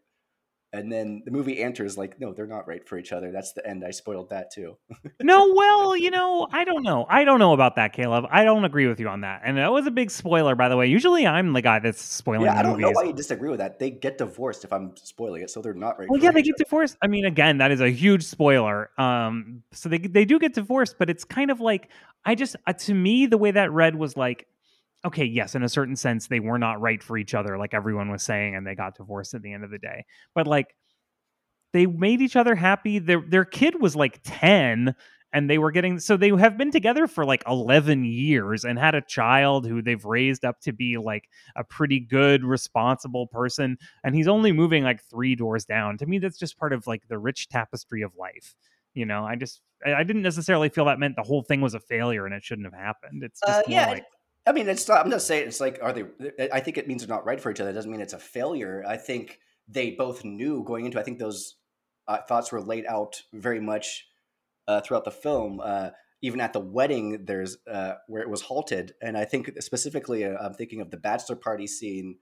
and 0.72 0.90
then 0.90 1.22
the 1.24 1.32
movie 1.32 1.62
answers 1.62 1.98
like, 1.98 2.20
no, 2.20 2.32
they're 2.32 2.46
not 2.46 2.68
right 2.68 2.86
for 2.86 2.96
each 2.96 3.12
other. 3.12 3.32
That's 3.32 3.52
the 3.52 3.66
end. 3.66 3.84
I 3.84 3.90
spoiled 3.90 4.30
that 4.30 4.52
too. 4.52 4.76
no, 5.20 5.52
well, 5.54 5.96
you 5.96 6.12
know, 6.12 6.46
I 6.52 6.64
don't 6.64 6.84
know. 6.84 7.06
I 7.08 7.24
don't 7.24 7.40
know 7.40 7.52
about 7.52 7.74
that, 7.74 7.92
Caleb. 7.92 8.26
I 8.30 8.44
don't 8.44 8.64
agree 8.64 8.86
with 8.86 9.00
you 9.00 9.08
on 9.08 9.22
that. 9.22 9.42
And 9.44 9.56
that 9.58 9.72
was 9.72 9.86
a 9.86 9.90
big 9.90 10.12
spoiler, 10.12 10.54
by 10.54 10.68
the 10.68 10.76
way. 10.76 10.86
Usually, 10.86 11.26
I'm 11.26 11.52
the 11.52 11.62
guy 11.62 11.80
that's 11.80 12.00
spoiling 12.00 12.46
yeah, 12.46 12.58
I 12.58 12.62
don't 12.62 12.78
know 12.78 12.92
why 12.92 13.02
you 13.02 13.12
disagree 13.12 13.50
with 13.50 13.58
that. 13.58 13.80
They 13.80 13.90
get 13.90 14.18
divorced 14.18 14.64
if 14.64 14.72
I'm 14.72 14.96
spoiling 14.96 15.42
it, 15.42 15.50
so 15.50 15.60
they're 15.60 15.74
not 15.74 15.98
right. 15.98 16.08
Well, 16.08 16.20
yeah, 16.20 16.30
they 16.30 16.42
get 16.42 16.56
divorced. 16.56 16.96
I 17.02 17.08
mean, 17.08 17.24
again, 17.24 17.58
that 17.58 17.72
is 17.72 17.80
a 17.80 17.90
huge 17.90 18.22
spoiler. 18.22 18.90
Um, 18.96 19.64
so 19.72 19.88
they 19.88 19.98
they 19.98 20.24
do 20.24 20.38
get 20.38 20.54
divorced, 20.54 20.96
but 21.00 21.10
it's 21.10 21.24
kind 21.24 21.50
of 21.50 21.60
like 21.60 21.88
I 22.24 22.36
just 22.36 22.54
uh, 22.68 22.72
to 22.74 22.94
me 22.94 23.26
the 23.26 23.38
way 23.38 23.50
that 23.50 23.72
read 23.72 23.96
was 23.96 24.16
like, 24.16 24.46
okay, 25.04 25.24
yes, 25.24 25.54
in 25.54 25.62
a 25.62 25.68
certain 25.68 25.96
sense 25.96 26.26
they 26.26 26.40
were 26.40 26.58
not 26.58 26.80
right 26.80 27.02
for 27.02 27.16
each 27.16 27.34
other, 27.34 27.58
like 27.58 27.74
everyone 27.74 28.10
was 28.10 28.22
saying, 28.22 28.54
and 28.54 28.66
they 28.66 28.74
got 28.74 28.96
divorced 28.96 29.34
at 29.34 29.42
the 29.42 29.52
end 29.52 29.64
of 29.64 29.70
the 29.70 29.78
day. 29.78 30.04
But 30.34 30.46
like, 30.46 30.74
they 31.72 31.86
made 31.86 32.20
each 32.20 32.36
other 32.36 32.54
happy. 32.54 32.98
Their 32.98 33.22
their 33.26 33.44
kid 33.44 33.80
was 33.80 33.96
like 33.96 34.20
ten. 34.24 34.94
And 35.32 35.48
they 35.48 35.58
were 35.58 35.70
getting 35.70 36.00
so 36.00 36.16
they 36.16 36.30
have 36.30 36.58
been 36.58 36.72
together 36.72 37.06
for 37.06 37.24
like 37.24 37.44
11 37.46 38.02
years 38.04 38.64
and 38.64 38.76
had 38.76 38.96
a 38.96 39.00
child 39.00 39.64
who 39.64 39.80
they've 39.80 40.04
raised 40.04 40.44
up 40.44 40.60
to 40.62 40.72
be 40.72 40.98
like 40.98 41.28
a 41.54 41.62
pretty 41.62 42.00
good, 42.00 42.42
responsible 42.42 43.28
person 43.28 43.78
and 44.02 44.16
he's 44.16 44.26
only 44.26 44.50
moving 44.50 44.82
like 44.82 45.00
three 45.04 45.36
doors 45.36 45.64
down. 45.64 45.98
To 45.98 46.06
me, 46.06 46.18
that's 46.18 46.36
just 46.36 46.58
part 46.58 46.72
of 46.72 46.84
like 46.88 47.06
the 47.06 47.16
rich 47.16 47.48
tapestry 47.48 48.02
of 48.02 48.10
life. 48.16 48.56
You 48.94 49.06
know, 49.06 49.24
I 49.24 49.36
just 49.36 49.60
I 49.86 50.02
didn't 50.02 50.22
necessarily 50.22 50.68
feel 50.68 50.86
that 50.86 50.98
meant 50.98 51.14
the 51.14 51.22
whole 51.22 51.42
thing 51.44 51.60
was 51.60 51.74
a 51.74 51.80
failure 51.80 52.26
and 52.26 52.34
it 52.34 52.42
shouldn't 52.42 52.66
have 52.66 52.74
happened. 52.80 53.22
It's 53.22 53.40
just 53.46 53.60
Uh, 53.60 53.70
more 53.70 53.82
yeah, 53.82 53.86
like 53.86 54.04
I 54.46 54.52
mean, 54.52 54.68
it's 54.68 54.88
not. 54.88 55.04
I'm 55.04 55.10
not 55.10 55.22
saying 55.22 55.48
it's 55.48 55.60
like, 55.60 55.78
are 55.82 55.92
they? 55.92 56.04
I 56.52 56.60
think 56.60 56.78
it 56.78 56.88
means 56.88 57.06
they're 57.06 57.14
not 57.14 57.26
right 57.26 57.40
for 57.40 57.50
each 57.50 57.60
other. 57.60 57.70
It 57.70 57.74
doesn't 57.74 57.90
mean 57.90 58.00
it's 58.00 58.14
a 58.14 58.18
failure. 58.18 58.82
I 58.86 58.96
think 58.96 59.38
they 59.68 59.92
both 59.92 60.24
knew 60.24 60.64
going 60.64 60.86
into. 60.86 60.98
I 60.98 61.02
think 61.02 61.18
those 61.18 61.56
uh, 62.08 62.18
thoughts 62.28 62.50
were 62.50 62.60
laid 62.60 62.86
out 62.86 63.22
very 63.32 63.60
much 63.60 64.06
uh, 64.66 64.80
throughout 64.80 65.04
the 65.04 65.10
film. 65.10 65.60
Uh, 65.62 65.90
even 66.22 66.40
at 66.40 66.52
the 66.52 66.60
wedding, 66.60 67.24
there's 67.24 67.58
uh, 67.70 67.94
where 68.06 68.22
it 68.22 68.28
was 68.30 68.42
halted, 68.42 68.94
and 69.00 69.16
I 69.16 69.24
think 69.24 69.50
specifically, 69.60 70.24
uh, 70.24 70.36
I'm 70.38 70.54
thinking 70.54 70.80
of 70.80 70.90
the 70.90 70.96
bachelor 70.96 71.36
party 71.36 71.66
scene 71.66 72.16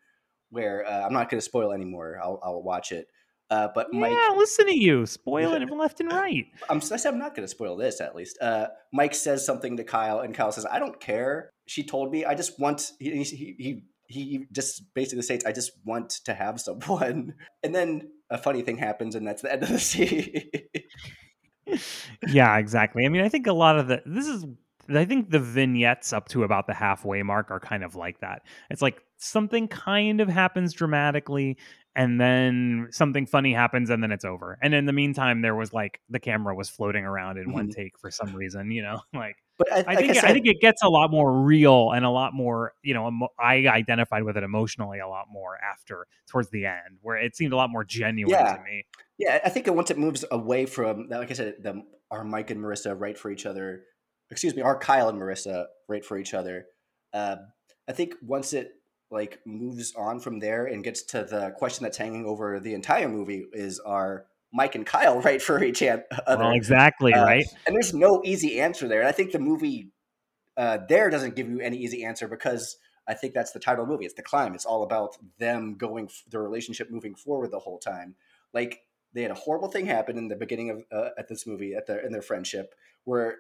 where 0.50 0.86
uh, 0.86 1.04
I'm 1.04 1.12
not 1.12 1.28
going 1.28 1.38
to 1.38 1.44
spoil 1.44 1.72
anymore. 1.72 2.18
I'll, 2.22 2.40
I'll 2.42 2.62
watch 2.62 2.92
it. 2.92 3.08
Uh, 3.50 3.68
but 3.74 3.88
Yeah, 3.92 4.00
Mike, 4.00 4.36
listen 4.36 4.66
to 4.66 4.78
you, 4.78 5.06
spoiling 5.06 5.62
it 5.62 5.70
left 5.72 6.00
and 6.00 6.12
right. 6.12 6.46
I'm, 6.68 6.78
I 6.78 6.80
said 6.80 7.12
I'm 7.12 7.18
not 7.18 7.34
going 7.34 7.44
to 7.44 7.50
spoil 7.50 7.76
this. 7.76 8.00
At 8.00 8.14
least, 8.14 8.38
uh, 8.40 8.68
Mike 8.92 9.14
says 9.14 9.44
something 9.44 9.76
to 9.78 9.84
Kyle, 9.84 10.20
and 10.20 10.34
Kyle 10.34 10.52
says, 10.52 10.66
"I 10.70 10.78
don't 10.78 11.00
care." 11.00 11.52
She 11.68 11.84
told 11.84 12.10
me. 12.10 12.24
I 12.24 12.34
just 12.34 12.58
want. 12.58 12.92
He 12.98 13.22
he 13.22 13.54
he, 13.58 13.82
he 14.08 14.46
just 14.52 14.82
basically 14.94 15.22
states, 15.22 15.44
"I 15.44 15.52
just 15.52 15.72
want 15.84 16.10
to 16.24 16.34
have 16.34 16.60
someone." 16.60 17.34
And 17.62 17.74
then 17.74 18.10
a 18.30 18.38
funny 18.38 18.62
thing 18.62 18.78
happens, 18.78 19.14
and 19.14 19.26
that's 19.26 19.42
the 19.42 19.52
end 19.52 19.62
of 19.62 19.68
the 19.68 19.78
scene. 19.90 20.50
yeah, 22.32 22.56
exactly. 22.58 23.04
I 23.04 23.08
mean, 23.08 23.22
I 23.22 23.28
think 23.28 23.46
a 23.46 23.52
lot 23.52 23.78
of 23.78 23.88
the 23.88 24.02
this 24.06 24.26
is 24.26 24.44
I 24.88 25.04
think 25.04 25.30
the 25.30 25.38
vignettes 25.40 26.12
up 26.12 26.28
to 26.28 26.44
about 26.44 26.66
the 26.66 26.74
halfway 26.74 27.22
mark 27.22 27.50
are 27.50 27.60
kind 27.60 27.84
of 27.84 27.94
like 27.94 28.20
that. 28.20 28.42
It's 28.70 28.80
like 28.82 29.02
something 29.18 29.68
kind 29.68 30.20
of 30.20 30.28
happens 30.28 30.72
dramatically 30.72 31.58
and 31.94 32.18
then 32.20 32.88
something 32.90 33.26
funny 33.26 33.52
happens 33.52 33.90
and 33.90 34.02
then 34.02 34.12
it's 34.12 34.24
over. 34.24 34.58
And 34.62 34.72
in 34.72 34.86
the 34.86 34.92
meantime 34.92 35.42
there 35.42 35.54
was 35.54 35.72
like 35.74 36.00
the 36.08 36.20
camera 36.20 36.54
was 36.54 36.70
floating 36.70 37.04
around 37.04 37.36
in 37.38 37.52
one 37.52 37.68
Mhm. 37.68 37.74
take 37.74 37.98
for 37.98 38.10
some 38.10 38.34
reason, 38.34 38.70
you 38.70 38.82
know, 38.82 39.00
like 39.12 39.36
but 39.58 39.72
I, 39.72 39.76
I 39.76 39.82
like 39.82 39.98
think 39.98 40.10
I, 40.10 40.12
I, 40.12 40.20
said, 40.20 40.32
think 40.32 40.46
it 40.46 40.60
gets 40.60 40.82
a 40.82 40.88
lot 40.88 41.10
more 41.10 41.42
real 41.42 41.90
and 41.90 42.04
a 42.04 42.10
lot 42.10 42.32
more, 42.32 42.72
you 42.82 42.94
know, 42.94 43.08
emo- 43.08 43.28
I 43.38 43.66
identified 43.66 44.22
with 44.22 44.36
it 44.36 44.44
emotionally 44.44 45.00
a 45.00 45.08
lot 45.08 45.26
more 45.30 45.58
after 45.58 46.06
towards 46.28 46.48
the 46.50 46.66
end 46.66 46.98
where 47.02 47.16
it 47.16 47.36
seemed 47.36 47.52
a 47.52 47.56
lot 47.56 47.68
more 47.70 47.84
genuine 47.84 48.30
Yeah. 48.30 48.56
to 48.56 48.62
me. 48.62 48.84
Yeah, 49.18 49.40
I 49.44 49.48
think 49.48 49.66
once 49.66 49.90
it 49.90 49.98
moves 49.98 50.24
away 50.30 50.64
from, 50.66 51.08
like 51.08 51.30
I 51.30 51.34
said, 51.34 51.56
the 51.60 51.82
our 52.10 52.24
Mike 52.24 52.50
and 52.50 52.62
Marissa 52.62 52.98
right 52.98 53.18
for 53.18 53.30
each 53.30 53.44
other. 53.44 53.82
Excuse 54.30 54.54
me, 54.54 54.62
our 54.62 54.78
Kyle 54.78 55.08
and 55.08 55.20
Marissa 55.20 55.66
right 55.88 56.04
for 56.04 56.16
each 56.18 56.34
other. 56.34 56.66
Uh, 57.12 57.36
I 57.88 57.92
think 57.92 58.14
once 58.22 58.52
it 58.52 58.72
like 59.10 59.40
moves 59.46 59.94
on 59.96 60.20
from 60.20 60.38
there 60.38 60.66
and 60.66 60.84
gets 60.84 61.02
to 61.02 61.24
the 61.24 61.50
question 61.56 61.82
that's 61.82 61.96
hanging 61.96 62.26
over 62.26 62.60
the 62.60 62.74
entire 62.74 63.08
movie 63.08 63.46
is 63.52 63.80
are 63.80 64.26
Mike 64.52 64.74
and 64.74 64.86
Kyle 64.86 65.20
right 65.22 65.40
for 65.40 65.62
each 65.62 65.82
other? 65.82 66.04
Well, 66.26 66.50
exactly, 66.52 67.12
Uh, 67.12 67.24
right? 67.24 67.46
And 67.66 67.74
there's 67.74 67.94
no 67.94 68.22
easy 68.24 68.60
answer 68.60 68.88
there. 68.88 69.00
And 69.00 69.08
I 69.08 69.12
think 69.12 69.32
the 69.32 69.38
movie 69.38 69.92
uh, 70.56 70.78
there 70.88 71.08
doesn't 71.08 71.36
give 71.36 71.48
you 71.48 71.60
any 71.60 71.76
easy 71.76 72.04
answer 72.04 72.26
because 72.26 72.76
I 73.06 73.14
think 73.14 73.32
that's 73.32 73.52
the 73.52 73.60
title 73.60 73.84
of 73.84 73.88
the 73.88 73.92
movie. 73.92 74.04
It's 74.04 74.14
the 74.14 74.22
climb. 74.22 74.54
It's 74.54 74.66
all 74.66 74.82
about 74.82 75.16
them 75.38 75.76
going, 75.76 76.10
their 76.30 76.42
relationship 76.42 76.90
moving 76.90 77.14
forward 77.14 77.52
the 77.52 77.60
whole 77.60 77.78
time. 77.78 78.16
Like 78.52 78.82
they 79.12 79.22
had 79.22 79.30
a 79.30 79.34
horrible 79.34 79.68
thing 79.68 79.86
happen 79.86 80.18
in 80.18 80.26
the 80.26 80.36
beginning 80.36 80.70
of 80.70 80.84
uh, 80.92 81.10
at 81.16 81.28
this 81.28 81.46
movie 81.46 81.74
at 81.74 81.86
their 81.86 82.00
in 82.00 82.12
their 82.12 82.22
friendship 82.22 82.74
where 83.04 83.36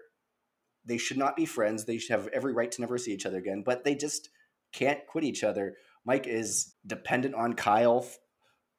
they 0.84 0.96
should 0.96 1.18
not 1.18 1.36
be 1.36 1.44
friends. 1.44 1.84
They 1.84 1.98
should 1.98 2.12
have 2.12 2.28
every 2.28 2.52
right 2.52 2.70
to 2.72 2.80
never 2.80 2.96
see 2.98 3.12
each 3.12 3.26
other 3.26 3.38
again, 3.38 3.62
but 3.62 3.84
they 3.84 3.94
just 3.94 4.30
can't 4.72 5.04
quit 5.06 5.24
each 5.24 5.42
other. 5.42 5.74
Mike 6.04 6.26
is 6.26 6.74
dependent 6.86 7.34
on 7.34 7.54
Kyle 7.54 8.06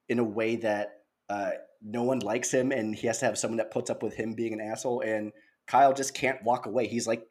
in 0.08 0.18
a 0.18 0.24
way 0.24 0.56
that 0.56 1.02
uh, 1.30 1.52
no 1.82 2.04
one 2.04 2.20
likes 2.20 2.52
him, 2.52 2.72
and 2.72 2.96
he 2.96 3.08
has 3.08 3.20
to 3.20 3.26
have 3.26 3.38
someone 3.38 3.58
that 3.58 3.72
puts 3.72 3.89
up 3.89 4.04
with 4.04 4.13
him 4.13 4.34
being 4.34 4.54
an 4.54 4.62
asshole. 4.62 5.02
And 5.02 5.32
Kyle 5.68 5.94
just 5.94 6.13
can't 6.13 6.44
walk 6.44 6.65
away. 6.65 6.88
He's 6.88 7.08
like, 7.08 7.24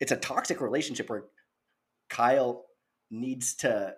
it's 0.00 0.12
a 0.12 0.16
toxic 0.16 0.60
relationship 0.60 1.10
where 1.10 1.24
Kyle 2.08 2.64
needs 3.10 3.54
to 3.56 3.94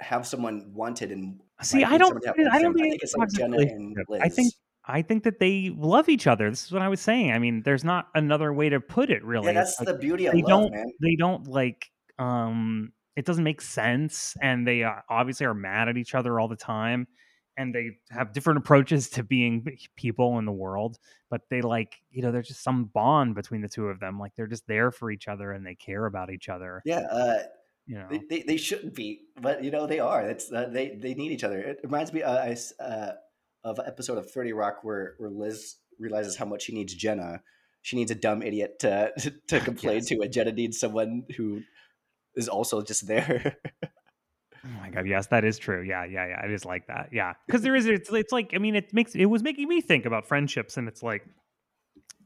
have 0.00 0.26
someone 0.26 0.72
wanted 0.74 1.12
and 1.12 1.40
See, 1.62 1.84
I 1.84 1.96
don't. 1.96 2.26
I 2.26 2.60
don't 2.60 2.74
think 2.74 2.90
think 2.90 3.02
it's 3.02 3.14
like 3.14 3.30
Jenna 3.30 3.58
and. 3.58 3.96
Liz. 4.08 4.20
I 4.22 4.28
think 4.28 4.52
I 4.84 5.02
think 5.02 5.22
that 5.24 5.38
they 5.38 5.72
love 5.76 6.08
each 6.08 6.26
other. 6.26 6.50
This 6.50 6.64
is 6.64 6.72
what 6.72 6.82
I 6.82 6.88
was 6.88 7.00
saying. 7.00 7.32
I 7.32 7.38
mean, 7.38 7.62
there's 7.62 7.84
not 7.84 8.08
another 8.14 8.52
way 8.52 8.68
to 8.68 8.80
put 8.80 9.10
it. 9.10 9.24
Really, 9.24 9.46
yeah, 9.46 9.52
that's 9.52 9.78
like, 9.78 9.86
the 9.86 9.94
beauty 9.94 10.26
of 10.26 10.34
they 10.34 10.42
love, 10.42 10.48
don't. 10.48 10.72
man. 10.72 10.86
They 11.00 11.16
don't 11.16 11.46
like. 11.46 11.90
Um, 12.18 12.92
it 13.14 13.24
doesn't 13.24 13.44
make 13.44 13.60
sense, 13.60 14.36
and 14.42 14.66
they 14.66 14.82
uh, 14.82 14.94
obviously 15.08 15.46
are 15.46 15.54
mad 15.54 15.88
at 15.88 15.96
each 15.96 16.14
other 16.14 16.40
all 16.40 16.48
the 16.48 16.56
time, 16.56 17.06
and 17.56 17.74
they 17.74 17.90
have 18.10 18.32
different 18.32 18.58
approaches 18.58 19.10
to 19.10 19.22
being 19.22 19.76
people 19.96 20.38
in 20.38 20.44
the 20.46 20.52
world. 20.52 20.98
But 21.30 21.42
they 21.50 21.60
like, 21.62 21.94
you 22.10 22.22
know, 22.22 22.32
there's 22.32 22.48
just 22.48 22.62
some 22.62 22.84
bond 22.84 23.34
between 23.34 23.60
the 23.60 23.68
two 23.68 23.88
of 23.88 24.00
them. 24.00 24.18
Like 24.18 24.34
they're 24.36 24.46
just 24.46 24.66
there 24.66 24.90
for 24.90 25.10
each 25.10 25.28
other, 25.28 25.52
and 25.52 25.66
they 25.66 25.74
care 25.74 26.06
about 26.06 26.30
each 26.30 26.48
other. 26.48 26.82
Yeah, 26.84 27.00
uh, 27.10 27.38
You 27.86 27.98
know, 27.98 28.06
they, 28.10 28.20
they, 28.30 28.42
they 28.42 28.56
shouldn't 28.56 28.94
be, 28.94 29.22
but 29.40 29.62
you 29.64 29.70
know 29.70 29.86
they 29.86 29.98
are. 30.00 30.22
It's 30.22 30.50
uh, 30.52 30.68
they 30.70 30.96
they 31.00 31.14
need 31.14 31.32
each 31.32 31.44
other. 31.44 31.58
It 31.58 31.80
reminds 31.82 32.12
me 32.12 32.22
uh, 32.22 32.36
I 32.36 32.56
uh, 32.82 33.12
of 33.64 33.78
an 33.78 33.86
episode 33.86 34.18
of 34.18 34.30
Thirty 34.30 34.52
Rock 34.52 34.82
where 34.82 35.14
where 35.18 35.30
Liz 35.30 35.76
realizes 35.98 36.36
how 36.36 36.44
much 36.46 36.62
she 36.62 36.74
needs 36.74 36.94
Jenna. 36.94 37.42
She 37.82 37.96
needs 37.96 38.10
a 38.10 38.14
dumb 38.14 38.42
idiot 38.42 38.78
to 38.80 39.12
to 39.48 39.60
complain 39.68 39.96
Yes. 39.96 40.06
to, 40.06 40.20
and 40.20 40.32
Jenna 40.32 40.52
needs 40.52 40.78
someone 40.78 41.24
who 41.36 41.62
is 42.36 42.48
also 42.48 42.82
just 42.82 43.06
there. 43.06 43.56
Oh 44.64 44.80
my 44.80 44.90
god, 44.90 45.06
yes, 45.06 45.26
that 45.28 45.44
is 45.44 45.58
true. 45.58 45.82
Yeah, 45.82 46.04
yeah, 46.04 46.26
yeah. 46.28 46.44
It 46.44 46.52
is 46.52 46.64
like 46.64 46.86
that. 46.86 47.08
Yeah, 47.12 47.34
because 47.46 47.62
there 47.62 47.74
is. 47.74 47.86
It's 47.86 48.12
it's 48.12 48.32
like 48.32 48.52
I 48.54 48.58
mean, 48.58 48.76
it 48.76 48.94
makes 48.94 49.14
it 49.14 49.26
was 49.26 49.42
making 49.42 49.68
me 49.68 49.80
think 49.80 50.06
about 50.06 50.26
friendships, 50.26 50.76
and 50.76 50.86
it's 50.86 51.02
like 51.02 51.26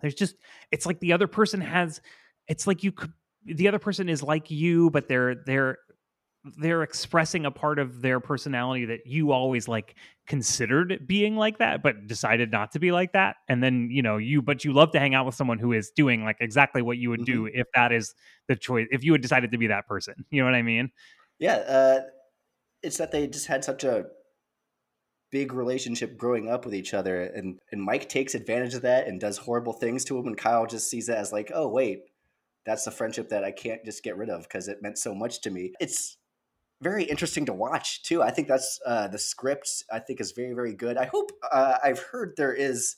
there's 0.01 0.15
just 0.15 0.37
it's 0.71 0.85
like 0.87 1.01
the 1.01 1.13
other 1.13 1.27
person 1.27 1.61
has. 1.61 2.01
It's 2.47 2.67
like 2.67 2.85
you 2.85 2.93
could 2.93 3.13
the 3.45 3.69
other 3.69 3.79
person 3.79 4.09
is 4.09 4.23
like 4.23 4.51
you, 4.51 4.91
but 4.91 5.09
they're 5.09 5.37
they're 5.47 5.79
they're 6.59 6.83
expressing 6.83 7.45
a 7.47 7.51
part 7.51 7.79
of 7.79 8.03
their 8.03 8.21
personality 8.21 8.85
that 8.85 9.01
you 9.07 9.33
always 9.33 9.67
like 9.67 9.97
considered 10.29 11.05
being 11.05 11.35
like 11.35 11.59
that 11.59 11.83
but 11.83 12.07
decided 12.07 12.53
not 12.53 12.71
to 12.71 12.79
be 12.79 12.93
like 12.93 13.13
that 13.15 13.35
and 13.49 13.65
then 13.65 13.89
you 13.91 14.01
know 14.01 14.17
you 14.17 14.41
but 14.41 14.65
you 14.65 14.73
love 14.73 14.93
to 14.93 15.01
hang 15.01 15.13
out 15.13 15.27
with 15.27 15.35
someone 15.35 15.59
who 15.59 15.73
is 15.73 15.91
doing 15.97 16.23
like 16.23 16.37
exactly 16.39 16.83
what 16.83 16.99
you 16.99 17.11
would 17.11 17.25
do 17.25 17.47
if 17.53 17.67
that 17.75 17.91
is 17.91 18.15
the 18.47 18.55
choice 18.55 18.87
if 18.93 19.03
you 19.03 19.11
had 19.11 19.21
decided 19.21 19.51
to 19.51 19.59
be 19.59 19.67
that 19.67 19.89
person 19.89 20.15
you 20.31 20.41
know 20.41 20.45
what 20.45 20.55
i 20.55 20.63
mean 20.63 20.89
yeah, 21.39 21.57
uh, 21.57 22.01
it's 22.87 22.99
that 22.99 23.13
they 23.13 23.27
just 23.27 23.47
had 23.49 23.65
such 23.65 23.85
a 23.85 24.07
big 25.33 25.53
relationship 25.53 26.17
growing 26.17 26.49
up 26.49 26.65
with 26.65 26.75
each 26.75 26.95
other, 26.95 27.23
and 27.25 27.59
and 27.73 27.83
Mike 27.83 28.09
takes 28.09 28.35
advantage 28.35 28.75
of 28.75 28.83
that 28.83 29.07
and 29.07 29.21
does 29.21 29.39
horrible 29.39 29.73
things 29.73 30.05
to 30.07 30.19
him, 30.19 30.27
and 30.27 30.39
Kyle 30.39 30.67
just 30.67 30.89
sees 30.89 31.09
it 31.09 31.17
as 31.19 31.33
like, 31.33 31.51
oh 31.55 31.69
wait, 31.69 32.01
that's 32.65 32.85
the 32.85 32.91
friendship 32.91 33.29
that 33.31 33.45
I 33.45 33.51
can't 33.51 33.85
just 33.85 34.03
get 34.03 34.17
rid 34.17 34.31
of 34.31 34.43
because 34.45 34.69
it 34.69 34.83
meant 34.83 34.99
so 34.99 35.15
much 35.15 35.41
to 35.43 35.51
me. 35.51 35.73
It's 35.81 36.17
very 36.83 37.05
interesting 37.05 37.47
to 37.47 37.53
watch 37.53 38.03
too. 38.03 38.23
I 38.23 38.31
think 38.31 38.49
that's 38.49 38.79
uh, 38.87 39.09
the 39.09 39.19
script. 39.19 39.85
I 39.93 39.99
think 39.99 40.21
is 40.21 40.33
very 40.33 40.53
very 40.55 40.75
good. 40.75 40.97
I 40.97 41.07
hope 41.07 41.31
uh, 41.51 41.79
I've 41.83 41.99
heard 41.99 42.35
there 42.37 42.55
is 42.55 42.97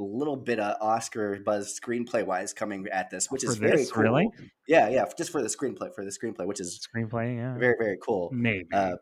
a 0.00 0.02
little 0.02 0.36
bit 0.36 0.60
of 0.60 0.76
Oscar 0.80 1.38
buzz 1.44 1.78
screenplay 1.78 2.24
wise 2.24 2.52
coming 2.52 2.86
at 2.92 3.10
this, 3.10 3.30
which 3.30 3.42
For 3.42 3.50
is 3.50 3.56
very 3.56 3.78
this, 3.78 3.90
cool. 3.92 4.02
really? 4.04 4.28
Yeah, 4.68 4.88
yeah, 4.88 5.04
just 5.16 5.30
for 5.32 5.42
the 5.42 5.48
screenplay 5.48 5.94
for 5.94 6.04
the 6.04 6.10
screenplay, 6.10 6.46
which 6.46 6.60
is 6.60 6.86
screenplay 6.88 7.36
yeah 7.36 7.58
very 7.58 7.76
very 7.78 7.98
cool. 8.02 8.30
maybe 8.32 8.66
Uh, 8.72 8.94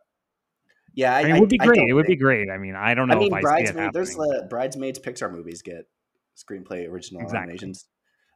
yeah, 0.96 1.14
I, 1.14 1.20
I 1.20 1.24
mean, 1.24 1.36
it 1.36 1.40
would 1.40 1.48
be 1.50 1.60
I 1.60 1.66
great. 1.66 1.76
don't 1.76 1.90
It 1.90 1.92
would 1.92 2.06
be 2.06 2.16
great. 2.16 2.50
I 2.50 2.56
mean, 2.56 2.74
I 2.74 2.94
don't 2.94 3.08
know 3.08 3.16
I 3.16 3.18
mean, 3.18 3.28
if 3.28 3.34
I 3.34 3.40
see 3.40 3.64
it 3.64 3.74
bridesmaids. 3.74 3.92
There's 3.92 4.18
uh, 4.18 4.46
bridesmaids. 4.48 4.98
Pixar 4.98 5.30
movies 5.30 5.62
get 5.62 5.84
screenplay 6.36 6.88
original 6.88 7.20
Exactly. 7.22 7.40
nominations, 7.40 7.84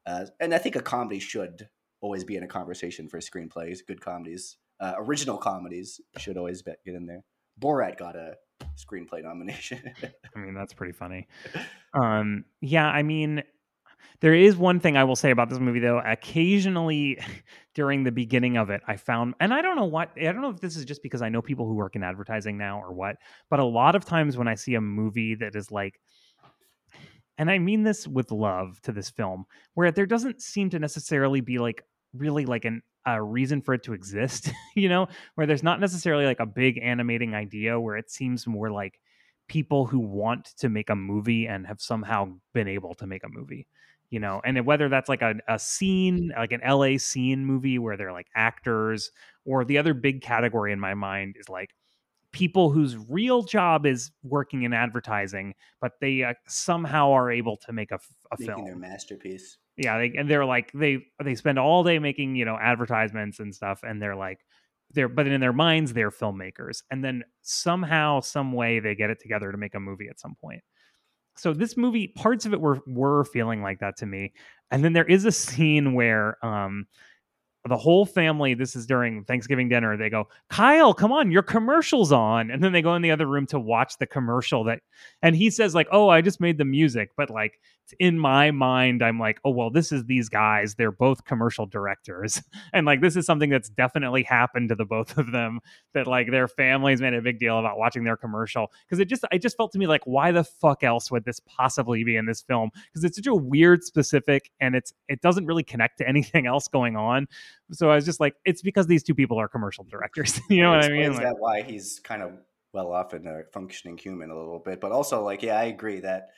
uh, 0.07 0.27
and 0.39 0.55
I 0.55 0.59
think 0.59 0.77
a 0.77 0.83
comedy 0.83 1.19
should 1.19 1.69
always 2.03 2.23
be 2.23 2.37
in 2.37 2.45
a 2.45 2.47
conversation 2.47 3.09
for 3.09 3.19
screenplays. 3.19 3.79
Good 3.87 4.01
comedies, 4.01 4.59
uh, 4.79 4.95
original 4.99 5.39
comedies 5.39 6.01
should 6.19 6.37
always 6.37 6.63
be, 6.63 6.73
get 6.85 6.95
in 6.95 7.07
there. 7.07 7.25
Borat 7.59 7.97
got 7.99 8.15
a 8.15 8.35
screenplay 8.77 9.23
nomination. 9.23 9.81
I 10.37 10.39
mean, 10.39 10.55
that's 10.55 10.75
pretty 10.75 10.93
funny. 10.93 11.29
Um, 11.93 12.45
yeah, 12.61 12.87
I 12.87 13.03
mean, 13.03 13.43
there 14.21 14.35
is 14.35 14.57
one 14.57 14.81
thing 14.81 14.97
I 14.97 15.05
will 15.05 15.17
say 15.17 15.31
about 15.31 15.49
this 15.49 15.59
movie, 15.59 15.81
though. 15.81 16.01
Occasionally, 16.05 17.19
during 17.75 18.05
the 18.05 18.13
beginning 18.13 18.57
of 18.57 18.71
it, 18.71 18.83
I 18.87 18.97
found, 18.97 19.35
and 19.41 19.55
I 19.55 19.63
don't 19.63 19.77
know 19.77 19.85
what, 19.85 20.11
I 20.17 20.25
don't 20.25 20.43
know 20.43 20.51
if 20.51 20.61
this 20.61 20.77
is 20.77 20.85
just 20.85 21.03
because 21.03 21.23
I 21.23 21.29
know 21.29 21.41
people 21.41 21.67
who 21.67 21.75
work 21.75 21.97
in 21.97 22.03
advertising 22.03 22.59
now 22.59 22.81
or 22.81 22.93
what, 22.93 23.17
but 23.49 23.61
a 23.61 23.65
lot 23.65 23.95
of 23.95 24.05
times 24.05 24.37
when 24.37 24.49
I 24.49 24.55
see 24.55 24.75
a 24.75 24.81
movie 24.81 25.35
that 25.37 25.55
is 25.55 25.71
like, 25.71 26.01
and 27.39 27.51
I 27.51 27.59
mean 27.59 27.83
this 27.83 28.07
with 28.07 28.31
love 28.33 28.81
to 28.83 28.93
this 28.93 29.09
film, 29.09 29.47
where 29.75 29.91
there 29.91 30.07
doesn't 30.07 30.43
seem 30.43 30.69
to 30.71 30.79
necessarily 30.79 31.41
be 31.41 31.59
like 31.59 31.83
really 32.13 32.45
like 32.45 32.65
an 32.65 32.83
a 33.07 33.23
reason 33.23 33.63
for 33.63 33.73
it 33.73 33.83
to 33.85 33.95
exist, 33.95 34.51
you 34.77 34.89
know, 34.89 35.09
where 35.35 35.47
there's 35.47 35.63
not 35.63 35.81
necessarily 35.81 36.27
like 36.27 36.41
a 36.41 36.47
big 36.47 36.79
animating 36.83 37.35
idea, 37.35 37.81
where 37.81 37.97
it 37.97 38.11
seems 38.11 38.47
more 38.47 38.71
like 38.71 39.01
people 39.49 39.87
who 39.87 39.99
want 39.99 40.51
to 40.59 40.69
make 40.69 40.91
a 40.91 40.95
movie 40.95 41.47
and 41.47 41.67
have 41.67 41.81
somehow 41.81 42.29
been 42.53 42.69
able 42.69 42.95
to 42.95 43.07
make 43.07 43.25
a 43.25 43.29
movie 43.29 43.67
you 44.11 44.21
know 44.21 44.41
and 44.45 44.65
whether 44.67 44.89
that's 44.89 45.09
like 45.09 45.23
a, 45.23 45.35
a 45.49 45.59
scene 45.59 46.33
like 46.37 46.53
an 46.53 46.61
la 46.67 46.97
scene 46.99 47.45
movie 47.45 47.79
where 47.79 47.97
they're 47.97 48.13
like 48.13 48.29
actors 48.35 49.11
or 49.45 49.65
the 49.65 49.79
other 49.79 49.95
big 49.95 50.21
category 50.21 50.73
in 50.73 50.81
my 50.81 50.95
mind 50.95 51.37
is 51.39 51.49
like 51.49 51.71
people 52.33 52.71
whose 52.71 52.97
real 53.09 53.43
job 53.43 53.87
is 53.87 54.11
working 54.23 54.63
in 54.63 54.73
advertising 54.73 55.55
but 55.81 55.93
they 56.01 56.23
uh, 56.23 56.35
somehow 56.47 57.11
are 57.11 57.31
able 57.31 57.57
to 57.57 57.73
make 57.73 57.91
a 57.91 57.99
Making 58.39 58.47
film 58.47 58.65
their 58.65 58.77
masterpiece. 58.77 59.59
yeah 59.77 59.99
they, 59.99 60.13
and 60.17 60.29
they're 60.29 60.45
like 60.45 60.71
they 60.73 61.07
they 61.23 61.35
spend 61.35 61.59
all 61.59 61.83
day 61.83 61.99
making 61.99 62.37
you 62.37 62.45
know 62.45 62.57
advertisements 62.61 63.41
and 63.41 63.55
stuff 63.55 63.83
and 63.83 64.01
they're 64.01 64.17
like 64.17 64.41
they're 64.93 65.09
but 65.09 65.27
in 65.27 65.41
their 65.41 65.53
minds 65.53 65.93
they're 65.93 66.11
filmmakers 66.11 66.83
and 66.91 67.05
then 67.05 67.23
somehow 67.43 68.21
some 68.21 68.53
way 68.53 68.81
they 68.81 68.95
get 68.95 69.11
it 69.11 69.21
together 69.21 69.51
to 69.51 69.59
make 69.59 69.75
a 69.75 69.81
movie 69.81 70.09
at 70.09 70.21
some 70.21 70.35
point 70.41 70.63
so 71.37 71.53
this 71.53 71.77
movie 71.77 72.09
parts 72.09 72.47
of 72.47 72.53
it 72.53 72.61
were 72.61 72.81
were 72.87 73.25
feeling 73.25 73.63
like 73.63 73.81
that 73.81 73.97
to 73.97 74.07
me 74.07 74.33
and 74.71 74.85
then 74.85 74.93
there 74.93 75.05
is 75.05 75.25
a 75.25 75.33
scene 75.33 75.95
where 75.95 76.45
um 76.45 76.87
the 77.69 77.77
whole 77.77 78.07
family 78.07 78.55
this 78.55 78.75
is 78.75 78.87
during 78.87 79.23
thanksgiving 79.25 79.69
dinner 79.69 79.97
they 79.97 80.09
go 80.09 80.27
kyle 80.49 80.95
come 80.95 81.13
on 81.13 81.31
your 81.31 81.43
commercial's 81.43 82.11
on 82.11 82.51
and 82.51 82.65
then 82.65 82.73
they 82.73 82.81
go 82.81 82.95
in 82.95 83.03
the 83.03 83.11
other 83.11 83.27
room 83.27 83.47
to 83.47 83.61
watch 83.61 83.99
the 83.99 84.07
commercial 84.07 84.65
that 84.65 84.81
and 85.23 85.37
he 85.37 85.51
says 85.51 85.75
like 85.75 85.89
oh 85.93 86.09
i 86.09 86.23
just 86.23 86.41
made 86.41 86.57
the 86.57 86.65
music 86.65 87.11
but 87.17 87.29
like 87.29 87.61
in 87.99 88.19
my 88.19 88.51
mind 88.51 89.03
i'm 89.03 89.19
like 89.19 89.41
oh 89.45 89.51
well 89.51 89.71
this 89.71 89.93
is 89.93 90.05
these 90.05 90.29
guys. 90.29 90.75
They're 90.75 90.93
both 90.93 91.25
commercial 91.25 91.67
directors. 91.67 92.43
And 92.73 92.87
like 92.87 93.01
this 93.01 93.17
is 93.17 93.27
something 93.27 93.51
that's 93.51 93.69
definitely 93.69 94.23
happened 94.23 94.69
to 94.69 94.75
the 94.75 94.85
both 94.85 95.17
of 95.19 95.33
them 95.33 95.61
that 95.93 96.07
like 96.07 96.31
their 96.31 96.47
families 96.47 97.01
made 97.01 97.15
a 97.15 97.23
big 97.23 97.39
deal 97.39 97.59
about 97.59 97.79
watching 97.79 98.05
their 98.05 98.17
commercial. 98.17 98.71
Because 98.85 99.01
it 99.01 99.07
just 99.07 99.25
it 99.33 99.41
just 99.41 99.57
felt 99.57 99.73
to 99.73 99.79
me 99.79 99.87
like 99.87 100.03
why 100.05 100.31
the 100.31 100.45
fuck 100.45 100.85
else 100.85 101.11
would 101.11 101.25
this 101.25 101.41
possibly 101.41 102.05
be 102.05 102.17
in 102.17 102.27
this 102.27 102.43
film? 102.43 102.71
Because 102.87 103.05
it's 103.05 103.17
such 103.17 103.27
a 103.27 103.35
weird 103.35 103.83
specific 103.83 104.51
and 104.61 104.75
it's 104.77 104.93
it 105.09 105.21
doesn't 105.21 105.47
really 105.47 105.65
connect 105.65 105.99
to 105.99 106.09
anything 106.09 106.47
else 106.47 106.69
going 106.69 106.97
on. 106.97 107.27
So 107.73 107.91
I 107.91 107.97
was 107.97 108.05
just 108.05 108.21
like, 108.21 108.35
it's 108.45 108.63
because 108.63 108.87
these 108.87 109.03
two 109.03 109.15
people 109.15 109.41
are 109.41 109.49
commercial 109.49 109.85
directors. 109.85 110.41
you 110.51 110.63
know 110.63 110.71
what 110.71 110.85
I 110.85 110.89
mean? 110.89 110.99
explains 111.01 111.17
Like, 111.17 111.27
that 111.27 111.41
why 111.41 111.63
he's 111.63 112.01
kind 112.01 112.23
of 112.23 112.33
well 112.73 112.93
off 112.93 113.15
and 113.15 113.27
a 113.27 113.43
functioning 113.53 113.99
human 113.99 114.31
a 114.31 114.37
little 114.37 114.61
bit, 114.61 114.81
but 114.81 114.93
also 114.93 115.25
like 115.25 115.43
yeah, 115.43 115.59
I 115.59 115.65
agree 115.65 116.01
that 116.01 116.29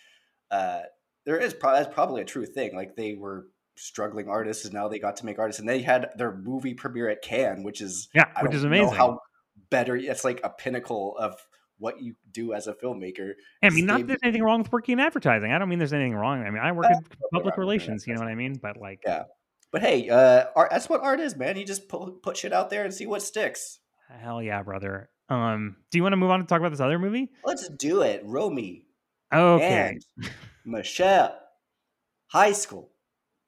uh, 0.50 0.82
there 1.24 1.38
is 1.38 1.54
pro- 1.54 1.72
that's 1.74 1.92
probably 1.92 2.22
a 2.22 2.24
true 2.24 2.46
thing. 2.46 2.74
Like 2.74 2.96
they 2.96 3.14
were 3.14 3.46
struggling 3.76 4.28
artists, 4.28 4.64
and 4.64 4.74
now 4.74 4.88
they 4.88 4.98
got 4.98 5.16
to 5.16 5.26
make 5.26 5.38
artists, 5.38 5.60
and 5.60 5.68
they 5.68 5.82
had 5.82 6.10
their 6.16 6.34
movie 6.36 6.74
premiere 6.74 7.08
at 7.08 7.22
Cannes, 7.22 7.64
which 7.64 7.80
is 7.80 8.08
yeah, 8.14 8.24
I 8.36 8.42
which 8.42 8.52
don't 8.52 8.56
is 8.58 8.62
know 8.64 8.68
amazing. 8.68 8.94
how 8.94 9.18
better. 9.70 9.96
It's 9.96 10.24
like 10.24 10.40
a 10.44 10.50
pinnacle 10.50 11.16
of 11.18 11.34
what 11.78 12.00
you 12.00 12.14
do 12.30 12.52
as 12.52 12.66
a 12.68 12.74
filmmaker. 12.74 13.32
I 13.62 13.70
mean, 13.70 13.86
not 13.86 13.98
that 14.00 14.06
there's 14.06 14.20
anything 14.22 14.42
wrong 14.42 14.58
with 14.62 14.70
working 14.70 14.94
in 14.94 15.00
advertising. 15.00 15.50
I 15.52 15.58
don't 15.58 15.68
mean 15.68 15.78
there's 15.78 15.92
anything 15.92 16.14
wrong. 16.14 16.42
I 16.44 16.50
mean, 16.50 16.62
I 16.62 16.70
work 16.72 16.86
in 16.90 16.98
public 17.32 17.56
relations. 17.56 18.06
You 18.06 18.14
know 18.14 18.20
what 18.20 18.28
I 18.28 18.34
mean? 18.36 18.58
But 18.62 18.76
like, 18.76 19.00
Yeah. 19.04 19.24
But 19.72 19.80
hey, 19.80 20.08
uh, 20.10 20.44
art, 20.54 20.70
that's 20.70 20.88
what 20.90 21.00
art 21.00 21.18
is, 21.18 21.34
man. 21.34 21.56
You 21.56 21.64
just 21.64 21.88
put, 21.88 22.22
put 22.22 22.36
shit 22.36 22.52
out 22.52 22.68
there 22.68 22.84
and 22.84 22.92
see 22.92 23.06
what 23.06 23.22
sticks. 23.22 23.78
hell 24.20 24.42
yeah, 24.42 24.62
brother. 24.62 25.08
Um, 25.30 25.76
do 25.90 25.96
you 25.96 26.02
want 26.02 26.12
to 26.12 26.18
move 26.18 26.30
on 26.30 26.40
to 26.40 26.46
talk 26.46 26.60
about 26.60 26.72
this 26.72 26.80
other 26.80 26.98
movie? 26.98 27.30
Let's 27.42 27.68
do 27.70 28.02
it, 28.02 28.20
Romy 28.24 28.84
Okay. 29.32 29.96
and 30.18 30.30
Michele, 30.64 31.36
high 32.28 32.52
school 32.52 32.88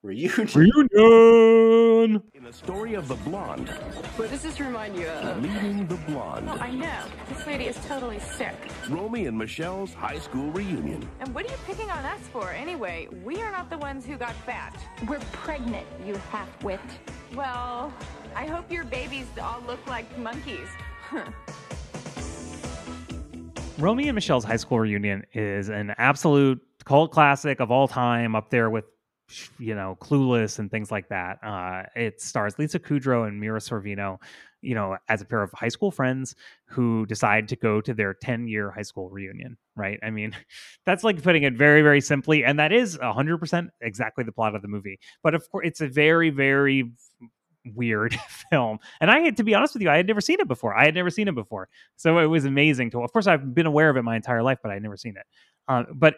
reunion. 0.02 0.48
Reunion. 0.54 2.22
In 2.34 2.42
the 2.44 2.52
story 2.52 2.94
of 2.94 3.08
the 3.08 3.14
blonde 3.14 3.68
What 4.16 4.30
does 4.30 4.42
this 4.42 4.58
remind 4.60 4.96
you 4.96 5.06
of? 5.06 5.40
leading 5.40 5.86
the 5.86 5.94
blonde, 5.94 6.50
I 6.50 6.70
know. 6.72 7.04
This 7.28 7.46
lady 7.46 7.64
is 7.66 7.76
totally 7.86 8.18
sick. 8.18 8.54
Romy 8.90 9.26
and 9.26 9.38
Michele's 9.38 9.94
high 9.94 10.18
school 10.18 10.50
reunion. 10.50 11.08
And 11.20 11.32
what 11.34 11.46
are 11.46 11.50
you 11.50 11.56
picking 11.66 11.90
on 11.90 12.04
us 12.04 12.20
for 12.32 12.50
anyway? 12.50 13.08
We 13.24 13.40
are 13.42 13.50
not 13.52 13.70
the 13.70 13.78
ones 13.78 14.04
who 14.04 14.16
got 14.16 14.34
fat. 14.44 14.76
We're 15.08 15.20
pregnant, 15.32 15.86
you 16.04 16.16
half-wit. 16.30 16.80
Well, 17.34 17.92
I 18.34 18.46
hope 18.46 18.70
your 18.70 18.84
babies 18.84 19.26
all 19.40 19.62
look 19.66 19.84
like 19.86 20.18
monkeys. 20.18 20.68
Huh. 21.08 21.30
Romy 23.78 24.08
and 24.08 24.14
Michele's 24.14 24.44
high 24.44 24.56
school 24.56 24.78
reunion 24.80 25.24
is 25.32 25.68
an 25.68 25.94
absolute 25.98 26.60
cult 26.84 27.10
classic 27.12 27.60
of 27.60 27.70
all 27.70 27.88
time, 27.88 28.34
up 28.34 28.50
there 28.50 28.70
with 28.70 28.84
you 29.58 29.74
know 29.74 29.96
Clueless 30.00 30.58
and 30.58 30.70
things 30.70 30.90
like 30.90 31.08
that. 31.08 31.38
Uh, 31.42 31.84
it 31.96 32.20
stars 32.20 32.58
Lisa 32.58 32.78
Kudrow 32.78 33.26
and 33.26 33.40
Mira 33.40 33.60
Sorvino, 33.60 34.18
you 34.60 34.74
know, 34.74 34.96
as 35.08 35.20
a 35.22 35.24
pair 35.24 35.42
of 35.42 35.50
high 35.52 35.68
school 35.68 35.90
friends 35.90 36.34
who 36.66 37.06
decide 37.06 37.48
to 37.48 37.56
go 37.56 37.80
to 37.80 37.94
their 37.94 38.14
10 38.14 38.48
year 38.48 38.70
high 38.70 38.82
school 38.82 39.08
reunion. 39.10 39.56
Right? 39.76 39.98
I 40.02 40.10
mean, 40.10 40.36
that's 40.86 41.04
like 41.04 41.22
putting 41.22 41.42
it 41.44 41.54
very, 41.54 41.82
very 41.82 42.00
simply, 42.00 42.44
and 42.44 42.58
that 42.58 42.72
is 42.72 42.98
100% 42.98 43.68
exactly 43.80 44.24
the 44.24 44.32
plot 44.32 44.54
of 44.54 44.62
the 44.62 44.68
movie. 44.68 44.98
But 45.22 45.34
of 45.34 45.48
course, 45.50 45.66
it's 45.66 45.80
a 45.80 45.88
very, 45.88 46.30
very 46.30 46.92
weird 47.74 48.14
film. 48.50 48.78
And 49.00 49.10
I 49.10 49.20
had 49.20 49.36
to 49.38 49.44
be 49.44 49.54
honest 49.54 49.74
with 49.74 49.82
you, 49.82 49.90
I 49.90 49.96
had 49.96 50.06
never 50.06 50.20
seen 50.20 50.40
it 50.40 50.48
before. 50.48 50.76
I 50.76 50.84
had 50.84 50.94
never 50.94 51.10
seen 51.10 51.28
it 51.28 51.34
before. 51.34 51.68
So 51.96 52.18
it 52.18 52.26
was 52.26 52.44
amazing 52.44 52.90
to 52.90 53.02
of 53.02 53.12
course 53.12 53.26
I've 53.26 53.54
been 53.54 53.66
aware 53.66 53.90
of 53.90 53.96
it 53.96 54.02
my 54.02 54.16
entire 54.16 54.42
life, 54.42 54.58
but 54.62 54.70
I'd 54.70 54.82
never 54.82 54.96
seen 54.96 55.16
it. 55.16 55.24
Uh, 55.68 55.84
but 55.94 56.16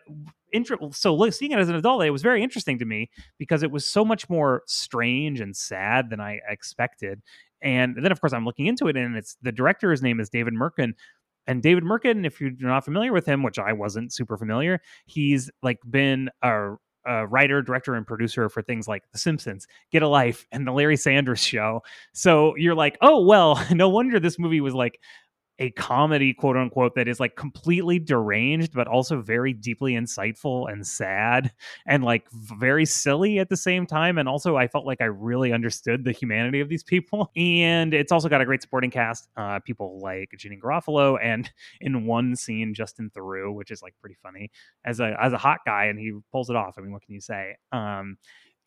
so 0.92 1.30
seeing 1.30 1.52
it 1.52 1.58
as 1.58 1.68
an 1.68 1.74
adult, 1.74 2.02
it 2.02 2.10
was 2.10 2.22
very 2.22 2.42
interesting 2.42 2.78
to 2.78 2.84
me 2.84 3.10
because 3.38 3.62
it 3.62 3.70
was 3.70 3.86
so 3.86 4.04
much 4.04 4.28
more 4.28 4.62
strange 4.66 5.40
and 5.40 5.56
sad 5.56 6.10
than 6.10 6.20
I 6.20 6.40
expected. 6.48 7.22
And 7.62 7.96
then, 7.96 8.12
of 8.12 8.20
course, 8.20 8.32
I'm 8.32 8.44
looking 8.44 8.66
into 8.66 8.86
it, 8.88 8.96
and 8.96 9.16
it's 9.16 9.36
the 9.42 9.52
director's 9.52 10.02
name 10.02 10.20
is 10.20 10.28
David 10.28 10.54
Mirkin. 10.54 10.94
And 11.46 11.62
David 11.62 11.84
Mirkin, 11.84 12.24
if 12.24 12.40
you're 12.40 12.52
not 12.58 12.84
familiar 12.84 13.12
with 13.12 13.26
him, 13.26 13.42
which 13.42 13.58
I 13.58 13.72
wasn't 13.72 14.12
super 14.12 14.36
familiar, 14.36 14.80
he's 15.06 15.50
like 15.62 15.78
been 15.88 16.28
a, 16.42 16.74
a 17.06 17.26
writer, 17.26 17.62
director, 17.62 17.94
and 17.94 18.06
producer 18.06 18.48
for 18.48 18.62
things 18.62 18.88
like 18.88 19.04
The 19.12 19.18
Simpsons, 19.18 19.66
Get 19.92 20.02
a 20.02 20.08
Life, 20.08 20.46
and 20.50 20.66
The 20.66 20.72
Larry 20.72 20.96
Sanders 20.96 21.38
Show. 21.38 21.82
So 22.12 22.56
you're 22.56 22.74
like, 22.74 22.98
oh 23.00 23.24
well, 23.24 23.64
no 23.70 23.88
wonder 23.88 24.18
this 24.18 24.38
movie 24.38 24.60
was 24.60 24.74
like 24.74 25.00
a 25.58 25.70
comedy, 25.72 26.34
quote 26.34 26.56
unquote, 26.56 26.94
that 26.94 27.08
is 27.08 27.18
like 27.18 27.36
completely 27.36 27.98
deranged, 27.98 28.72
but 28.74 28.86
also 28.86 29.20
very 29.20 29.52
deeply 29.52 29.92
insightful 29.94 30.70
and 30.70 30.86
sad 30.86 31.52
and 31.86 32.04
like 32.04 32.26
very 32.30 32.84
silly 32.84 33.38
at 33.38 33.48
the 33.48 33.56
same 33.56 33.86
time. 33.86 34.18
And 34.18 34.28
also, 34.28 34.56
I 34.56 34.68
felt 34.68 34.86
like 34.86 35.00
I 35.00 35.06
really 35.06 35.52
understood 35.52 36.04
the 36.04 36.12
humanity 36.12 36.60
of 36.60 36.68
these 36.68 36.82
people. 36.82 37.30
And 37.46 37.94
it's 37.94 38.12
also 38.12 38.28
got 38.28 38.40
a 38.40 38.44
great 38.44 38.60
supporting 38.60 38.90
cast. 38.90 39.28
Uh, 39.36 39.60
people 39.60 40.00
like 40.00 40.30
Janeane 40.36 40.60
Garofalo, 40.60 41.18
and 41.22 41.50
in 41.80 42.04
one 42.06 42.34
scene, 42.34 42.74
Justin 42.74 43.10
Theroux, 43.16 43.54
which 43.54 43.70
is 43.70 43.82
like 43.82 43.94
pretty 44.00 44.16
funny 44.22 44.50
as 44.84 45.00
a 45.00 45.16
as 45.20 45.32
a 45.32 45.38
hot 45.38 45.60
guy, 45.64 45.84
and 45.86 45.98
he 45.98 46.12
pulls 46.32 46.50
it 46.50 46.56
off. 46.56 46.74
I 46.76 46.80
mean, 46.80 46.92
what 46.92 47.02
can 47.02 47.14
you 47.14 47.20
say? 47.20 47.56
Um, 47.72 48.16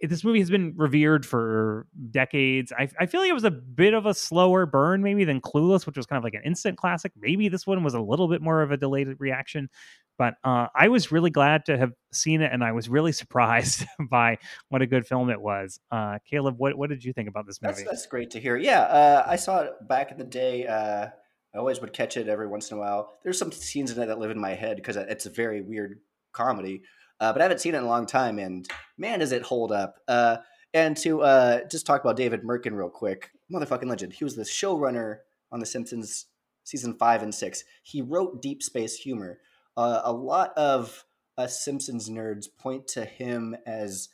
this 0.01 0.23
movie 0.23 0.39
has 0.39 0.49
been 0.49 0.73
revered 0.77 1.25
for 1.25 1.87
decades. 2.11 2.71
I, 2.77 2.87
I 2.99 3.05
feel 3.05 3.19
like 3.21 3.29
it 3.29 3.33
was 3.33 3.43
a 3.43 3.51
bit 3.51 3.93
of 3.93 4.05
a 4.05 4.13
slower 4.13 4.65
burn, 4.65 5.03
maybe 5.03 5.25
than 5.25 5.41
Clueless, 5.41 5.85
which 5.85 5.97
was 5.97 6.05
kind 6.05 6.17
of 6.17 6.23
like 6.23 6.33
an 6.33 6.41
instant 6.45 6.77
classic. 6.77 7.11
Maybe 7.17 7.49
this 7.49 7.67
one 7.67 7.83
was 7.83 7.93
a 7.93 7.99
little 7.99 8.27
bit 8.27 8.41
more 8.41 8.61
of 8.61 8.71
a 8.71 8.77
delayed 8.77 9.07
reaction, 9.19 9.69
but 10.17 10.35
uh, 10.43 10.67
I 10.75 10.87
was 10.87 11.11
really 11.11 11.29
glad 11.29 11.65
to 11.65 11.77
have 11.77 11.93
seen 12.13 12.41
it, 12.41 12.51
and 12.53 12.63
I 12.63 12.71
was 12.71 12.87
really 12.87 13.11
surprised 13.13 13.85
by 14.09 14.37
what 14.69 14.81
a 14.81 14.87
good 14.87 15.05
film 15.05 15.29
it 15.29 15.41
was. 15.41 15.79
Uh, 15.91 16.19
Caleb, 16.29 16.55
what 16.57 16.77
what 16.77 16.89
did 16.89 17.03
you 17.03 17.13
think 17.13 17.27
about 17.27 17.45
this 17.45 17.57
That's 17.57 17.79
movie? 17.79 17.87
that's 17.89 18.05
great 18.05 18.31
to 18.31 18.39
hear. 18.39 18.55
Yeah, 18.55 18.81
uh, 18.81 19.23
I 19.27 19.35
saw 19.35 19.61
it 19.61 19.73
back 19.87 20.11
in 20.11 20.17
the 20.17 20.23
day. 20.23 20.65
Uh, 20.65 21.07
I 21.53 21.57
always 21.57 21.81
would 21.81 21.93
catch 21.93 22.15
it 22.15 22.27
every 22.27 22.47
once 22.47 22.69
in 22.69 22.77
a 22.77 22.79
while. 22.79 23.17
There's 23.23 23.39
some 23.39 23.51
scenes 23.51 23.91
in 23.91 24.01
it 24.01 24.05
that 24.05 24.19
live 24.19 24.31
in 24.31 24.39
my 24.39 24.51
head 24.51 24.77
because 24.77 24.95
it's 24.95 25.25
a 25.25 25.31
very 25.31 25.61
weird 25.61 25.99
comedy. 26.31 26.83
Uh, 27.19 27.33
but 27.33 27.41
I 27.41 27.45
haven't 27.45 27.61
seen 27.61 27.75
it 27.75 27.79
in 27.79 27.83
a 27.83 27.87
long 27.87 28.05
time, 28.05 28.39
and 28.39 28.67
man, 28.97 29.19
does 29.19 29.31
it 29.31 29.43
hold 29.43 29.71
up! 29.71 29.99
Uh, 30.07 30.37
and 30.73 30.95
to 30.97 31.21
uh, 31.21 31.61
just 31.69 31.85
talk 31.85 32.01
about 32.01 32.15
David 32.15 32.43
Mirkin 32.43 32.75
real 32.75 32.89
quick, 32.89 33.31
motherfucking 33.51 33.89
legend. 33.89 34.13
He 34.13 34.23
was 34.23 34.35
the 34.35 34.43
showrunner 34.43 35.17
on 35.51 35.59
The 35.59 35.65
Simpsons 35.65 36.27
season 36.63 36.95
five 36.95 37.23
and 37.23 37.33
six. 37.33 37.63
He 37.83 38.01
wrote 38.01 38.41
Deep 38.41 38.61
Space 38.61 39.03
Homer. 39.03 39.39
Uh, 39.75 40.01
a 40.03 40.13
lot 40.13 40.53
of 40.57 41.05
us 41.37 41.63
Simpsons 41.63 42.09
nerds 42.09 42.47
point 42.59 42.87
to 42.89 43.05
him 43.05 43.55
as 43.65 44.09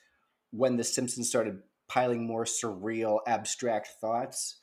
when 0.51 0.77
The 0.77 0.83
Simpsons 0.83 1.27
started 1.27 1.59
piling 1.87 2.25
more 2.25 2.45
surreal, 2.45 3.19
abstract 3.27 3.89
thoughts. 3.99 4.57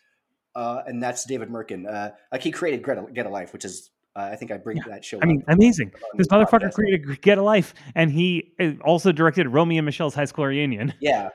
Uh, 0.55 0.83
and 0.87 1.03
that's 1.03 1.25
David 1.25 1.51
Mirkin. 1.51 1.87
Uh, 1.87 2.11
like 2.31 2.43
he 2.43 2.51
created 2.51 2.85
Get 2.85 2.99
a, 2.99 3.07
Get 3.13 3.27
a 3.27 3.31
Life, 3.31 3.53
which 3.53 3.65
is 3.65 3.91
uh, 4.15 4.29
I 4.33 4.37
think 4.37 4.51
I 4.51 4.59
bring 4.59 4.79
that 4.87 5.05
show. 5.05 5.19
I 5.23 5.27
mean, 5.27 5.43
up 5.49 5.55
amazing. 5.55 5.93
This 6.17 6.27
motherfucker 6.29 6.69
podcast. 6.69 6.75
created 6.75 7.23
Get 7.23 7.39
a 7.39 7.43
Life, 7.43 7.75
and 7.95 8.11
he 8.11 8.53
uh, 8.61 8.73
also 8.85 9.13
directed 9.13 9.49
Romy 9.49 9.79
and 9.79 9.87
Michele's 9.87 10.15
high 10.15 10.27
school 10.27 10.47
reunion. 10.47 10.93
Yeah, 11.01 11.31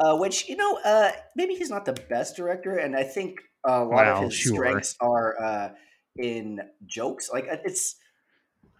uh, 0.00 0.16
which 0.16 0.48
you 0.48 0.56
know, 0.56 0.78
uh, 0.84 1.10
maybe 1.34 1.54
he's 1.54 1.70
not 1.70 1.84
the 1.84 1.94
best 2.08 2.36
director, 2.36 2.76
and 2.76 2.94
I 2.96 3.02
think 3.04 3.40
a 3.64 3.80
lot 3.80 3.88
Well, 3.90 4.16
of 4.18 4.24
his 4.24 4.34
sure. 4.34 4.54
strengths 4.54 4.96
are 5.00 5.40
uh, 5.42 5.68
in 6.16 6.60
jokes. 6.86 7.30
Like 7.32 7.48
uh, 7.50 7.56
it's 7.64 7.96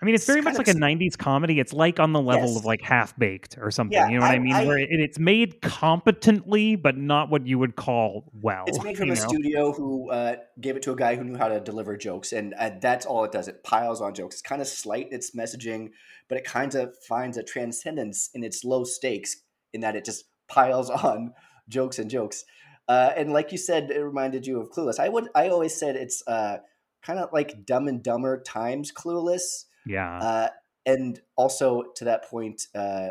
I 0.00 0.04
mean, 0.04 0.14
it's 0.14 0.22
It's 0.22 0.26
very 0.28 0.42
kind 0.42 0.56
much 0.56 0.66
like 0.66 0.74
a 0.76 0.78
'90s 0.78 1.18
comedy. 1.18 1.58
It's 1.58 1.72
like 1.72 1.98
on 1.98 2.12
the 2.12 2.20
level 2.20 2.48
Yes. 2.50 2.58
of 2.58 2.64
like 2.64 2.80
Half 2.82 3.18
Baked 3.18 3.58
or 3.60 3.70
something. 3.72 3.92
Yeah, 3.94 4.08
you 4.08 4.14
know 4.16 4.20
what 4.20 4.30
I, 4.30 4.34
I- 4.34 4.38
mean? 4.38 4.52
I- 4.52 4.64
Where 4.64 4.78
it, 4.78 4.88
it's 4.90 5.18
made 5.18 5.60
competently, 5.60 6.76
but 6.76 6.96
not 6.96 7.30
what 7.30 7.46
you 7.46 7.58
would 7.58 7.74
call 7.74 8.30
well. 8.32 8.64
it's 8.68 8.82
made 8.82 8.96
from 8.96 9.10
a 9.10 9.14
know? 9.14 9.26
studio 9.28 9.72
who 9.72 10.10
uh, 10.10 10.36
gave 10.60 10.76
it 10.76 10.82
to 10.82 10.92
a 10.92 10.96
guy 10.96 11.16
who 11.16 11.24
knew 11.24 11.36
how 11.36 11.48
to 11.48 11.58
deliver 11.60 11.96
jokes, 11.96 12.32
and 12.32 12.54
uh, 12.54 12.70
that's 12.80 13.06
all 13.06 13.24
it 13.24 13.32
does. 13.32 13.48
It 13.48 13.64
piles 13.64 14.00
on 14.00 14.14
jokes. 14.14 14.36
It's 14.36 14.42
kind 14.42 14.62
of 14.62 14.68
slight 14.68 15.08
in 15.08 15.14
its 15.14 15.34
messaging, 15.34 15.88
but 16.28 16.38
it 16.38 16.44
kind 16.44 16.74
of 16.76 16.94
finds 17.08 17.36
a 17.36 17.42
transcendence 17.42 18.30
in 18.34 18.44
its 18.44 18.62
low 18.64 18.84
stakes 18.84 19.42
in 19.72 19.80
that 19.80 19.96
it 19.96 20.04
just 20.04 20.24
piles 20.48 20.90
on 21.08 21.32
jokes 21.68 21.98
and 21.98 22.08
jokes. 22.10 22.44
Uh, 22.86 23.12
and 23.16 23.32
like 23.32 23.52
you 23.52 23.58
said, 23.58 23.90
it 23.90 23.98
reminded 24.00 24.46
you 24.46 24.60
of 24.60 24.70
Clueless. 24.70 24.98
I 24.98 25.08
would, 25.08 25.28
I 25.34 25.48
always 25.48 25.74
said 25.74 25.96
it's 25.96 26.22
uh, 26.26 26.58
kind 27.02 27.18
of 27.18 27.30
like 27.32 27.66
Dumb 27.66 27.88
and 27.88 28.02
Dumber 28.02 28.40
times 28.40 28.92
Clueless. 28.92 29.64
Yeah. 29.88 30.18
Uh, 30.18 30.48
and 30.86 31.20
also 31.36 31.82
to 31.96 32.04
that 32.04 32.28
point, 32.30 32.62
uh, 32.74 33.08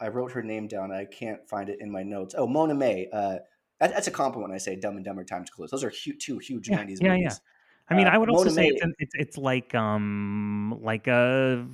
I 0.00 0.08
wrote 0.08 0.32
her 0.32 0.42
name 0.42 0.68
down. 0.68 0.92
I 0.92 1.04
can't 1.06 1.48
find 1.48 1.68
it 1.68 1.78
in 1.80 1.90
my 1.90 2.02
notes. 2.02 2.34
Oh, 2.36 2.46
Mona 2.46 2.74
May. 2.74 3.08
Uh, 3.12 3.36
that, 3.80 3.90
that's 3.92 4.06
a 4.06 4.10
compliment 4.10 4.52
I 4.52 4.58
say 4.58 4.76
Dumb 4.76 4.96
and 4.96 5.04
Dumber 5.04 5.24
times 5.24 5.48
Clueless. 5.50 5.70
Those 5.70 5.84
are 5.84 5.90
hu- 6.04 6.14
two 6.14 6.38
huge 6.38 6.68
Yeah, 6.68 6.78
'90s 6.84 6.98
yeah, 7.00 7.08
yeah. 7.08 7.16
movies. 7.16 7.40
I 7.88 7.94
mean, 7.94 8.06
uh, 8.06 8.10
I 8.10 8.18
would 8.18 8.28
also 8.28 8.44
Mona 8.44 8.54
say 8.54 8.60
May- 8.62 8.68
it's, 8.68 8.82
an, 8.82 8.94
it's 8.98 9.14
it's 9.14 9.38
like 9.38 9.74
um 9.74 10.78
like 10.82 11.06
a 11.06 11.66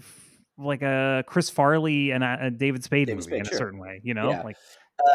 like 0.58 0.82
a 0.82 1.24
Chris 1.26 1.50
Farley 1.50 2.10
and 2.12 2.22
a, 2.22 2.38
a 2.46 2.50
David 2.50 2.84
Spade 2.84 3.06
David 3.08 3.16
movie 3.18 3.28
Spade, 3.28 3.38
in 3.40 3.44
sure. 3.46 3.54
a 3.54 3.58
certain 3.58 3.78
way. 3.80 4.00
You 4.04 4.14
know, 4.14 4.30
Yeah. 4.30 4.42
like 4.42 4.56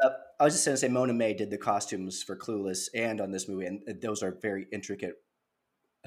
Uh, 0.03 0.09
I 0.39 0.43
was 0.43 0.53
just 0.53 0.65
going 0.65 0.73
to 0.73 0.79
say 0.79 0.87
Mona 0.89 1.13
May 1.13 1.33
did 1.33 1.49
the 1.49 1.57
costumes 1.57 2.21
for 2.23 2.35
Clueless 2.35 2.89
and 2.93 3.21
on 3.21 3.31
this 3.31 3.47
movie, 3.47 3.65
and 3.65 3.81
those 4.01 4.21
are 4.21 4.37
very 4.41 4.65
intricate, 4.71 5.15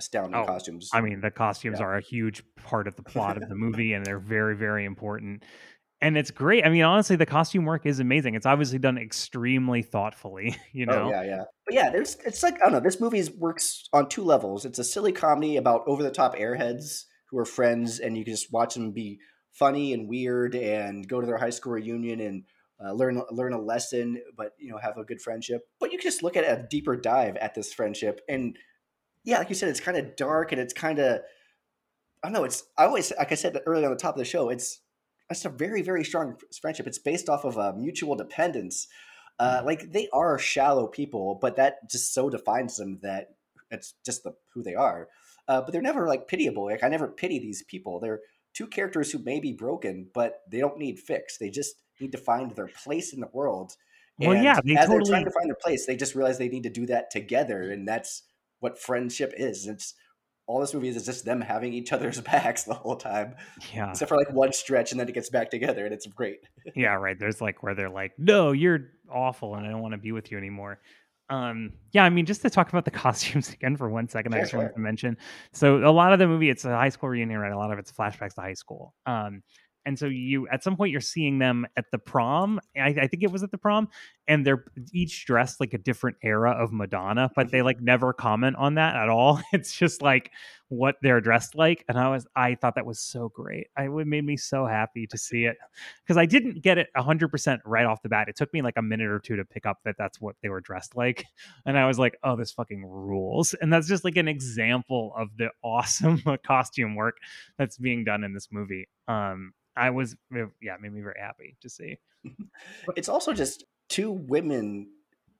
astounding 0.00 0.40
Oh, 0.40 0.46
costumes. 0.46 0.90
I 0.92 1.00
mean, 1.00 1.20
the 1.20 1.30
costumes 1.30 1.78
Yeah. 1.78 1.86
are 1.86 1.96
a 1.96 2.00
huge 2.00 2.42
part 2.56 2.88
of 2.88 2.96
the 2.96 3.02
plot 3.02 3.36
of 3.36 3.48
the 3.48 3.54
movie, 3.64 3.92
and 3.92 4.04
they're 4.04 4.18
very, 4.18 4.56
very 4.56 4.84
important. 4.84 5.44
And 6.02 6.16
it's 6.16 6.30
great. 6.30 6.64
I 6.64 6.70
mean, 6.70 6.82
honestly, 6.82 7.16
the 7.16 7.26
costume 7.26 7.66
work 7.66 7.84
is 7.84 8.00
amazing. 8.00 8.34
It's 8.34 8.46
obviously 8.46 8.78
done 8.78 8.96
extremely 8.96 9.82
thoughtfully. 9.82 10.56
You 10.72 10.86
know, 10.86 11.08
Oh 11.08 11.10
yeah, 11.10 11.22
yeah. 11.22 11.42
But 11.66 11.74
yeah, 11.74 11.90
there's 11.90 12.16
it's 12.24 12.42
like 12.42 12.54
I 12.54 12.58
don't 12.64 12.72
know. 12.72 12.80
This 12.80 13.00
movie 13.00 13.22
works 13.36 13.86
on 13.92 14.08
two 14.08 14.24
levels. 14.24 14.64
It's 14.64 14.78
a 14.78 14.84
silly 14.84 15.12
comedy 15.12 15.56
about 15.58 15.82
over 15.86 16.02
the 16.02 16.10
top 16.10 16.34
airheads 16.36 17.04
who 17.30 17.38
are 17.38 17.44
friends, 17.44 18.00
and 18.00 18.16
you 18.16 18.24
can 18.24 18.32
just 18.34 18.50
watch 18.52 18.74
them 18.74 18.92
be 18.92 19.20
funny 19.52 19.92
and 19.92 20.08
weird, 20.08 20.54
and 20.54 21.06
go 21.06 21.20
to 21.20 21.26
their 21.26 21.36
high 21.38 21.50
school 21.50 21.72
reunion 21.72 22.20
and 22.20 22.44
uh, 22.82 22.92
learn 22.92 23.20
learn 23.30 23.52
a 23.52 23.60
lesson, 23.60 24.22
but 24.36 24.52
you 24.58 24.70
know 24.70 24.78
have 24.78 24.96
a 24.96 25.04
good 25.04 25.20
friendship. 25.20 25.62
But 25.78 25.92
you 25.92 25.98
can 25.98 26.08
just 26.08 26.22
look 26.22 26.36
at 26.36 26.44
a 26.44 26.66
deeper 26.70 26.96
dive 26.96 27.36
at 27.36 27.54
this 27.54 27.74
friendship, 27.74 28.20
and 28.26 28.56
yeah, 29.24 29.38
like 29.38 29.48
you 29.48 29.54
said, 29.54 29.68
it's 29.68 29.80
kind 29.80 29.96
of 29.96 30.16
dark 30.16 30.52
and 30.52 30.60
it's 30.60 30.72
kind 30.72 30.98
of 30.98 31.20
I 32.22 32.28
don't 32.28 32.32
know. 32.32 32.44
It's 32.44 32.64
I 32.76 32.84
always 32.84 33.12
like 33.16 33.32
I 33.32 33.36
said 33.36 33.58
earlier 33.66 33.86
on 33.86 33.92
the 33.92 33.98
top 33.98 34.14
of 34.14 34.18
the 34.18 34.24
show. 34.24 34.50
It's 34.50 34.80
it's 35.30 35.44
a 35.44 35.50
very 35.50 35.82
very 35.82 36.04
strong 36.04 36.36
friendship. 36.60 36.86
It's 36.86 36.98
based 36.98 37.28
off 37.28 37.44
of 37.44 37.56
a 37.56 37.72
mutual 37.72 38.16
dependence. 38.16 38.88
Uh, 39.38 39.62
like 39.64 39.92
they 39.92 40.06
are 40.12 40.38
shallow 40.38 40.86
people, 40.86 41.38
but 41.40 41.56
that 41.56 41.90
just 41.90 42.12
so 42.12 42.28
defines 42.28 42.76
them 42.76 42.98
that 43.02 43.28
it's 43.70 43.94
just 44.04 44.22
the 44.22 44.34
who 44.52 44.62
they 44.62 44.74
are. 44.74 45.08
Uh, 45.48 45.62
but 45.62 45.72
they're 45.72 45.80
never 45.80 46.06
like 46.06 46.28
pitiable. 46.28 46.66
Like 46.66 46.84
I 46.84 46.88
never 46.88 47.08
pity 47.08 47.38
these 47.38 47.62
people. 47.62 48.00
They're 48.00 48.20
two 48.52 48.66
characters 48.66 49.10
who 49.10 49.18
may 49.18 49.40
be 49.40 49.52
broken, 49.52 50.08
but 50.12 50.40
they 50.50 50.58
don't 50.58 50.78
need 50.78 50.98
fixed. 50.98 51.40
They 51.40 51.48
just 51.50 51.76
need 52.00 52.12
to 52.12 52.18
find 52.18 52.50
their 52.50 52.68
place 52.84 53.12
in 53.12 53.20
the 53.20 53.30
world. 53.32 53.76
Well, 54.18 54.32
And 54.32 54.44
yeah, 54.44 54.60
they 54.62 54.76
as 54.76 54.88
they're 54.88 55.00
trying 55.00 55.24
to 55.24 55.30
find 55.30 55.48
their 55.48 55.56
place, 55.62 55.86
they 55.86 55.96
just 55.96 56.14
realize 56.14 56.36
they 56.36 56.48
need 56.48 56.64
to 56.64 56.70
do 56.70 56.86
that 56.86 57.10
together, 57.10 57.70
and 57.70 57.88
that's 57.88 58.22
what 58.60 58.78
friendship 58.78 59.32
is. 59.36 59.66
It's 59.66 59.94
all 60.46 60.60
this 60.60 60.74
movie 60.74 60.88
is 60.88 60.96
is 60.96 61.06
just 61.06 61.24
them 61.24 61.40
having 61.40 61.72
each 61.72 61.92
other's 61.92 62.20
backs 62.32 62.64
the 62.64 62.74
whole 62.74 62.96
time, 62.96 63.34
yeah, 63.74 63.90
except 63.90 64.08
for 64.08 64.16
like 64.16 64.32
one 64.32 64.52
stretch, 64.52 64.90
and 64.90 65.00
then 65.00 65.08
it 65.08 65.12
gets 65.14 65.30
back 65.30 65.50
together, 65.50 65.84
and 65.84 65.94
it's 65.94 66.06
great. 66.06 66.40
yeah, 66.74 66.94
right. 66.94 67.18
There's 67.18 67.40
like 67.40 67.62
where 67.62 67.74
they're 67.74 67.90
like, 67.90 68.12
"No, 68.18 68.52
you're 68.52 68.90
awful, 69.12 69.54
and 69.54 69.66
I 69.66 69.70
don't 69.70 69.82
want 69.82 69.92
to 69.92 69.98
be 69.98 70.12
with 70.12 70.30
you 70.30 70.38
anymore." 70.38 70.80
Um, 71.28 71.74
yeah, 71.92 72.04
I 72.04 72.10
mean, 72.10 72.26
just 72.26 72.42
to 72.42 72.50
talk 72.50 72.68
about 72.70 72.84
the 72.84 72.90
costumes 73.04 73.52
again 73.52 73.76
for 73.76 73.88
one 73.88 74.08
second, 74.08 74.34
I 74.34 74.38
Sure, 74.38 74.44
just 74.44 74.54
wanted 74.54 74.72
to 74.74 74.80
mention. 74.80 75.16
So 75.52 75.88
a 75.88 75.92
lot 75.92 76.12
of 76.12 76.18
the 76.18 76.26
movie, 76.26 76.50
it's 76.50 76.64
a 76.64 76.70
high 76.70 76.88
school 76.88 77.08
reunion, 77.08 77.38
right? 77.38 77.52
A 77.52 77.56
lot 77.56 77.72
of 77.72 77.78
it's 77.78 77.92
flashbacks 77.92 78.34
to 78.34 78.40
high 78.40 78.54
school. 78.54 78.94
Um, 79.06 79.42
and 79.86 79.98
so 79.98 80.06
you 80.06 80.48
at 80.48 80.62
some 80.62 80.76
point 80.76 80.92
you're 80.92 81.00
seeing 81.00 81.38
them 81.38 81.66
at 81.76 81.90
the 81.90 81.98
prom. 81.98 82.60
I, 82.76 82.88
I 82.88 83.06
think 83.06 83.22
it 83.22 83.30
was 83.30 83.42
at 83.42 83.50
the 83.50 83.58
prom, 83.58 83.88
and 84.28 84.46
they're 84.46 84.64
each 84.92 85.26
dressed 85.26 85.60
like 85.60 85.74
a 85.74 85.78
different 85.78 86.16
era 86.22 86.52
of 86.52 86.72
Madonna, 86.72 87.30
but 87.34 87.50
they 87.50 87.62
like 87.62 87.76
mm-hmm. 87.76 87.86
never 87.86 88.12
comment 88.12 88.56
on 88.56 88.74
that 88.74 88.96
at 88.96 89.08
all. 89.08 89.40
It's 89.52 89.74
just 89.74 90.00
like 90.00 90.30
what 90.70 90.96
they're 91.02 91.20
dressed 91.20 91.56
like, 91.56 91.84
and 91.88 91.98
I 91.98 92.08
was 92.08 92.26
I 92.34 92.54
thought 92.54 92.76
that 92.76 92.86
was 92.86 93.00
so 93.00 93.28
great. 93.28 93.66
I, 93.76 93.84
it 93.84 94.06
made 94.06 94.24
me 94.24 94.36
so 94.36 94.66
happy 94.66 95.06
to 95.08 95.18
see 95.18 95.44
it 95.44 95.56
because 96.02 96.16
I 96.16 96.26
didn't 96.26 96.62
get 96.62 96.78
it 96.78 96.88
100% 96.96 97.58
right 97.66 97.84
off 97.84 98.02
the 98.02 98.08
bat. 98.08 98.28
It 98.28 98.36
took 98.36 98.52
me 98.54 98.62
like 98.62 98.76
a 98.76 98.82
minute 98.82 99.08
or 99.08 99.18
two 99.18 99.36
to 99.36 99.44
pick 99.44 99.66
up 99.66 99.78
that 99.84 99.96
that's 99.98 100.20
what 100.20 100.36
they 100.42 100.48
were 100.48 100.60
dressed 100.60 100.96
like. 100.96 101.26
And 101.66 101.78
I 101.78 101.86
was 101.86 101.98
like, 101.98 102.16
oh, 102.22 102.36
this 102.36 102.52
fucking 102.52 102.84
rules. 102.86 103.54
And 103.54 103.72
that's 103.72 103.86
just 103.86 104.04
like 104.04 104.16
an 104.16 104.28
example 104.28 105.12
of 105.16 105.28
the 105.36 105.50
awesome 105.62 106.22
costume 106.44 106.94
work 106.94 107.18
that's 107.58 107.76
being 107.76 108.04
done 108.04 108.24
in 108.24 108.32
this 108.32 108.48
movie. 108.50 108.88
Um, 109.08 109.52
I 109.76 109.90
was, 109.90 110.16
yeah, 110.30 110.76
made 110.80 110.92
me 110.92 111.00
very 111.00 111.20
happy 111.20 111.56
to 111.60 111.68
see. 111.68 111.98
it's 112.96 113.08
also 113.08 113.32
just 113.32 113.64
two 113.88 114.10
women 114.10 114.88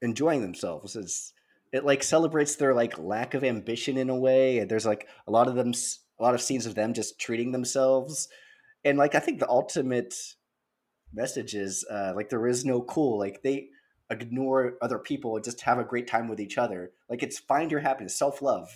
enjoying 0.02 0.42
themselves. 0.42 0.96
It's 0.96 1.32
it 1.72 1.84
like 1.84 2.02
celebrates 2.02 2.56
their 2.56 2.74
like 2.74 2.98
lack 2.98 3.34
of 3.34 3.44
ambition 3.44 3.96
in 3.96 4.10
a 4.10 4.16
way. 4.16 4.58
And 4.58 4.70
there's 4.70 4.86
like 4.86 5.08
a 5.26 5.30
lot 5.30 5.48
of 5.48 5.54
them, 5.54 5.72
a 6.18 6.22
lot 6.22 6.34
of 6.34 6.42
scenes 6.42 6.66
of 6.66 6.74
them 6.74 6.94
just 6.94 7.18
treating 7.20 7.52
themselves. 7.52 8.28
And 8.84 8.98
like 8.98 9.14
I 9.14 9.20
think 9.20 9.38
the 9.38 9.48
ultimate 9.48 10.14
message 11.12 11.54
is 11.54 11.84
uh, 11.90 12.12
like 12.14 12.28
there 12.28 12.46
is 12.46 12.64
no 12.64 12.82
cool. 12.82 13.18
Like 13.18 13.42
they 13.42 13.68
ignore 14.10 14.74
other 14.82 14.98
people 14.98 15.36
and 15.36 15.44
just 15.44 15.60
have 15.62 15.78
a 15.78 15.84
great 15.84 16.08
time 16.08 16.28
with 16.28 16.40
each 16.40 16.58
other. 16.58 16.92
Like 17.08 17.22
it's 17.22 17.38
find 17.38 17.70
your 17.70 17.80
happiness, 17.80 18.18
self 18.18 18.42
love. 18.42 18.68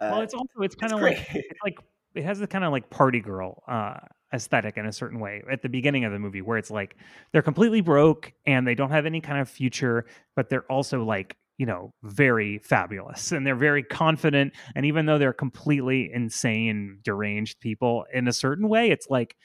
Uh, 0.00 0.10
well, 0.12 0.20
it's 0.22 0.34
also, 0.34 0.60
it's 0.60 0.74
kind 0.80 0.92
of 0.92 1.00
like, 1.00 1.18
it's 1.34 1.60
like, 1.64 1.78
it 2.14 2.24
has 2.24 2.40
the 2.40 2.46
kind 2.46 2.64
of 2.64 2.72
like 2.72 2.90
party 2.90 3.20
girl 3.20 3.62
uh, 3.68 3.94
aesthetic 4.34 4.76
in 4.76 4.86
a 4.86 4.92
certain 4.92 5.20
way 5.20 5.42
at 5.50 5.62
the 5.62 5.68
beginning 5.68 6.04
of 6.04 6.12
the 6.12 6.18
movie 6.18 6.42
where 6.42 6.58
it's 6.58 6.70
like 6.70 6.96
they're 7.32 7.42
completely 7.42 7.80
broke 7.80 8.32
and 8.46 8.66
they 8.66 8.74
don't 8.74 8.90
have 8.90 9.06
any 9.06 9.20
kind 9.20 9.38
of 9.38 9.48
future 9.48 10.06
but 10.34 10.48
they're 10.48 10.64
also 10.70 11.04
like 11.04 11.36
you 11.62 11.66
know 11.66 11.94
very 12.02 12.58
fabulous 12.58 13.30
and 13.30 13.46
they're 13.46 13.54
very 13.54 13.84
confident 13.84 14.52
and 14.74 14.84
even 14.84 15.06
though 15.06 15.16
they're 15.16 15.32
completely 15.32 16.10
insane 16.12 16.98
deranged 17.04 17.60
people 17.60 18.04
in 18.12 18.26
a 18.26 18.32
certain 18.32 18.68
way 18.68 18.90
it's 18.90 19.06
like 19.08 19.36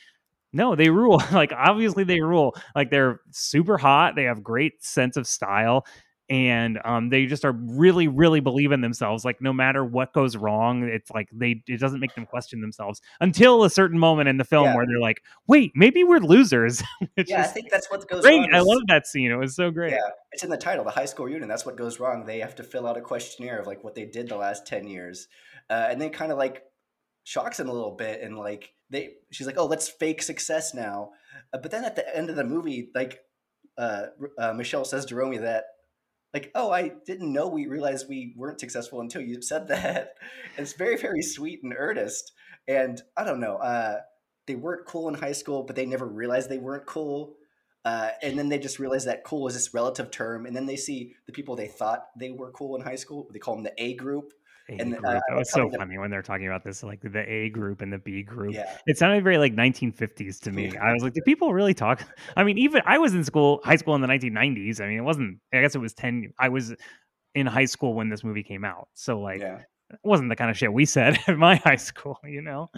no 0.51 0.75
they 0.75 0.89
rule. 0.89 1.21
Like 1.31 1.53
obviously 1.55 2.03
they 2.03 2.21
rule. 2.21 2.55
Like 2.75 2.89
they're 2.89 3.19
super 3.31 3.77
hot 3.77 4.15
they 4.15 4.23
have 4.23 4.41
great 4.41 4.83
sense 4.83 5.15
of 5.15 5.27
style 5.27 5.85
and 6.29 6.79
um, 6.83 7.09
they 7.09 7.25
just 7.25 7.45
are 7.45 7.53
really 7.53 8.07
really 8.07 8.39
believe 8.41 8.71
in 8.73 8.81
themselves 8.81 9.23
like 9.23 9.41
no 9.41 9.53
matter 9.53 9.85
what 9.85 10.11
goes 10.13 10.35
wrong 10.35 10.83
it's 10.83 11.09
like 11.11 11.29
they 11.31 11.63
it 11.67 11.79
doesn't 11.79 11.99
make 12.01 12.13
them 12.15 12.25
question 12.25 12.59
themselves 12.59 13.01
until 13.21 13.63
a 13.63 13.69
certain 13.69 13.97
moment 13.97 14.27
in 14.27 14.37
the 14.37 14.43
film 14.43 14.65
Yeah. 14.65 14.75
where 14.75 14.85
they're 14.85 14.99
like 14.99 15.23
wait 15.47 15.71
maybe 15.73 16.03
we're 16.03 16.19
losers 16.19 16.83
yeah, 17.17 17.41
I 17.41 17.43
think 17.43 17.69
that's 17.71 17.89
what 17.89 18.07
goes 18.09 18.23
great 18.23 18.39
wrong. 18.39 18.49
i 18.53 18.59
love 18.59 18.81
that 18.87 19.07
scene 19.07 19.31
it 19.31 19.35
was 19.37 19.55
so 19.55 19.71
great 19.71 19.91
Yeah, 19.93 19.99
it's 20.33 20.43
in 20.43 20.49
the 20.49 20.57
title, 20.57 20.83
the 20.83 20.91
high 20.91 21.05
school 21.05 21.25
reunion. 21.25 21.47
That's 21.47 21.65
what 21.65 21.77
goes 21.77 21.99
wrong. 21.99 22.25
They 22.25 22.39
have 22.39 22.55
to 22.55 22.63
fill 22.63 22.85
out 22.87 22.97
a 22.97 23.01
questionnaire 23.01 23.59
of 23.59 23.65
like 23.67 23.83
what 23.83 23.95
they 23.95 24.05
did 24.05 24.27
the 24.29 24.35
last 24.35 24.67
ten 24.67 24.87
years, 24.87 25.27
uh, 25.69 25.87
and 25.89 25.99
then 26.01 26.09
kind 26.11 26.31
of 26.31 26.37
like 26.37 26.63
shocks 27.23 27.59
him 27.59 27.69
a 27.69 27.73
little 27.73 27.95
bit, 27.95 28.21
and 28.21 28.37
like 28.37 28.73
they, 28.89 29.11
she's 29.31 29.47
like, 29.47 29.57
"Oh, 29.57 29.65
let's 29.65 29.87
fake 29.89 30.21
success 30.21 30.73
now," 30.73 31.11
uh, 31.53 31.57
but 31.57 31.71
then 31.71 31.85
at 31.85 31.95
the 31.95 32.15
end 32.15 32.29
of 32.29 32.35
the 32.35 32.43
movie, 32.43 32.89
like 32.93 33.19
uh, 33.77 34.07
uh, 34.37 34.53
Michele 34.53 34.85
says 34.85 35.05
to 35.05 35.15
Romy 35.15 35.37
that. 35.37 35.63
Like, 36.33 36.51
oh, 36.55 36.71
I 36.71 36.91
didn't 37.05 37.31
know 37.31 37.47
we 37.47 37.67
realized 37.67 38.07
we 38.07 38.33
weren't 38.35 38.59
successful 38.59 39.01
until 39.01 39.21
you 39.21 39.41
said 39.41 39.67
that. 39.69 40.15
it's 40.57 40.73
very, 40.73 40.97
very 40.97 41.21
sweet 41.21 41.63
and 41.63 41.73
earnest. 41.75 42.33
And 42.67 43.01
I 43.15 43.23
don't 43.23 43.39
know, 43.39 43.57
uh, 43.57 44.01
they 44.45 44.55
weren't 44.55 44.85
cool 44.85 45.07
in 45.07 45.15
high 45.15 45.31
school, 45.31 45.63
but 45.63 45.75
they 45.75 45.85
never 45.85 46.05
realized 46.05 46.49
they 46.49 46.57
weren't 46.57 46.85
cool. 46.85 47.35
Uh, 47.85 48.09
and 48.21 48.37
then 48.37 48.49
they 48.49 48.59
just 48.59 48.79
realize 48.79 49.05
that 49.05 49.23
cool 49.23 49.47
is 49.47 49.53
this 49.53 49.73
relative 49.73 50.11
term. 50.11 50.45
And 50.45 50.55
then 50.55 50.65
they 50.65 50.75
see 50.75 51.15
the 51.25 51.31
people 51.31 51.55
they 51.55 51.67
thought 51.67 52.07
they 52.19 52.31
were 52.31 52.51
cool 52.51 52.75
in 52.75 52.81
high 52.81 52.95
school. 52.95 53.29
They 53.31 53.39
call 53.39 53.55
them 53.55 53.63
the 53.63 53.81
A 53.81 53.93
group. 53.93 54.33
A 54.69 54.73
and, 54.81 54.95
uh, 54.95 54.99
that 55.01 55.23
was 55.35 55.51
so 55.51 55.69
to- 55.69 55.77
funny 55.77 55.97
when 55.97 56.09
they're 56.11 56.21
talking 56.21 56.47
about 56.47 56.63
this 56.63 56.83
like 56.83 57.01
the 57.01 57.19
a 57.31 57.49
group 57.49 57.81
and 57.81 57.91
the 57.91 57.97
b 57.97 58.23
group 58.23 58.53
Yeah. 58.53 58.77
it 58.85 58.97
sounded 58.97 59.23
very 59.23 59.37
like 59.37 59.53
1950s 59.55 60.39
to 60.41 60.51
me 60.51 60.75
i 60.77 60.93
was 60.93 61.03
like 61.03 61.13
do 61.13 61.21
people 61.21 61.53
really 61.53 61.73
talk 61.73 62.05
i 62.37 62.43
mean 62.43 62.57
even 62.57 62.81
i 62.85 62.97
was 62.97 63.13
in 63.13 63.23
school 63.23 63.61
high 63.63 63.77
school 63.77 63.95
in 63.95 64.01
the 64.01 64.07
1990s 64.07 64.81
i 64.81 64.87
mean 64.87 64.97
it 64.97 65.03
wasn't 65.03 65.39
i 65.53 65.61
guess 65.61 65.75
it 65.75 65.79
was 65.79 65.93
10 65.93 66.33
i 66.39 66.49
was 66.49 66.75
in 67.35 67.45
high 67.45 67.65
school 67.65 67.93
when 67.93 68.09
this 68.09 68.23
movie 68.23 68.43
came 68.43 68.65
out 68.65 68.87
so 68.93 69.19
like 69.19 69.39
yeah. 69.41 69.59
it 69.91 69.99
wasn't 70.03 70.27
the 70.29 70.35
kind 70.35 70.49
of 70.51 70.57
shit 70.57 70.71
we 70.73 70.85
said 70.85 71.17
at 71.27 71.37
my 71.37 71.55
high 71.55 71.75
school 71.75 72.17
you 72.25 72.41
know 72.41 72.69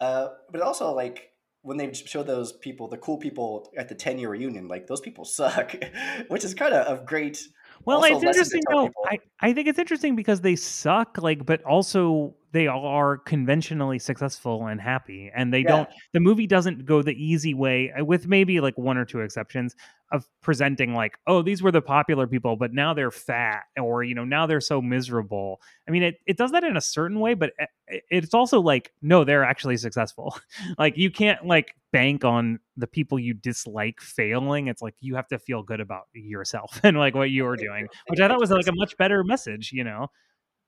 Uh, 0.00 0.28
but 0.52 0.60
also, 0.60 0.92
like, 0.94 1.32
when 1.62 1.76
they 1.76 1.92
show 1.92 2.22
those 2.22 2.52
people, 2.52 2.88
the 2.88 2.96
cool 2.98 3.18
people 3.18 3.68
at 3.76 3.88
the 3.88 3.94
10 3.94 4.18
year 4.18 4.30
reunion, 4.30 4.68
like, 4.68 4.86
those 4.86 5.00
people 5.00 5.24
suck, 5.24 5.74
which 6.28 6.44
is 6.44 6.54
kind 6.54 6.72
of 6.72 6.86
of 6.86 7.04
great. 7.06 7.42
Well, 7.84 7.98
also 7.98 8.14
it's 8.14 8.24
interesting 8.24 8.62
though. 8.70 8.86
people. 8.86 9.04
I, 9.06 9.18
I 9.40 9.52
think 9.52 9.68
it's 9.68 9.78
interesting 9.78 10.16
because 10.16 10.40
they 10.40 10.56
suck, 10.56 11.18
like, 11.18 11.46
but 11.46 11.62
also 11.64 12.34
they 12.52 12.66
are 12.66 13.18
conventionally 13.18 13.98
successful 13.98 14.66
and 14.66 14.80
happy, 14.80 15.30
and 15.34 15.52
they 15.52 15.60
Yeah. 15.60 15.68
don't. 15.68 15.88
The 16.12 16.20
movie 16.20 16.46
doesn't 16.46 16.86
go 16.86 17.02
the 17.02 17.12
easy 17.12 17.52
way, 17.54 17.92
uh, 17.92 18.04
with 18.04 18.26
maybe 18.26 18.60
like 18.60 18.76
one 18.78 18.96
or 18.96 19.04
two 19.04 19.20
exceptions 19.20 19.76
of 20.10 20.26
presenting 20.40 20.94
like, 20.94 21.18
oh, 21.26 21.42
these 21.42 21.62
were 21.62 21.70
the 21.70 21.82
popular 21.82 22.26
people, 22.26 22.56
but 22.56 22.72
now 22.72 22.94
they're 22.94 23.10
fat, 23.10 23.64
or 23.78 24.02
you 24.02 24.14
know, 24.14 24.24
now 24.24 24.46
they're 24.46 24.60
so 24.62 24.80
miserable. 24.80 25.60
I 25.86 25.90
mean, 25.90 26.02
it 26.02 26.16
it 26.26 26.38
does 26.38 26.50
that 26.52 26.64
in 26.64 26.76
a 26.76 26.80
certain 26.80 27.20
way, 27.20 27.34
but 27.34 27.52
it's 27.86 28.32
also 28.32 28.60
like, 28.60 28.92
no, 29.02 29.24
they're 29.24 29.44
actually 29.44 29.76
successful. 29.76 30.38
like, 30.78 30.96
you 30.96 31.10
can't 31.10 31.44
like 31.46 31.74
bank 31.92 32.24
on 32.24 32.58
the 32.76 32.86
people 32.86 33.18
you 33.18 33.34
dislike 33.34 34.00
failing. 34.00 34.68
It's 34.68 34.80
like 34.82 34.94
you 35.00 35.14
have 35.16 35.28
to 35.28 35.38
feel 35.38 35.62
good 35.62 35.80
about 35.80 36.04
yourself 36.14 36.80
and 36.84 36.96
like 36.96 37.14
what 37.14 37.30
you're 37.30 37.56
doing, 37.56 37.88
which 38.08 38.20
I 38.20 38.28
thought 38.28 38.40
was 38.40 38.50
like 38.50 38.66
a 38.68 38.72
much 38.74 38.96
better 38.96 39.22
message, 39.24 39.72
you 39.72 39.84
know? 39.84 40.10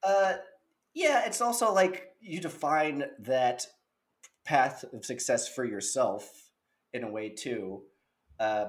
Uh, 0.02 0.34
yeah, 1.00 1.24
it's 1.26 1.40
also 1.40 1.72
like 1.72 2.08
you 2.20 2.40
define 2.40 3.04
that 3.20 3.66
path 4.44 4.84
of 4.92 5.04
success 5.04 5.48
for 5.48 5.64
yourself 5.64 6.28
in 6.92 7.04
a 7.04 7.10
way 7.10 7.30
too. 7.30 7.82
Uh, 8.38 8.66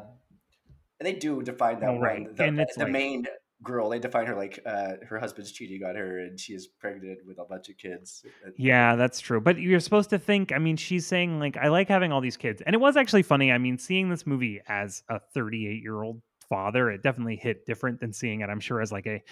and 0.99 1.07
they 1.07 1.13
do 1.13 1.41
define 1.41 1.79
that 1.79 1.89
Oh, 1.89 1.99
right. 1.99 2.23
one. 2.23 2.35
The, 2.35 2.43
And 2.43 2.59
it's 2.59 2.75
the 2.75 2.83
like- 2.83 2.91
main 2.93 3.25
girl. 3.63 3.89
They 3.89 3.99
define 3.99 4.27
her 4.27 4.35
like 4.35 4.59
uh, 4.65 4.93
her 5.09 5.19
husband's 5.19 5.51
cheating 5.51 5.83
on 5.83 5.95
her, 5.95 6.19
and 6.19 6.39
she 6.39 6.53
is 6.53 6.67
pregnant 6.67 7.19
with 7.27 7.37
a 7.39 7.45
bunch 7.45 7.69
of 7.69 7.77
kids. 7.77 8.23
Yeah, 8.57 8.95
that's 8.95 9.19
true. 9.19 9.41
But 9.41 9.57
you're 9.59 9.79
supposed 9.79 10.09
to 10.11 10.19
think, 10.19 10.51
I 10.51 10.57
mean, 10.57 10.77
she's 10.77 11.05
saying, 11.07 11.39
like, 11.39 11.57
I 11.57 11.67
like 11.67 11.87
having 11.87 12.11
all 12.11 12.21
these 12.21 12.37
kids. 12.37 12.61
And 12.65 12.73
it 12.73 12.79
was 12.79 12.95
actually 12.97 13.23
funny. 13.23 13.51
I 13.51 13.57
mean, 13.57 13.77
seeing 13.77 14.09
this 14.09 14.25
movie 14.25 14.61
as 14.67 15.03
a 15.09 15.19
38 15.33 15.81
year 15.83 16.01
old 16.01 16.21
father, 16.51 16.91
it 16.91 17.01
definitely 17.01 17.37
hit 17.37 17.65
different 17.65 18.01
than 18.01 18.11
seeing 18.11 18.41
it, 18.41 18.49
I'm 18.49 18.59
sure, 18.59 18.81
as 18.81 18.91
like 18.91 19.07
a 19.07 19.23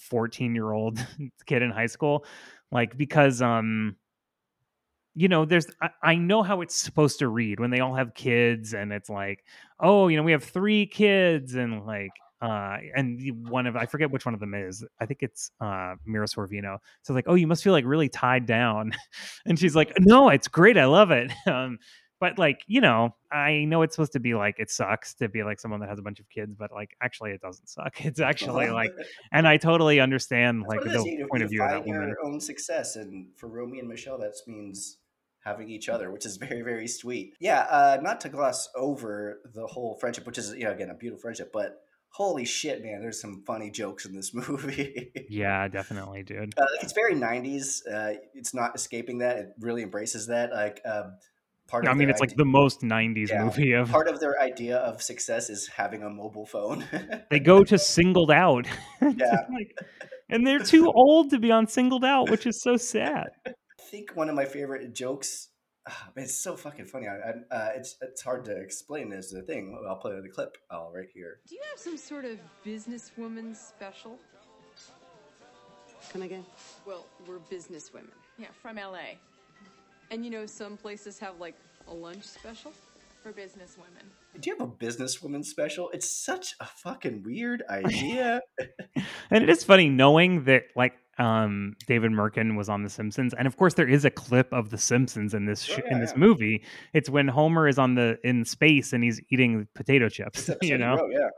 14 0.00 0.54
year 0.56 0.72
old 0.72 0.98
kid 1.46 1.62
in 1.62 1.70
high 1.70 1.86
school. 1.86 2.26
Like, 2.72 2.98
because, 2.98 3.40
um, 3.40 3.96
you 5.14 5.28
know, 5.28 5.44
there's, 5.44 5.66
I, 5.80 5.90
I 6.02 6.14
know 6.16 6.42
how 6.42 6.60
it's 6.60 6.74
supposed 6.74 7.20
to 7.20 7.28
read 7.28 7.60
when 7.60 7.70
they 7.70 7.80
all 7.80 7.94
have 7.94 8.14
kids 8.14 8.74
and 8.74 8.92
it's 8.92 9.08
like, 9.08 9.44
oh, 9.80 10.08
you 10.08 10.16
know, 10.16 10.22
we 10.24 10.32
have 10.32 10.44
three 10.44 10.86
kids 10.86 11.54
and 11.54 11.86
like, 11.86 12.12
uh, 12.40 12.76
and 12.94 13.20
one 13.48 13.66
of 13.66 13.76
I 13.76 13.86
forget 13.86 14.10
which 14.10 14.24
one 14.24 14.34
of 14.34 14.40
them 14.40 14.54
is. 14.54 14.84
I 15.00 15.06
think 15.06 15.22
it's 15.22 15.50
uh, 15.60 15.94
Mira 16.06 16.26
Sorvino. 16.26 16.78
So 17.02 17.12
like, 17.14 17.24
oh, 17.26 17.34
you 17.34 17.46
must 17.48 17.64
feel 17.64 17.72
like 17.72 17.84
really 17.84 18.08
tied 18.08 18.46
down, 18.46 18.92
and 19.46 19.58
she's 19.58 19.74
like, 19.74 19.92
no, 19.98 20.28
it's 20.28 20.46
great, 20.48 20.78
I 20.78 20.86
love 20.86 21.10
it. 21.10 21.32
Um, 21.48 21.78
but 22.20 22.38
like, 22.38 22.60
you 22.66 22.80
know, 22.80 23.14
I 23.32 23.64
know 23.64 23.82
it's 23.82 23.94
supposed 23.94 24.12
to 24.12 24.20
be 24.20 24.34
like 24.34 24.56
it 24.58 24.70
sucks 24.70 25.14
to 25.14 25.28
be 25.28 25.42
like 25.44 25.60
someone 25.60 25.80
that 25.80 25.88
has 25.88 25.98
a 25.98 26.02
bunch 26.02 26.20
of 26.20 26.28
kids, 26.28 26.54
but 26.58 26.72
like, 26.72 26.96
actually, 27.02 27.30
it 27.32 27.40
doesn't 27.40 27.68
suck. 27.68 27.94
It's 28.04 28.20
actually 28.20 28.68
like, 28.80 28.90
and 29.32 29.46
I 29.46 29.56
totally 29.56 30.00
understand 30.00 30.64
That's 30.68 30.84
like 30.84 30.92
the 30.92 31.02
you- 31.04 31.26
point 31.30 31.42
of 31.42 31.50
view 31.50 31.62
of 31.62 31.70
that 31.70 31.86
woman. 31.86 32.08
your 32.08 32.24
own 32.24 32.40
success, 32.40 32.96
and 32.96 33.28
for 33.36 33.48
Romy 33.48 33.78
and 33.78 33.88
Michele, 33.88 34.18
that 34.18 34.34
means 34.46 34.98
having 35.44 35.70
each 35.70 35.88
other, 35.88 36.10
which 36.10 36.26
is 36.26 36.36
very, 36.36 36.62
very 36.62 36.88
sweet. 36.88 37.34
Yeah, 37.40 37.60
uh, 37.70 37.98
not 38.02 38.20
to 38.22 38.28
gloss 38.28 38.68
over 38.74 39.38
the 39.54 39.66
whole 39.66 39.96
friendship, 40.00 40.26
which 40.26 40.38
is 40.38 40.52
you 40.54 40.64
know 40.64 40.72
again 40.72 40.90
a 40.90 40.94
beautiful 40.94 41.20
friendship, 41.22 41.50
but 41.52 41.80
holy 42.10 42.44
shit, 42.46 42.82
man, 42.82 43.00
there's 43.00 43.20
some 43.20 43.42
funny 43.46 43.70
jokes 43.70 44.04
in 44.06 44.14
this 44.16 44.32
movie. 44.48 45.12
Yeah, 45.28 45.68
definitely, 45.68 46.22
dude. 46.22 46.54
uh, 46.58 46.64
it's 46.82 46.92
very 46.94 47.14
90s. 47.14 47.80
Uh, 47.90 48.18
it's 48.34 48.54
not 48.54 48.74
escaping 48.74 49.18
that. 49.18 49.36
It 49.36 49.48
really 49.60 49.82
embraces 49.82 50.26
that. 50.28 50.50
Like 50.50 50.80
um, 50.84 51.14
part 51.68 51.84
of 51.84 51.90
I 51.90 51.92
mean, 51.94 52.08
their 52.08 52.10
it's 52.10 52.20
like 52.20 52.34
the 52.36 52.44
most 52.44 52.80
'90s 52.82 53.28
Yeah. 53.30 53.44
movie 53.44 53.72
of. 53.72 53.90
part 53.90 54.08
of 54.08 54.18
their 54.20 54.40
idea 54.40 54.78
of 54.78 55.00
success 55.02 55.48
is 55.50 55.68
having 55.68 56.02
a 56.02 56.10
mobile 56.10 56.46
phone. 56.46 56.84
They 57.30 57.38
go 57.40 57.62
to 57.64 57.78
singled 57.78 58.30
out. 58.30 58.66
Yeah. 59.02 59.36
Like- 59.52 59.76
and 60.30 60.46
they're 60.46 60.58
too 60.58 60.90
old 60.94 61.30
to 61.30 61.38
be 61.38 61.50
on 61.50 61.66
singled 61.66 62.04
out, 62.04 62.28
which 62.30 62.46
is 62.46 62.60
so 62.60 62.76
sad. 62.76 63.28
I 63.46 63.52
think 63.90 64.10
one 64.14 64.28
of 64.28 64.34
my 64.34 64.44
favorite 64.44 64.92
jokes. 64.94 65.48
man, 66.14 66.24
it's 66.26 66.34
so 66.34 66.54
fucking 66.54 66.84
funny. 66.84 67.06
I, 67.08 67.16
I, 67.16 67.56
uh, 67.56 67.70
it's 67.76 67.96
it's 68.02 68.20
hard 68.22 68.44
to 68.44 68.54
explain 68.66 69.12
as 69.12 69.30
the 69.30 69.40
thing. 69.42 69.62
I'll 69.88 69.96
play 69.96 70.12
the 70.20 70.28
clip. 70.28 70.58
Oh, 70.70 70.90
right 70.94 71.08
here. 71.14 71.40
Do 71.48 71.54
you 71.54 71.62
have 71.70 71.78
some 71.80 71.96
sort 71.96 72.26
of 72.26 72.36
businesswoman 72.66 73.56
special? 73.56 74.18
Come 76.12 76.22
again? 76.22 76.44
Well, 76.86 77.06
we're 77.26 77.38
businesswomen. 77.50 78.10
Yeah, 78.38 78.48
from 78.62 78.76
LA 78.76 79.16
And 80.10 80.24
you 80.24 80.30
know, 80.30 80.46
some 80.46 80.76
places 80.76 81.18
have 81.18 81.38
like 81.40 81.54
a 81.86 81.94
lunch 81.94 82.24
special. 82.24 82.72
for 83.22 83.32
business 83.32 83.76
women. 83.76 84.04
Do 84.40 84.48
you 84.50 84.56
have 84.56 84.68
a 84.68 84.70
businesswoman 84.70 85.44
special? 85.44 85.90
It's 85.92 86.08
such 86.08 86.54
a 86.60 86.66
fucking 86.66 87.24
weird 87.24 87.62
idea. 87.68 88.40
And 89.30 89.44
it 89.44 89.50
is 89.50 89.64
funny 89.64 89.88
knowing 89.88 90.44
that 90.44 90.62
like 90.76 90.94
um 91.18 91.74
David 91.86 92.12
Mirkin 92.12 92.56
was 92.56 92.68
on 92.68 92.82
The 92.84 92.88
Simpsons, 92.90 93.34
and 93.34 93.46
of 93.46 93.56
course 93.56 93.74
there 93.74 93.88
is 93.88 94.04
a 94.04 94.10
clip 94.10 94.50
of 94.52 94.70
The 94.70 94.78
Simpsons 94.78 95.34
in 95.34 95.44
this 95.46 95.62
sh- 95.62 95.72
Oh, 95.78 95.82
yeah, 95.84 95.92
in 95.94 96.00
this 96.00 96.12
yeah. 96.12 96.18
movie. 96.18 96.62
It's 96.94 97.10
when 97.10 97.28
Homer 97.28 97.68
is 97.68 97.78
on 97.78 97.94
the 97.94 98.18
in 98.24 98.44
space 98.44 98.92
and 98.92 99.02
he's 99.04 99.20
eating 99.30 99.66
potato 99.74 100.08
chips. 100.08 100.48
You 100.62 100.78
know, 100.78 100.96
wrote, 100.96 101.10
yeah. 101.12 101.28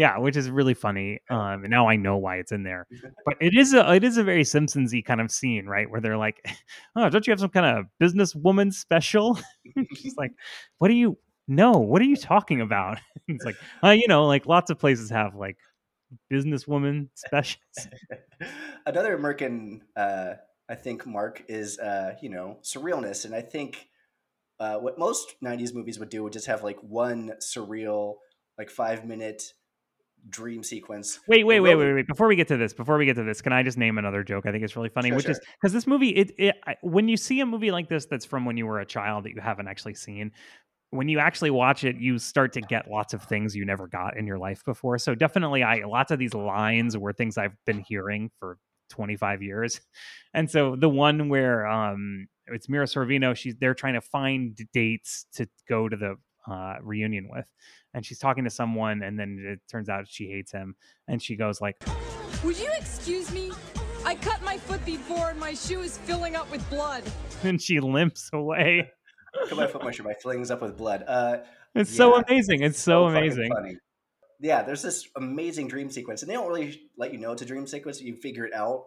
Yeah, 0.00 0.16
which 0.16 0.34
is 0.34 0.50
really 0.50 0.72
funny. 0.72 1.20
Um, 1.28 1.62
and 1.62 1.68
now 1.68 1.86
I 1.86 1.96
know 1.96 2.16
why 2.16 2.36
it's 2.36 2.52
in 2.52 2.62
there. 2.62 2.86
But 3.26 3.36
it 3.38 3.54
is 3.54 3.74
a 3.74 3.92
it 3.92 4.02
is 4.02 4.16
a 4.16 4.24
very 4.24 4.44
Simpsonsy 4.44 5.04
kind 5.04 5.20
of 5.20 5.30
scene, 5.30 5.66
right? 5.66 5.88
Where 5.90 6.00
they're 6.00 6.16
like, 6.16 6.42
"Oh, 6.96 7.10
don't 7.10 7.26
you 7.26 7.32
have 7.32 7.40
some 7.40 7.50
kind 7.50 7.66
of 7.66 7.84
businesswoman 8.02 8.72
special?" 8.72 9.38
She's 9.94 10.16
like, 10.16 10.32
"What 10.78 10.88
do 10.88 10.94
you? 10.94 11.18
No, 11.46 11.72
what 11.72 12.00
are 12.00 12.06
you 12.06 12.16
talking 12.16 12.62
about?" 12.62 12.98
it's 13.28 13.44
like, 13.44 13.56
uh, 13.84 13.90
you 13.90 14.08
know, 14.08 14.26
like 14.26 14.46
lots 14.46 14.70
of 14.70 14.78
places 14.78 15.10
have 15.10 15.34
like 15.34 15.58
businesswoman 16.32 17.08
specials. 17.14 17.88
Another 18.86 19.14
American, 19.14 19.82
uh, 19.96 20.34
I 20.66 20.76
think, 20.76 21.06
Mark 21.06 21.44
is 21.46 21.78
uh, 21.78 22.14
you 22.22 22.30
know 22.30 22.56
surrealness, 22.62 23.26
and 23.26 23.34
I 23.34 23.42
think 23.42 23.90
uh, 24.58 24.78
what 24.78 24.98
most 24.98 25.34
'90s 25.44 25.74
movies 25.74 25.98
would 25.98 26.08
do 26.08 26.22
would 26.22 26.32
just 26.32 26.46
have 26.46 26.64
like 26.64 26.78
one 26.82 27.32
surreal, 27.42 28.14
like 28.56 28.70
five 28.70 29.04
minute 29.04 29.52
dream 30.28 30.62
sequence. 30.62 31.20
Wait, 31.28 31.44
wait, 31.44 31.60
wait, 31.60 31.74
wait, 31.74 31.92
wait. 31.94 32.06
Before 32.06 32.28
we 32.28 32.36
get 32.36 32.48
to 32.48 32.56
this, 32.56 32.72
before 32.72 32.98
we 32.98 33.06
get 33.06 33.16
to 33.16 33.22
this, 33.24 33.40
can 33.40 33.52
I 33.52 33.62
just 33.62 33.78
name 33.78 33.98
another 33.98 34.22
joke? 34.22 34.46
I 34.46 34.52
think 34.52 34.64
it's 34.64 34.76
really 34.76 34.88
funny, 34.88 35.08
Sure, 35.08 35.16
which 35.16 35.28
is 35.28 35.40
because 35.60 35.72
this 35.72 35.86
movie, 35.86 36.10
it, 36.10 36.32
it, 36.38 36.56
I- 36.66 36.76
when 36.82 37.08
you 37.08 37.16
see 37.16 37.40
a 37.40 37.46
movie 37.46 37.70
like 37.70 37.88
this 37.88 38.06
that's 38.06 38.24
from 38.24 38.44
when 38.44 38.56
you 38.56 38.66
were 38.66 38.80
a 38.80 38.86
child 38.86 39.24
that 39.24 39.34
you 39.34 39.40
haven't 39.40 39.68
actually 39.68 39.94
seen, 39.94 40.32
when 40.90 41.08
you 41.08 41.18
actually 41.20 41.50
watch 41.50 41.84
it, 41.84 41.96
you 41.96 42.18
start 42.18 42.52
to 42.54 42.60
get 42.60 42.90
lots 42.90 43.14
of 43.14 43.22
things 43.22 43.54
you 43.54 43.64
never 43.64 43.86
got 43.86 44.16
in 44.16 44.26
your 44.26 44.38
life 44.38 44.64
before. 44.64 44.98
So 44.98 45.14
definitely, 45.14 45.62
I 45.62 45.84
lots 45.86 46.10
of 46.10 46.18
these 46.18 46.34
lines 46.34 46.96
were 46.98 47.12
things 47.12 47.38
I've 47.38 47.56
been 47.64 47.84
hearing 47.86 48.30
for 48.40 48.58
25 48.90 49.40
years, 49.42 49.80
and 50.34 50.50
so 50.50 50.74
the 50.76 50.88
one 50.88 51.28
where 51.28 51.66
um 51.66 52.26
it's 52.46 52.68
Mira 52.68 52.86
Sorvino, 52.86 53.36
she's 53.36 53.54
they're 53.60 53.74
trying 53.74 53.94
to 53.94 54.00
find 54.00 54.58
dates 54.72 55.26
to 55.34 55.48
go 55.68 55.88
to 55.88 55.96
the 55.96 56.16
uh, 56.50 56.76
reunion 56.82 57.28
with, 57.30 57.44
and 57.94 58.04
she's 58.04 58.18
talking 58.18 58.44
to 58.44 58.50
someone, 58.50 59.02
and 59.02 59.18
then 59.18 59.44
it 59.46 59.60
turns 59.70 59.88
out 59.88 60.06
she 60.08 60.28
hates 60.28 60.52
him, 60.52 60.74
and 61.08 61.22
she 61.22 61.36
goes 61.36 61.60
like. 61.60 61.82
Would 62.44 62.58
you 62.58 62.70
excuse 62.78 63.30
me? 63.32 63.52
I 64.04 64.14
cut 64.14 64.42
my 64.42 64.56
foot 64.56 64.84
before 64.86 65.30
and 65.30 65.38
my 65.38 65.52
shoe 65.52 65.82
is 65.82 65.98
filling 65.98 66.34
up 66.34 66.50
with 66.50 66.68
blood. 66.70 67.04
and 67.42 67.60
she 67.60 67.80
limps 67.80 68.30
away. 68.32 68.90
Come 69.48 69.58
on, 69.58 69.68
foot 69.68 69.84
my 69.84 69.90
shoe 69.90 70.02
My 70.02 70.14
flings 70.14 70.50
up 70.50 70.62
with 70.62 70.76
blood. 70.76 71.04
Uh, 71.06 71.38
It's 71.74 71.94
so 71.94 72.16
amazing. 72.16 72.62
It's 72.62 72.80
so, 72.80 73.06
fucking 73.06 73.18
amazing. 73.18 73.52
Funny. 73.52 73.76
Yeah, 74.40 74.62
there's 74.62 74.82
this 74.82 75.06
amazing 75.16 75.68
dream 75.68 75.90
sequence, 75.90 76.22
and 76.22 76.30
they 76.30 76.34
don't 76.34 76.48
really 76.48 76.80
let 76.96 77.12
you 77.12 77.18
know 77.18 77.32
it's 77.32 77.42
a 77.42 77.44
dream 77.44 77.66
sequence. 77.66 78.00
You 78.00 78.16
figure 78.16 78.46
it 78.46 78.54
out 78.54 78.84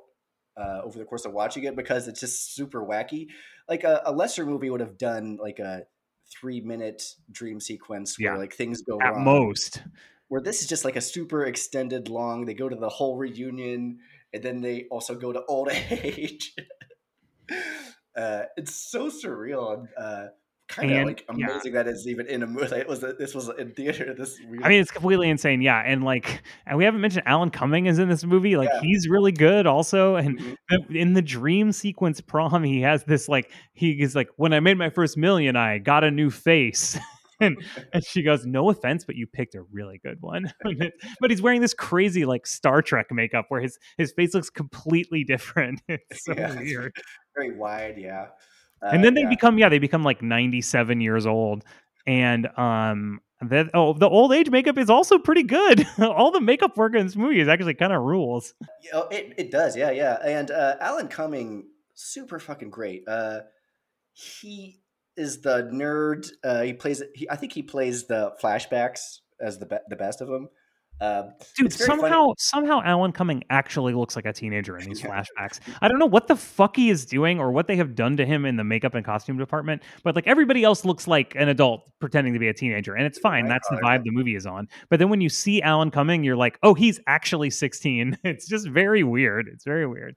uh, 0.58 0.82
over 0.84 0.98
the 0.98 1.06
course 1.06 1.26
of 1.26 1.32
watching 1.32 1.64
it 1.66 1.76
because 1.76 2.08
it's 2.08 2.20
just 2.20 2.56
super 2.56 2.84
wacky. 2.84 3.28
Like 3.70 3.84
a, 3.84 4.02
a 4.06 4.12
lesser 4.12 4.46
movie 4.46 4.72
would 4.72 4.82
have 4.82 4.98
done 4.98 5.38
like 5.40 5.60
a 5.60 5.84
three 6.40 6.62
minute 6.62 7.16
dream 7.32 7.60
sequence 7.60 8.20
where 8.20 8.34
Yeah. 8.34 8.38
like 8.38 8.54
things 8.54 8.82
go 8.82 9.00
At 9.02 9.14
wrong. 9.14 9.24
most. 9.24 9.82
Where 10.30 10.42
this 10.42 10.62
is 10.62 10.68
just 10.68 10.84
like 10.86 10.96
a 10.96 11.02
super 11.02 11.46
extended 11.46 12.10
long. 12.10 12.46
They 12.46 12.54
go 12.54 12.68
to 12.70 12.76
the 12.76 12.90
whole 12.90 13.18
reunion, 13.18 14.00
and 14.34 14.44
then 14.44 14.62
they 14.62 14.86
also 14.90 15.16
go 15.16 15.32
to 15.32 15.44
old 15.46 15.70
age. 15.92 16.56
uh, 18.16 18.44
it's 18.58 18.76
so 18.76 19.10
surreal 19.10 19.88
uh, 19.98 20.28
kind 20.76 20.92
of 20.92 21.06
like 21.08 21.26
yeah. 21.36 21.48
amazing 21.52 21.74
that 21.74 21.88
it's 21.88 22.06
even 22.08 22.28
in 22.28 22.44
a 22.44 22.48
movie. 22.48 22.76
It 22.84 22.88
was 22.88 23.02
this 23.02 23.34
was 23.36 23.50
in 23.58 23.72
theater. 23.74 24.14
This 24.18 24.40
I 24.64 24.70
mean, 24.70 24.80
it's 24.82 24.92
completely 24.92 25.30
insane. 25.30 25.62
Yeah, 25.62 25.82
and 25.86 26.04
like, 26.04 26.44
and 26.66 26.78
we 26.78 26.84
haven't 26.86 27.02
mentioned 27.02 27.24
Alan 27.26 27.50
Cumming 27.50 27.86
is 27.88 28.00
in 28.00 28.10
this 28.10 28.24
movie. 28.24 28.56
Like, 28.58 28.70
Yeah. 28.74 28.82
he's 28.82 29.08
really 29.08 29.32
good 29.32 29.66
also. 29.68 30.16
And 30.16 30.40
Mhm. 30.72 30.96
in 30.96 31.14
the 31.14 31.22
dream 31.22 31.72
sequence 31.72 32.22
prom, 32.22 32.64
he 32.64 32.82
has 32.82 33.04
this 33.06 33.28
like, 33.30 33.52
he 33.74 33.92
is 34.02 34.16
like, 34.16 34.30
when 34.38 34.54
I 34.54 34.60
made 34.60 34.78
my 34.78 34.90
first 34.90 35.18
million, 35.18 35.56
I 35.56 35.78
got 35.80 36.04
a 36.04 36.12
new 36.12 36.30
face. 36.30 36.98
and 37.40 37.58
and 37.92 38.06
she 38.06 38.22
goes, 38.24 38.46
no 38.46 38.70
offense, 38.70 39.04
but 39.06 39.16
you 39.16 39.26
picked 39.28 39.56
a 39.56 39.64
really 39.72 40.00
good 40.04 40.18
one. 40.22 40.54
but 41.20 41.32
he's 41.32 41.42
wearing 41.42 41.62
this 41.62 41.74
crazy 41.74 42.26
like 42.26 42.46
Star 42.48 42.82
Trek 42.82 43.08
makeup 43.12 43.46
where 43.50 43.62
his 43.62 43.78
his 43.98 44.12
face 44.14 44.34
looks 44.34 44.50
completely 44.50 45.24
different. 45.24 45.82
It's 45.88 46.24
so 46.26 46.34
Yeah. 46.38 46.58
weird. 46.60 46.94
very 47.36 47.58
wide, 47.58 47.96
yeah. 47.98 48.28
Uh, 48.84 48.90
and 48.92 49.04
then 49.04 49.14
they 49.14 49.22
yeah. 49.22 49.30
become 49.30 49.58
yeah 49.58 49.70
they 49.70 49.80
become 49.80 50.04
like 50.04 50.22
97 50.22 51.00
years 51.00 51.26
old 51.26 51.64
and 52.06 52.48
um 52.58 53.22
that 53.42 53.70
oh 53.74 53.94
the 53.94 54.08
old 54.08 54.34
age 54.34 54.50
makeup 54.50 54.78
is 54.78 54.90
also 54.90 55.18
pretty 55.18 55.44
good 55.44 55.86
all 56.00 56.32
the 56.32 56.42
makeup 56.42 56.76
work 56.78 56.96
in 56.96 57.06
this 57.06 57.16
movie 57.16 57.40
is 57.40 57.48
actually 57.48 57.74
kind 57.74 57.94
of 57.94 58.02
rules 58.02 58.54
Yeah, 58.84 58.92
oh, 58.94 59.08
it 59.10 59.34
it 59.38 59.52
does, 59.52 59.78
yeah, 59.78 59.92
yeah. 59.92 60.18
And 60.24 60.52
uh, 60.52 60.76
Alan 60.80 61.08
Cumming, 61.08 61.68
super 61.94 62.40
fucking 62.40 62.70
great. 62.70 63.04
Uh, 63.08 63.42
he 64.12 64.82
is 65.16 65.42
the 65.42 65.64
nerd. 65.74 66.30
Uh, 66.44 66.64
he 66.64 66.74
plays. 66.74 67.02
He, 67.16 67.30
I 67.30 67.36
think 67.36 67.54
he 67.54 67.64
plays 67.64 68.08
the 68.08 68.34
flashbacks 68.42 69.20
as 69.40 69.60
the 69.60 69.66
be- 69.66 69.78
the 69.88 69.96
best 69.96 70.22
of 70.22 70.28
them. 70.28 70.50
Uh, 71.02 71.24
dude 71.58 71.74
very 71.74 71.88
funny. 71.88 72.02
somehow 72.02 72.34
somehow 72.38 72.82
alan 72.86 73.12
cumming 73.12 73.44
actually 73.50 73.94
looks 73.94 74.16
like 74.16 74.26
a 74.26 74.32
teenager 74.32 74.78
in 74.78 74.86
these 74.86 75.02
flashbacks. 75.04 75.60
I 75.82 75.88
don't 75.88 76.00
know 76.00 76.06
what 76.06 76.28
the 76.28 76.36
fuck 76.36 76.76
he 76.76 76.90
is 76.90 77.06
doing 77.06 77.40
or 77.40 77.52
what 77.52 77.68
they 77.68 77.76
have 77.76 77.96
done 77.96 78.16
to 78.18 78.26
him 78.26 78.46
in 78.46 78.56
the 78.56 78.64
makeup 78.64 78.94
and 78.94 79.06
costume 79.06 79.38
department 79.38 79.82
but 80.04 80.16
like 80.16 80.28
everybody 80.28 80.64
else 80.64 80.86
looks 80.86 81.08
like 81.08 81.36
an 81.36 81.50
adult 81.50 81.82
pretending 82.00 82.34
to 82.34 82.40
be 82.40 82.48
a 82.48 82.54
teenager 82.54 82.96
and 82.96 83.06
it's 83.06 83.20
fine 83.20 83.48
that's 83.48 83.68
the 83.70 83.78
vibe 83.78 84.04
the 84.04 84.12
movie 84.12 84.36
is 84.36 84.46
on. 84.46 84.68
But 84.90 85.00
then 85.00 85.10
when 85.10 85.20
you 85.20 85.30
see 85.30 85.62
alan 85.62 85.92
cumming 85.92 86.24
you're 86.24 86.38
like 86.38 86.58
oh 86.64 86.74
he's 86.74 87.00
actually 87.08 87.50
16 87.50 88.18
it's 88.24 88.48
just 88.48 88.68
very 88.70 89.04
weird 89.04 89.50
it's 89.52 89.66
very 89.66 89.88
weird. 89.88 90.16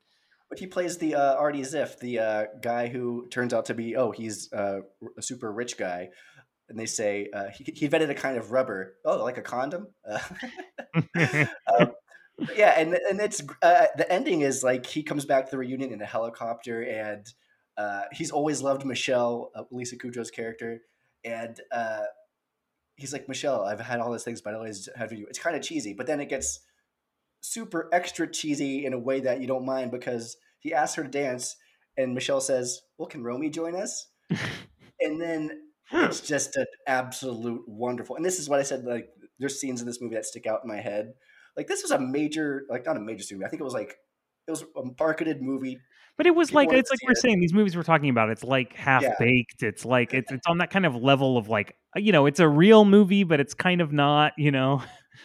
But 0.48 0.60
he 0.60 0.66
plays 0.68 0.96
the 0.98 1.16
uh, 1.16 1.34
Artie 1.34 1.62
Ziff, 1.62 1.98
the 1.98 2.20
uh, 2.20 2.44
guy 2.62 2.86
who 2.86 3.26
turns 3.30 3.52
out 3.52 3.64
to 3.66 3.74
be 3.74 3.96
oh 3.96 4.12
he's 4.12 4.52
uh, 4.52 4.80
a 5.18 5.22
super 5.22 5.52
rich 5.52 5.76
guy, 5.76 6.10
and 6.68 6.78
they 6.78 6.86
say 6.86 7.28
uh, 7.32 7.48
he, 7.48 7.64
he 7.74 7.84
invented 7.84 8.10
a 8.10 8.14
kind 8.14 8.36
of 8.36 8.52
rubber. 8.52 8.94
Oh, 9.04 9.22
like 9.22 9.38
a 9.38 9.42
condom. 9.42 9.88
Uh, 10.08 10.18
um, 11.78 11.92
yeah, 12.56 12.78
and 12.78 12.94
and 12.94 13.20
it's 13.20 13.42
uh, 13.62 13.86
the 13.96 14.10
ending 14.10 14.42
is 14.42 14.62
like 14.62 14.86
he 14.86 15.02
comes 15.02 15.24
back 15.24 15.46
to 15.46 15.50
the 15.50 15.58
reunion 15.58 15.92
in 15.92 16.02
a 16.02 16.06
helicopter, 16.06 16.82
and 16.82 17.26
uh, 17.76 18.02
he's 18.12 18.30
always 18.30 18.62
loved 18.62 18.84
Michele, 18.84 19.50
uh, 19.54 19.62
Lisa 19.70 19.96
Kudrow's 19.96 20.30
character, 20.30 20.82
and 21.24 21.60
uh, 21.72 22.04
he's 22.96 23.12
like 23.12 23.28
Michele, 23.28 23.62
I've 23.62 23.80
had 23.80 24.00
all 24.00 24.12
these 24.12 24.24
things, 24.24 24.40
but 24.40 24.54
I 24.54 24.56
always 24.56 24.88
have 24.96 25.12
you. 25.12 25.26
It's 25.28 25.38
kind 25.38 25.56
of 25.56 25.62
cheesy, 25.62 25.94
but 25.94 26.06
then 26.06 26.20
it 26.20 26.28
gets 26.28 26.60
super 27.40 27.88
extra 27.92 28.30
cheesy 28.30 28.84
in 28.84 28.92
a 28.92 28.98
way 28.98 29.20
that 29.20 29.40
you 29.40 29.46
don't 29.46 29.64
mind 29.64 29.90
because 29.90 30.36
he 30.58 30.74
asks 30.74 30.96
her 30.96 31.04
to 31.04 31.08
dance, 31.08 31.56
and 31.96 32.14
Michele 32.14 32.40
says, 32.40 32.82
"Well, 32.98 33.08
can 33.08 33.22
Romy 33.22 33.50
join 33.50 33.76
us?" 33.76 34.08
and 35.00 35.20
then 35.20 35.65
it's 35.92 36.20
just 36.26 36.56
an 36.56 36.66
absolute 36.86 37.62
wonderful. 37.66 38.16
And 38.16 38.24
this 38.24 38.38
is 38.38 38.48
what 38.48 38.58
I 38.58 38.62
said. 38.62 38.84
Like, 38.84 39.08
there's 39.38 39.60
scenes 39.60 39.80
in 39.80 39.86
this 39.86 40.00
movie 40.00 40.14
that 40.14 40.24
stick 40.26 40.46
out 40.46 40.60
in 40.64 40.68
my 40.68 40.80
head. 40.80 41.12
Like, 41.56 41.66
this 41.66 41.82
was 41.82 41.90
a 41.90 41.98
major, 41.98 42.64
like 42.68 42.84
not 42.86 42.96
a 42.96 43.00
major 43.00 43.24
movie. 43.34 43.44
I 43.44 43.48
think 43.48 43.60
it 43.60 43.64
was 43.64 43.74
like 43.74 43.96
it 44.46 44.50
was 44.50 44.62
a 44.62 44.82
marketed 44.98 45.42
movie. 45.42 45.78
But 46.16 46.26
it 46.26 46.34
was 46.34 46.48
People 46.48 46.62
like 46.62 46.72
it's 46.72 46.90
like 46.90 47.00
we're 47.04 47.12
it. 47.12 47.18
saying 47.18 47.40
these 47.40 47.52
movies 47.52 47.76
we're 47.76 47.82
talking 47.82 48.08
about. 48.08 48.30
It's 48.30 48.42
like 48.44 48.72
half 48.74 49.02
Yeah. 49.02 49.14
baked. 49.18 49.62
It's 49.62 49.84
like 49.84 50.14
it's 50.14 50.32
it's 50.32 50.46
on 50.46 50.58
that 50.58 50.70
kind 50.70 50.86
of 50.86 50.94
level 50.96 51.36
of 51.36 51.48
like 51.48 51.76
uh, 51.94 52.00
you 52.00 52.12
know 52.12 52.24
it's 52.26 52.40
a 52.40 52.48
real 52.48 52.84
movie, 52.86 53.22
but 53.24 53.38
it's 53.40 53.52
kind 53.54 53.80
of 53.82 53.92
not. 53.92 54.32
You 54.38 54.50
know, 54.50 54.82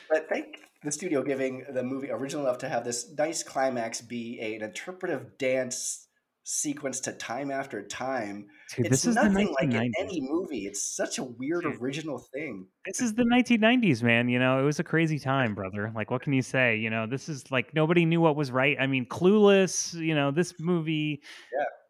But 0.09 0.27
thank 0.29 0.57
the 0.83 0.91
studio 0.91 1.23
giving 1.23 1.63
the 1.73 1.83
movie 1.83 2.09
original 2.11 2.43
enough 2.45 2.57
to 2.59 2.67
have 2.69 2.83
this 2.83 3.13
nice 3.17 3.41
climax 3.43 4.01
be 4.01 4.39
a- 4.41 4.55
an 4.55 4.63
interpretive 4.63 5.37
dance 5.37 6.07
sequence 6.43 6.99
to 7.01 7.11
time 7.13 7.51
after 7.51 7.85
time. 7.85 8.47
dude, 8.75 8.87
it's 8.87 9.03
this 9.03 9.05
is 9.05 9.15
nothing 9.15 9.53
like 9.59 9.71
in 9.73 9.91
any 9.99 10.19
movie. 10.21 10.65
It's 10.65 10.95
such 10.95 11.17
a 11.19 11.23
weird 11.23 11.63
Dude. 11.63 11.81
original 11.81 12.17
thing. 12.33 12.65
This 12.85 12.99
is 13.01 13.13
the 13.13 13.23
1990s, 13.23 14.01
man. 14.01 14.27
You 14.27 14.39
know, 14.39 14.59
it 14.59 14.63
was 14.63 14.79
a 14.79 14.83
crazy 14.83 15.19
time, 15.19 15.53
brother. 15.53 15.91
Like, 15.95 16.09
what 16.09 16.21
can 16.23 16.33
you 16.33 16.41
say? 16.41 16.77
You 16.77 16.89
know, 16.89 17.05
this 17.05 17.29
is 17.29 17.49
like 17.51 17.73
nobody 17.75 18.05
knew 18.05 18.21
what 18.21 18.35
was 18.35 18.51
right. 18.51 18.75
I 18.79 18.87
mean, 18.87 19.05
Clueless. 19.05 19.93
You 19.93 20.15
know, 20.15 20.31
this 20.31 20.53
movie. 20.59 21.21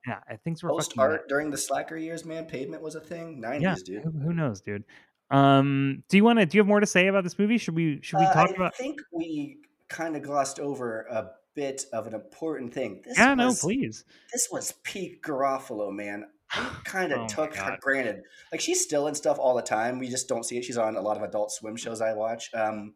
Yeah. 0.07 0.19
yeah. 0.29 0.35
Things 0.43 0.61
were 0.63 0.69
Post 0.69 0.93
art 0.97 1.29
during 1.29 1.49
the 1.49 1.57
slacker 1.57 1.95
years, 1.95 2.25
man. 2.25 2.45
Pavement 2.45 2.81
was 2.83 2.95
a 2.95 3.01
thing. 3.01 3.39
Nineties, 3.39 3.61
Yeah, 3.63 3.75
dude. 3.85 4.03
who, 4.03 4.11
who 4.19 4.33
knows, 4.33 4.61
dude? 4.61 4.83
Um, 5.29 6.03
do 6.09 6.17
you 6.17 6.23
want 6.25 6.39
to? 6.39 6.45
Do 6.45 6.57
you 6.57 6.61
have 6.61 6.67
more 6.67 6.81
to 6.81 6.85
say 6.85 7.07
about 7.07 7.23
this 7.23 7.39
movie? 7.39 7.57
Should 7.57 7.75
we? 7.75 7.99
Should 8.01 8.19
we 8.19 8.25
Uh, 8.25 8.33
talk 8.33 8.49
I 8.49 8.53
about? 8.53 8.73
I 8.77 8.83
think 8.83 8.99
we 9.13 9.59
kind 9.87 10.15
of 10.17 10.23
glossed 10.23 10.59
over 10.59 11.03
a 11.09 11.29
bit 11.55 11.85
of 11.93 12.07
an 12.07 12.13
important 12.13 12.73
thing. 12.73 13.01
This 13.05 13.17
Yeah, 13.17 13.33
no, 13.35 13.47
was, 13.47 13.59
please. 13.61 14.03
This 14.31 14.49
was 14.51 14.73
peak 14.83 15.23
Garofalo, 15.23 15.91
man. 15.91 16.25
I 16.53 16.77
kind 16.85 17.11
Oh 17.13 17.15
of 17.15 17.21
my 17.21 17.27
took 17.27 17.55
God. 17.55 17.79
granted. 17.81 18.21
Like 18.51 18.61
she's 18.61 18.81
still 18.83 19.07
in 19.07 19.15
stuff 19.15 19.37
all 19.39 19.55
the 19.55 19.61
time. 19.61 19.99
We 19.99 20.09
just 20.09 20.27
don't 20.27 20.43
see 20.43 20.57
it. 20.57 20.65
She's 20.65 20.77
on 20.77 20.95
a 20.95 21.01
lot 21.01 21.17
of 21.17 21.23
Adult 21.23 21.51
Swim 21.51 21.75
shows 21.75 22.01
I 22.01 22.13
watch. 22.13 22.49
Um, 22.53 22.93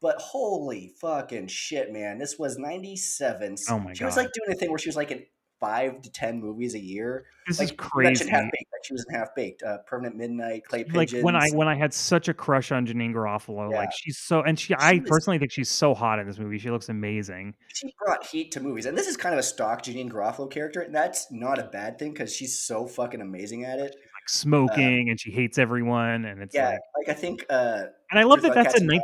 but 0.00 0.16
holy 0.20 0.92
fucking 1.00 1.46
shit, 1.46 1.92
man! 1.92 2.18
This 2.18 2.36
was 2.38 2.58
'97. 2.58 3.56
Oh 3.70 3.78
my 3.78 3.92
She 3.92 4.04
was 4.04 4.16
like 4.16 4.32
doing 4.32 4.50
a 4.50 4.58
thing 4.58 4.70
where 4.70 4.78
she 4.78 4.88
was 4.88 4.96
like 4.96 5.10
in 5.12 5.24
five 5.62 6.02
to 6.02 6.10
ten 6.10 6.40
movies 6.40 6.74
a 6.74 6.78
year. 6.78 7.24
This 7.46 7.58
like 7.58 7.70
is 7.70 7.74
crazy. 7.76 8.28
Half 8.28 8.44
Baked. 8.44 8.70
Like 8.72 8.84
she 8.84 8.92
was 8.92 9.04
in 9.08 9.14
Half 9.14 9.34
Baked, 9.34 9.62
uh, 9.62 9.78
Permanent 9.86 10.16
Midnight, 10.16 10.64
Clay 10.68 10.84
Pigeons. 10.84 11.14
like 11.14 11.24
when 11.24 11.34
I 11.36 11.48
when 11.50 11.68
I 11.68 11.74
had 11.74 11.94
such 11.94 12.28
a 12.28 12.34
crush 12.34 12.70
on 12.72 12.86
Janeane 12.86 13.12
Garofalo, 13.14 13.70
Yeah. 13.70 13.76
like 13.78 13.90
she's 13.96 14.18
so 14.18 14.42
and 14.42 14.58
she, 14.58 14.74
I 14.74 14.94
was- 14.94 15.08
personally 15.08 15.38
think 15.38 15.50
she's 15.52 15.70
so 15.70 15.94
hot 15.94 16.18
in 16.18 16.26
this 16.26 16.38
movie. 16.38 16.58
She 16.58 16.70
looks 16.70 16.88
amazing. 16.88 17.54
she 17.74 17.92
brought 18.04 18.26
heat 18.26 18.50
to 18.52 18.60
movies, 18.60 18.86
and 18.86 18.96
this 18.98 19.06
is 19.06 19.16
kind 19.16 19.32
of 19.34 19.38
a 19.38 19.42
stock 19.42 19.82
Janeane 19.82 20.10
Garofalo 20.10 20.50
character, 20.50 20.80
and 20.82 20.94
that's 20.94 21.30
not 21.32 21.58
a 21.58 21.64
bad 21.64 21.98
thing 21.98 22.12
because 22.12 22.34
she's 22.34 22.58
so 22.58 22.86
fucking 22.86 23.20
amazing 23.20 23.64
at 23.64 23.78
it. 23.78 23.94
Like 24.14 24.28
smoking 24.28 25.10
and 25.10 25.18
she 25.18 25.30
hates 25.32 25.58
everyone, 25.58 26.24
and 26.26 26.42
it's 26.42 26.54
Yeah, 26.54 26.68
like, 26.70 26.80
like 27.08 27.16
I 27.16 27.18
think, 27.20 27.44
uh, 27.50 27.84
and 28.10 28.20
I 28.20 28.24
love 28.24 28.42
that 28.42 28.54
that's 28.54 28.74
a 28.74 28.78
Cats 28.78 28.80
and 28.80 28.90
Dogs 28.90 29.02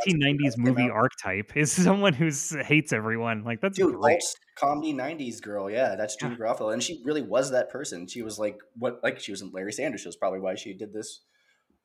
1990s 0.54 0.58
movie 0.58 0.90
archetype 0.90 1.56
is 1.56 1.72
someone 1.84 2.12
who 2.12 2.30
hates 2.62 2.92
everyone. 2.92 3.42
Like 3.42 3.60
that's 3.60 3.76
dude, 3.78 3.94
great. 3.96 4.14
alt 4.14 4.22
comedy 4.58 4.92
'90s 4.92 5.40
girl. 5.40 5.70
Yeah, 5.70 5.94
that's 5.96 6.16
Janeane 6.16 6.38
Garofalo, 6.38 6.72
and 6.72 6.82
she 6.82 7.00
really 7.04 7.22
was 7.22 7.50
that 7.52 7.70
person. 7.70 8.06
She 8.06 8.22
was 8.22 8.38
like 8.38 8.58
what, 8.76 9.00
like 9.02 9.20
she 9.20 9.30
was 9.32 9.42
in 9.42 9.50
Larry 9.52 9.72
Sanders. 9.72 10.00
Show 10.00 10.08
is 10.08 10.16
probably 10.16 10.40
why 10.40 10.54
she 10.54 10.72
did 10.74 10.92
this 10.92 11.20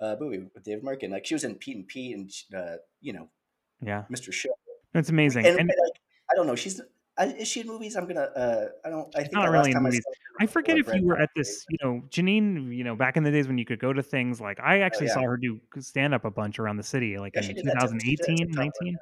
uh, 0.01 0.15
movie 0.19 0.39
with 0.53 0.63
David 0.63 0.83
Mirkin. 0.83 1.11
Like 1.11 1.25
she 1.25 1.35
was 1.35 1.43
in 1.43 1.55
Pete 1.55 1.75
and 1.77 1.87
Pete, 1.87 2.15
and 2.15 2.31
uh, 2.55 2.75
you 3.01 3.13
know, 3.13 3.29
Yeah, 3.81 4.03
Mr. 4.11 4.33
Show. 4.33 4.49
it's 4.93 5.09
amazing. 5.09 5.45
And, 5.45 5.59
And 5.59 5.67
like, 5.67 5.99
I 6.31 6.35
don't 6.35 6.47
know, 6.47 6.55
she's. 6.55 6.81
I, 7.15 7.25
is 7.27 7.47
she 7.47 7.59
in 7.61 7.67
movies? 7.67 7.95
I'm 7.95 8.07
gonna. 8.07 8.21
Uh, 8.21 8.65
I 8.83 8.89
don't. 8.89 9.15
I 9.15 9.19
think 9.21 9.33
not 9.33 9.51
really 9.51 9.71
in 9.71 9.83
movies. 9.83 10.01
I, 10.39 10.45
I 10.45 10.47
forget 10.47 10.79
if 10.79 10.91
you 10.95 11.05
were 11.05 11.19
at 11.19 11.29
this, 11.35 11.63
you 11.69 11.77
know, 11.83 12.01
Janeane, 12.09 12.75
you 12.75 12.83
know, 12.83 12.95
back 12.95 13.17
in 13.17 13.23
the 13.23 13.29
days 13.29 13.47
when 13.47 13.59
you 13.59 13.65
could 13.65 13.77
go 13.79 13.93
to 13.93 14.01
things 14.01 14.41
like 14.41 14.59
I 14.59 14.79
actually 14.79 15.05
Oh, 15.05 15.09
yeah. 15.09 15.13
saw 15.13 15.21
her 15.21 15.37
do 15.37 15.59
stand 15.79 16.15
up 16.15 16.25
a 16.25 16.31
bunch 16.31 16.57
around 16.57 16.77
the 16.77 16.83
city, 16.83 17.19
like 17.19 17.33
Yeah, 17.35 17.41
in 17.41 17.47
she 17.49 17.53
did 17.53 17.65
that 17.65 17.79
too. 17.81 17.99
She 17.99 18.15
did 18.15 18.19
that 18.19 18.25
2018, 18.25 18.37
TikTok 18.47 18.57
one, 18.57 18.71
19. 18.81 18.97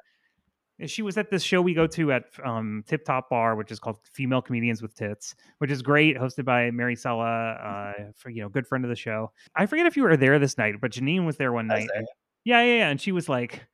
She 0.86 1.02
was 1.02 1.16
at 1.16 1.30
this 1.30 1.42
show 1.42 1.60
we 1.60 1.74
go 1.74 1.86
to 1.88 2.12
at 2.12 2.24
um, 2.44 2.84
Tip 2.86 3.04
Top 3.04 3.30
Bar, 3.30 3.56
which 3.56 3.70
is 3.70 3.78
called 3.78 3.98
Female 4.12 4.42
Comedians 4.42 4.82
with 4.82 4.94
Tits, 4.94 5.34
which 5.58 5.70
is 5.70 5.82
great, 5.82 6.16
hosted 6.16 6.44
by 6.44 6.70
Mary 6.70 6.96
Sella, 6.96 7.24
uh, 7.52 7.92
for 8.16 8.30
you 8.30 8.42
know, 8.42 8.48
good 8.48 8.66
friend 8.66 8.84
of 8.84 8.88
the 8.88 8.96
show. 8.96 9.30
I 9.54 9.66
forget 9.66 9.86
if 9.86 9.96
you 9.96 10.02
were 10.02 10.16
there 10.16 10.38
this 10.38 10.58
night, 10.58 10.74
but 10.80 10.92
Janeane 10.92 11.24
was 11.26 11.36
there 11.36 11.52
one 11.52 11.66
night. 11.66 11.88
there. 11.92 11.98
and- 12.00 12.08
yeah, 12.44 12.62
yeah, 12.62 12.74
yeah, 12.78 12.88
and 12.88 13.00
she 13.00 13.12
was 13.12 13.28
like, 13.28 13.64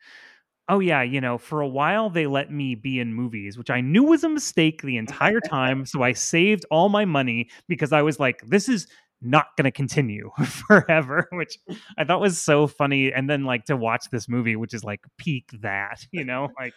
"Oh 0.68 0.78
yeah, 0.80 1.00
you 1.02 1.22
know, 1.22 1.38
for 1.38 1.62
a 1.62 1.68
while 1.68 2.10
they 2.10 2.26
let 2.26 2.52
me 2.52 2.74
be 2.74 3.00
in 3.00 3.14
movies, 3.14 3.56
which 3.56 3.70
I 3.70 3.80
knew 3.80 4.02
was 4.02 4.24
a 4.24 4.28
mistake 4.28 4.82
the 4.82 4.98
entire 4.98 5.40
time. 5.40 5.86
so 5.86 6.02
I 6.02 6.12
saved 6.12 6.66
all 6.70 6.90
my 6.90 7.06
money 7.06 7.48
because 7.66 7.92
I 7.92 8.02
was 8.02 8.20
like, 8.20 8.42
this 8.46 8.68
is." 8.68 8.86
Not 9.20 9.46
gonna 9.56 9.72
continue 9.72 10.30
forever, 10.46 11.26
which 11.32 11.58
I 11.98 12.04
thought 12.04 12.20
was 12.20 12.40
so 12.40 12.68
funny. 12.68 13.12
And 13.12 13.28
then 13.28 13.42
like 13.42 13.64
to 13.64 13.76
watch 13.76 14.04
this 14.12 14.28
movie, 14.28 14.54
which 14.54 14.72
is 14.72 14.84
like 14.84 15.00
peak 15.16 15.50
that, 15.62 16.06
you 16.12 16.24
know, 16.24 16.50
like 16.56 16.72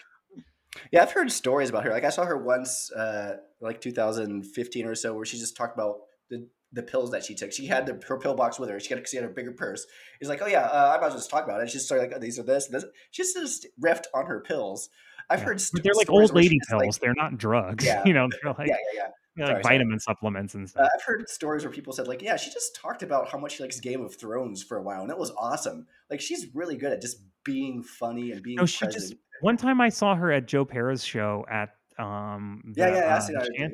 Yeah, 0.91 1.01
I've 1.03 1.11
heard 1.11 1.31
stories 1.31 1.69
about 1.69 1.83
her. 1.83 1.91
Like 1.91 2.03
I 2.05 2.09
saw 2.09 2.25
her 2.25 2.37
once, 2.37 2.91
uh, 2.93 3.37
like 3.59 3.81
2015 3.81 4.85
or 4.85 4.95
so, 4.95 5.13
where 5.13 5.25
she 5.25 5.37
just 5.37 5.55
talked 5.57 5.75
about 5.75 5.97
the 6.29 6.47
the 6.73 6.81
pills 6.83 7.11
that 7.11 7.25
she 7.25 7.35
took. 7.35 7.51
She 7.51 7.65
had 7.67 7.85
the, 7.85 7.99
her 8.07 8.17
pill 8.17 8.33
box 8.33 8.57
with 8.57 8.69
her. 8.69 8.79
She 8.79 8.93
had 8.93 9.05
she 9.07 9.17
had 9.17 9.25
a 9.25 9.29
bigger 9.29 9.51
purse. 9.51 9.85
He's 10.19 10.29
like, 10.29 10.41
oh 10.41 10.47
yeah, 10.47 10.61
uh, 10.61 10.93
I 10.95 11.01
might 11.01 11.07
as 11.07 11.11
well 11.11 11.19
just 11.19 11.29
talk 11.29 11.43
about 11.43 11.61
it. 11.61 11.67
She 11.69 11.73
just 11.73 11.85
started 11.87 12.03
like, 12.07 12.13
oh, 12.15 12.19
these 12.19 12.39
are 12.39 12.43
this, 12.43 12.67
this. 12.67 12.85
She 13.11 13.23
just 13.23 13.67
riffed 13.83 14.05
on 14.13 14.25
her 14.27 14.39
pills. 14.39 14.89
I've 15.29 15.39
Yeah. 15.39 15.45
heard 15.45 15.61
st- 15.61 15.83
they're 15.83 15.93
like 15.93 16.09
old 16.09 16.33
lady 16.33 16.57
just, 16.59 16.71
like- 16.71 16.83
pills. 16.83 16.97
they're 16.99 17.13
not 17.13 17.37
drugs. 17.37 17.83
Yeah. 17.91 18.03
You 18.05 18.13
know, 18.13 18.29
they're 18.41 18.53
like, 18.53 18.67
yeah, 18.69 18.77
yeah, 18.93 19.03
yeah. 19.03 19.07
Like 19.37 19.47
Sorry, 19.47 19.63
sorry. 19.63 19.75
vitamin 19.77 19.99
supplements 19.99 20.55
and 20.55 20.65
Uh, 20.65 20.67
stuff. 20.67 20.89
I've 20.93 21.03
heard 21.03 21.29
stories 21.29 21.63
where 21.63 21.71
people 21.71 21.93
said 21.93 22.07
like, 22.07 22.21
yeah, 22.21 22.35
she 22.35 22.51
just 22.51 22.75
talked 22.75 23.01
about 23.03 23.29
how 23.29 23.37
much 23.37 23.53
she 23.57 23.63
likes 23.63 23.79
Game 23.79 24.01
of 24.03 24.15
Thrones 24.15 24.61
for 24.63 24.77
a 24.77 24.81
while, 24.81 25.01
and 25.01 25.09
it 25.11 25.17
was 25.17 25.31
awesome. 25.37 25.87
Like 26.09 26.21
she's 26.21 26.47
really 26.53 26.75
good 26.77 26.91
at 26.91 27.01
just 27.01 27.17
being 27.43 27.81
funny 27.83 28.31
and 28.31 28.41
being 28.43 28.57
no, 28.57 28.65
she 28.65 28.85
present. 28.85 29.01
just 29.01 29.15
one 29.41 29.57
time 29.57 29.81
I 29.81 29.89
saw 29.89 30.15
her 30.15 30.31
at 30.31 30.47
Joe 30.47 30.65
Pera's 30.65 31.03
show 31.03 31.45
at 31.49 31.69
um 31.97 32.61
yeah, 32.75 32.89
the, 32.89 32.95
yeah, 32.95 32.97
yeah, 33.05 33.13
I 33.13 33.17
uh, 33.17 33.19
see 33.21 33.33
that. 33.33 33.49
Yeah. 33.57 33.67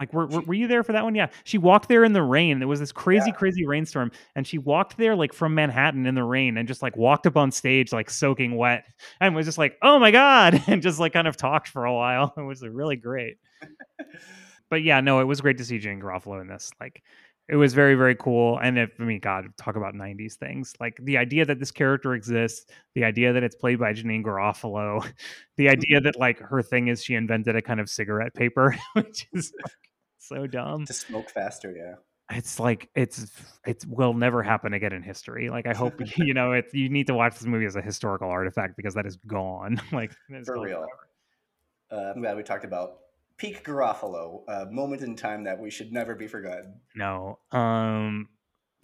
Like, 0.00 0.12
were, 0.12 0.26
were, 0.26 0.40
were 0.40 0.54
you 0.54 0.66
there 0.66 0.82
for 0.82 0.90
that 0.90 1.04
one? 1.04 1.14
Yeah. 1.14 1.28
She 1.44 1.56
walked 1.56 1.88
there 1.88 2.02
in 2.02 2.12
the 2.12 2.22
rain. 2.22 2.58
There 2.58 2.66
was 2.66 2.80
this 2.80 2.90
crazy, 2.90 3.26
Yeah. 3.28 3.34
crazy 3.36 3.64
rainstorm. 3.64 4.10
And 4.34 4.44
she 4.44 4.58
walked 4.58 4.96
there, 4.96 5.14
like, 5.14 5.32
from 5.32 5.54
Manhattan 5.54 6.04
in 6.04 6.16
the 6.16 6.24
rain 6.24 6.56
and 6.56 6.66
just, 6.66 6.82
like, 6.82 6.96
walked 6.96 7.28
up 7.28 7.36
on 7.36 7.52
stage, 7.52 7.92
like, 7.92 8.10
soaking 8.10 8.56
wet 8.56 8.86
and 9.20 9.36
was 9.36 9.46
just 9.46 9.56
like, 9.56 9.78
oh 9.82 10.00
my 10.00 10.10
God. 10.10 10.60
And 10.66 10.82
just, 10.82 10.98
like, 10.98 11.12
kind 11.12 11.28
of 11.28 11.36
talked 11.36 11.68
for 11.68 11.84
a 11.84 11.94
while. 11.94 12.34
It 12.36 12.40
was 12.42 12.62
really 12.66 12.96
great. 12.96 13.36
but 14.70 14.82
yeah, 14.82 15.00
no, 15.00 15.20
it 15.20 15.24
was 15.24 15.40
great 15.40 15.58
to 15.58 15.64
see 15.64 15.78
Jane 15.78 16.00
Garofalo 16.00 16.40
in 16.40 16.48
this. 16.48 16.70
Like, 16.80 17.02
it 17.48 17.56
was 17.56 17.74
very, 17.74 17.94
very 17.94 18.14
cool. 18.14 18.58
And 18.58 18.78
if, 18.78 18.90
I 18.98 19.02
mean, 19.02 19.20
God, 19.20 19.46
talk 19.58 19.76
about 19.76 19.94
90s 19.94 20.34
things. 20.34 20.74
Like, 20.80 20.96
the 21.02 21.18
idea 21.18 21.44
that 21.44 21.58
this 21.58 21.70
character 21.70 22.14
exists, 22.14 22.66
the 22.94 23.04
idea 23.04 23.32
that 23.32 23.42
it's 23.42 23.54
played 23.54 23.78
by 23.78 23.92
Janeane 23.92 24.24
Garofalo, 24.24 25.06
the 25.56 25.68
idea 25.68 26.00
that, 26.00 26.18
like, 26.18 26.38
her 26.38 26.62
thing 26.62 26.88
is 26.88 27.04
she 27.04 27.14
invented 27.14 27.54
a 27.54 27.62
kind 27.62 27.80
of 27.80 27.90
cigarette 27.90 28.34
paper, 28.34 28.76
which 28.94 29.26
is 29.32 29.52
like, 29.62 29.72
so 30.18 30.46
dumb. 30.46 30.86
to 30.86 30.92
smoke 30.92 31.30
faster. 31.30 31.74
Yeah. 31.76 31.94
It's 32.30 32.58
like 32.58 32.88
it's 32.94 33.30
it 33.66 33.84
will 33.86 34.14
never 34.14 34.42
happen 34.42 34.72
again 34.72 34.94
in 34.94 35.02
history. 35.02 35.50
Like 35.50 35.66
I 35.66 35.74
hope 35.74 35.92
you 36.16 36.32
know 36.32 36.52
it. 36.52 36.70
You 36.72 36.88
need 36.88 37.06
to 37.08 37.14
watch 37.14 37.34
this 37.34 37.44
movie 37.44 37.66
as 37.66 37.76
a 37.76 37.82
historical 37.82 38.30
artifact 38.30 38.78
because 38.78 38.94
that 38.94 39.04
is 39.04 39.18
gone. 39.26 39.78
like 39.92 40.10
it's 40.30 40.48
For 40.48 40.58
real. 40.58 40.86
Uh, 41.92 42.12
I'm 42.14 42.22
glad 42.22 42.38
we 42.38 42.42
talked 42.42 42.64
about 42.64 43.00
peak 43.36 43.64
Garofalo, 43.64 44.42
a 44.48 44.66
moment 44.70 45.02
in 45.02 45.16
time 45.16 45.44
that 45.44 45.58
we 45.58 45.70
should 45.70 45.92
never 45.92 46.14
be 46.14 46.26
forgotten. 46.26 46.80
No. 46.94 47.38
Um. 47.52 48.28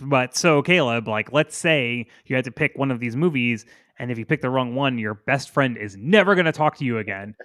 But 0.02 0.34
so 0.34 0.62
Caleb, 0.62 1.08
like, 1.08 1.30
let's 1.30 1.54
say 1.56 2.06
you 2.24 2.34
had 2.34 2.46
to 2.46 2.50
pick 2.50 2.72
one 2.76 2.90
of 2.90 3.00
these 3.00 3.16
movies, 3.16 3.66
and 3.98 4.10
if 4.10 4.16
you 4.18 4.24
pick 4.24 4.40
the 4.40 4.48
wrong 4.48 4.74
one, 4.74 4.96
your 4.98 5.14
best 5.14 5.50
friend 5.50 5.76
is 5.76 5.94
never 5.96 6.34
going 6.34 6.46
to 6.46 6.52
talk 6.52 6.76
to 6.78 6.84
you 6.84 6.98
again. 6.98 7.34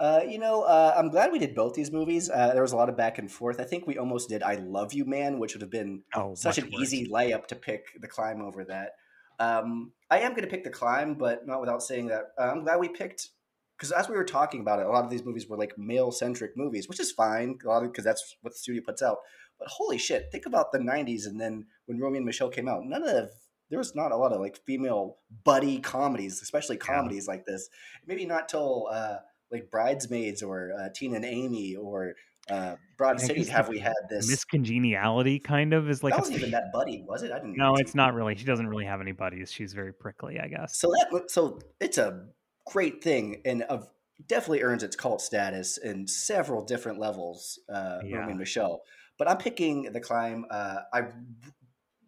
Uh, 0.00 0.20
you 0.28 0.38
know, 0.40 0.62
uh, 0.62 0.92
I'm 0.96 1.08
glad 1.08 1.30
we 1.30 1.38
did 1.38 1.54
both 1.54 1.74
these 1.74 1.92
movies. 1.92 2.28
Uh, 2.28 2.52
there 2.52 2.62
was 2.62 2.72
a 2.72 2.76
lot 2.76 2.88
of 2.88 2.96
back 2.96 3.18
and 3.18 3.30
forth. 3.30 3.60
I 3.60 3.64
think 3.64 3.86
we 3.86 3.96
almost 3.96 4.28
did 4.28 4.42
"I 4.42 4.56
Love 4.56 4.92
You, 4.92 5.04
Man," 5.04 5.38
which 5.38 5.54
would 5.54 5.62
have 5.62 5.70
been 5.70 6.02
Oh, 6.14 6.34
such 6.34 6.58
an 6.58 6.64
worse. 6.64 6.82
easy 6.82 7.08
layup 7.08 7.46
to 7.46 7.54
pick 7.54 7.86
the 8.00 8.08
climb 8.08 8.42
over 8.42 8.64
that. 8.64 8.90
Um, 9.38 9.92
I 10.10 10.18
am 10.18 10.32
going 10.32 10.42
to 10.42 10.48
pick 10.50 10.64
the 10.64 10.70
climb, 10.70 11.14
but 11.14 11.46
not 11.46 11.60
without 11.60 11.80
saying 11.80 12.08
that 12.08 12.32
uh, 12.36 12.42
I'm 12.42 12.64
glad 12.64 12.80
we 12.80 12.88
picked 12.88 13.30
because 13.76 13.92
as 13.92 14.08
we 14.08 14.16
were 14.16 14.24
talking 14.24 14.60
about 14.60 14.80
it, 14.80 14.86
a 14.86 14.90
lot 14.90 15.04
of 15.04 15.10
these 15.10 15.24
movies 15.24 15.48
were 15.48 15.56
like 15.56 15.76
male 15.76 16.12
centric 16.12 16.56
movies, 16.56 16.88
which 16.88 17.00
is 17.00 17.12
fine, 17.12 17.58
a 17.64 17.68
lot 17.68 17.82
because 17.82 18.04
that's 18.04 18.36
what 18.42 18.52
the 18.52 18.58
studio 18.58 18.82
puts 18.84 19.02
out. 19.02 19.18
But 19.58 19.68
holy 19.68 19.98
shit, 19.98 20.28
think 20.32 20.46
about 20.46 20.72
the 20.72 20.78
'90s 20.78 21.26
and 21.26 21.40
then 21.40 21.66
when 21.86 21.98
Romy 22.00 22.18
and 22.18 22.26
Michele 22.26 22.50
came 22.50 22.68
out, 22.68 22.84
none 22.84 23.02
of 23.02 23.30
there 23.70 23.78
was 23.78 23.94
not 23.94 24.12
a 24.12 24.16
lot 24.16 24.32
of 24.32 24.40
like 24.40 24.58
female 24.66 25.18
buddy 25.44 25.78
comedies, 25.80 26.42
especially 26.42 26.76
Yeah. 26.76 26.94
comedies 26.94 27.26
like 27.26 27.44
this. 27.46 27.68
Maybe 28.06 28.26
not 28.26 28.48
till 28.48 28.88
uh, 28.90 29.16
like 29.50 29.70
Bridesmaids 29.70 30.42
or 30.42 30.72
uh, 30.78 30.88
Teen 30.94 31.14
and 31.14 31.24
Amy 31.24 31.76
or 31.76 32.14
uh, 32.50 32.76
Broad 32.98 33.20
City 33.20 33.44
have 33.46 33.68
we 33.68 33.78
had 33.78 33.94
this? 34.10 34.28
Miss 34.28 34.44
Congeniality 34.44 35.38
kind 35.38 35.72
of 35.72 35.88
is 35.88 36.02
like 36.02 36.12
that 36.12 36.20
wasn't 36.20 36.38
even 36.38 36.50
that 36.50 36.72
buddy, 36.72 37.02
was 37.06 37.22
it? 37.22 37.32
I 37.32 37.36
didn't. 37.38 37.56
no 37.56 37.76
it's 37.76 37.94
not 37.94 38.12
really 38.14 38.34
she 38.36 38.44
doesn't 38.44 38.68
really 38.68 38.84
have 38.84 39.00
any 39.00 39.12
buddies 39.12 39.50
she's 39.50 39.72
very 39.72 39.92
prickly 39.94 40.38
i 40.40 40.46
guess 40.48 40.76
So 40.76 40.88
that 40.90 41.30
so 41.30 41.58
it's 41.80 41.96
a 41.96 42.26
great 42.66 43.02
thing 43.02 43.42
and 43.44 43.62
of 43.62 43.88
definitely 44.26 44.62
earns 44.62 44.82
its 44.82 44.96
cult 44.96 45.20
status 45.20 45.76
in 45.78 46.06
several 46.06 46.64
different 46.64 46.98
levels. 46.98 47.58
Uh, 47.68 48.00
Yeah. 48.04 48.18
Romy 48.18 48.32
and 48.32 48.38
Michele, 48.38 48.82
but 49.18 49.28
I'm 49.28 49.38
picking 49.38 49.92
the 49.92 50.00
climb. 50.00 50.46
Uh, 50.50 50.78
I 50.92 51.08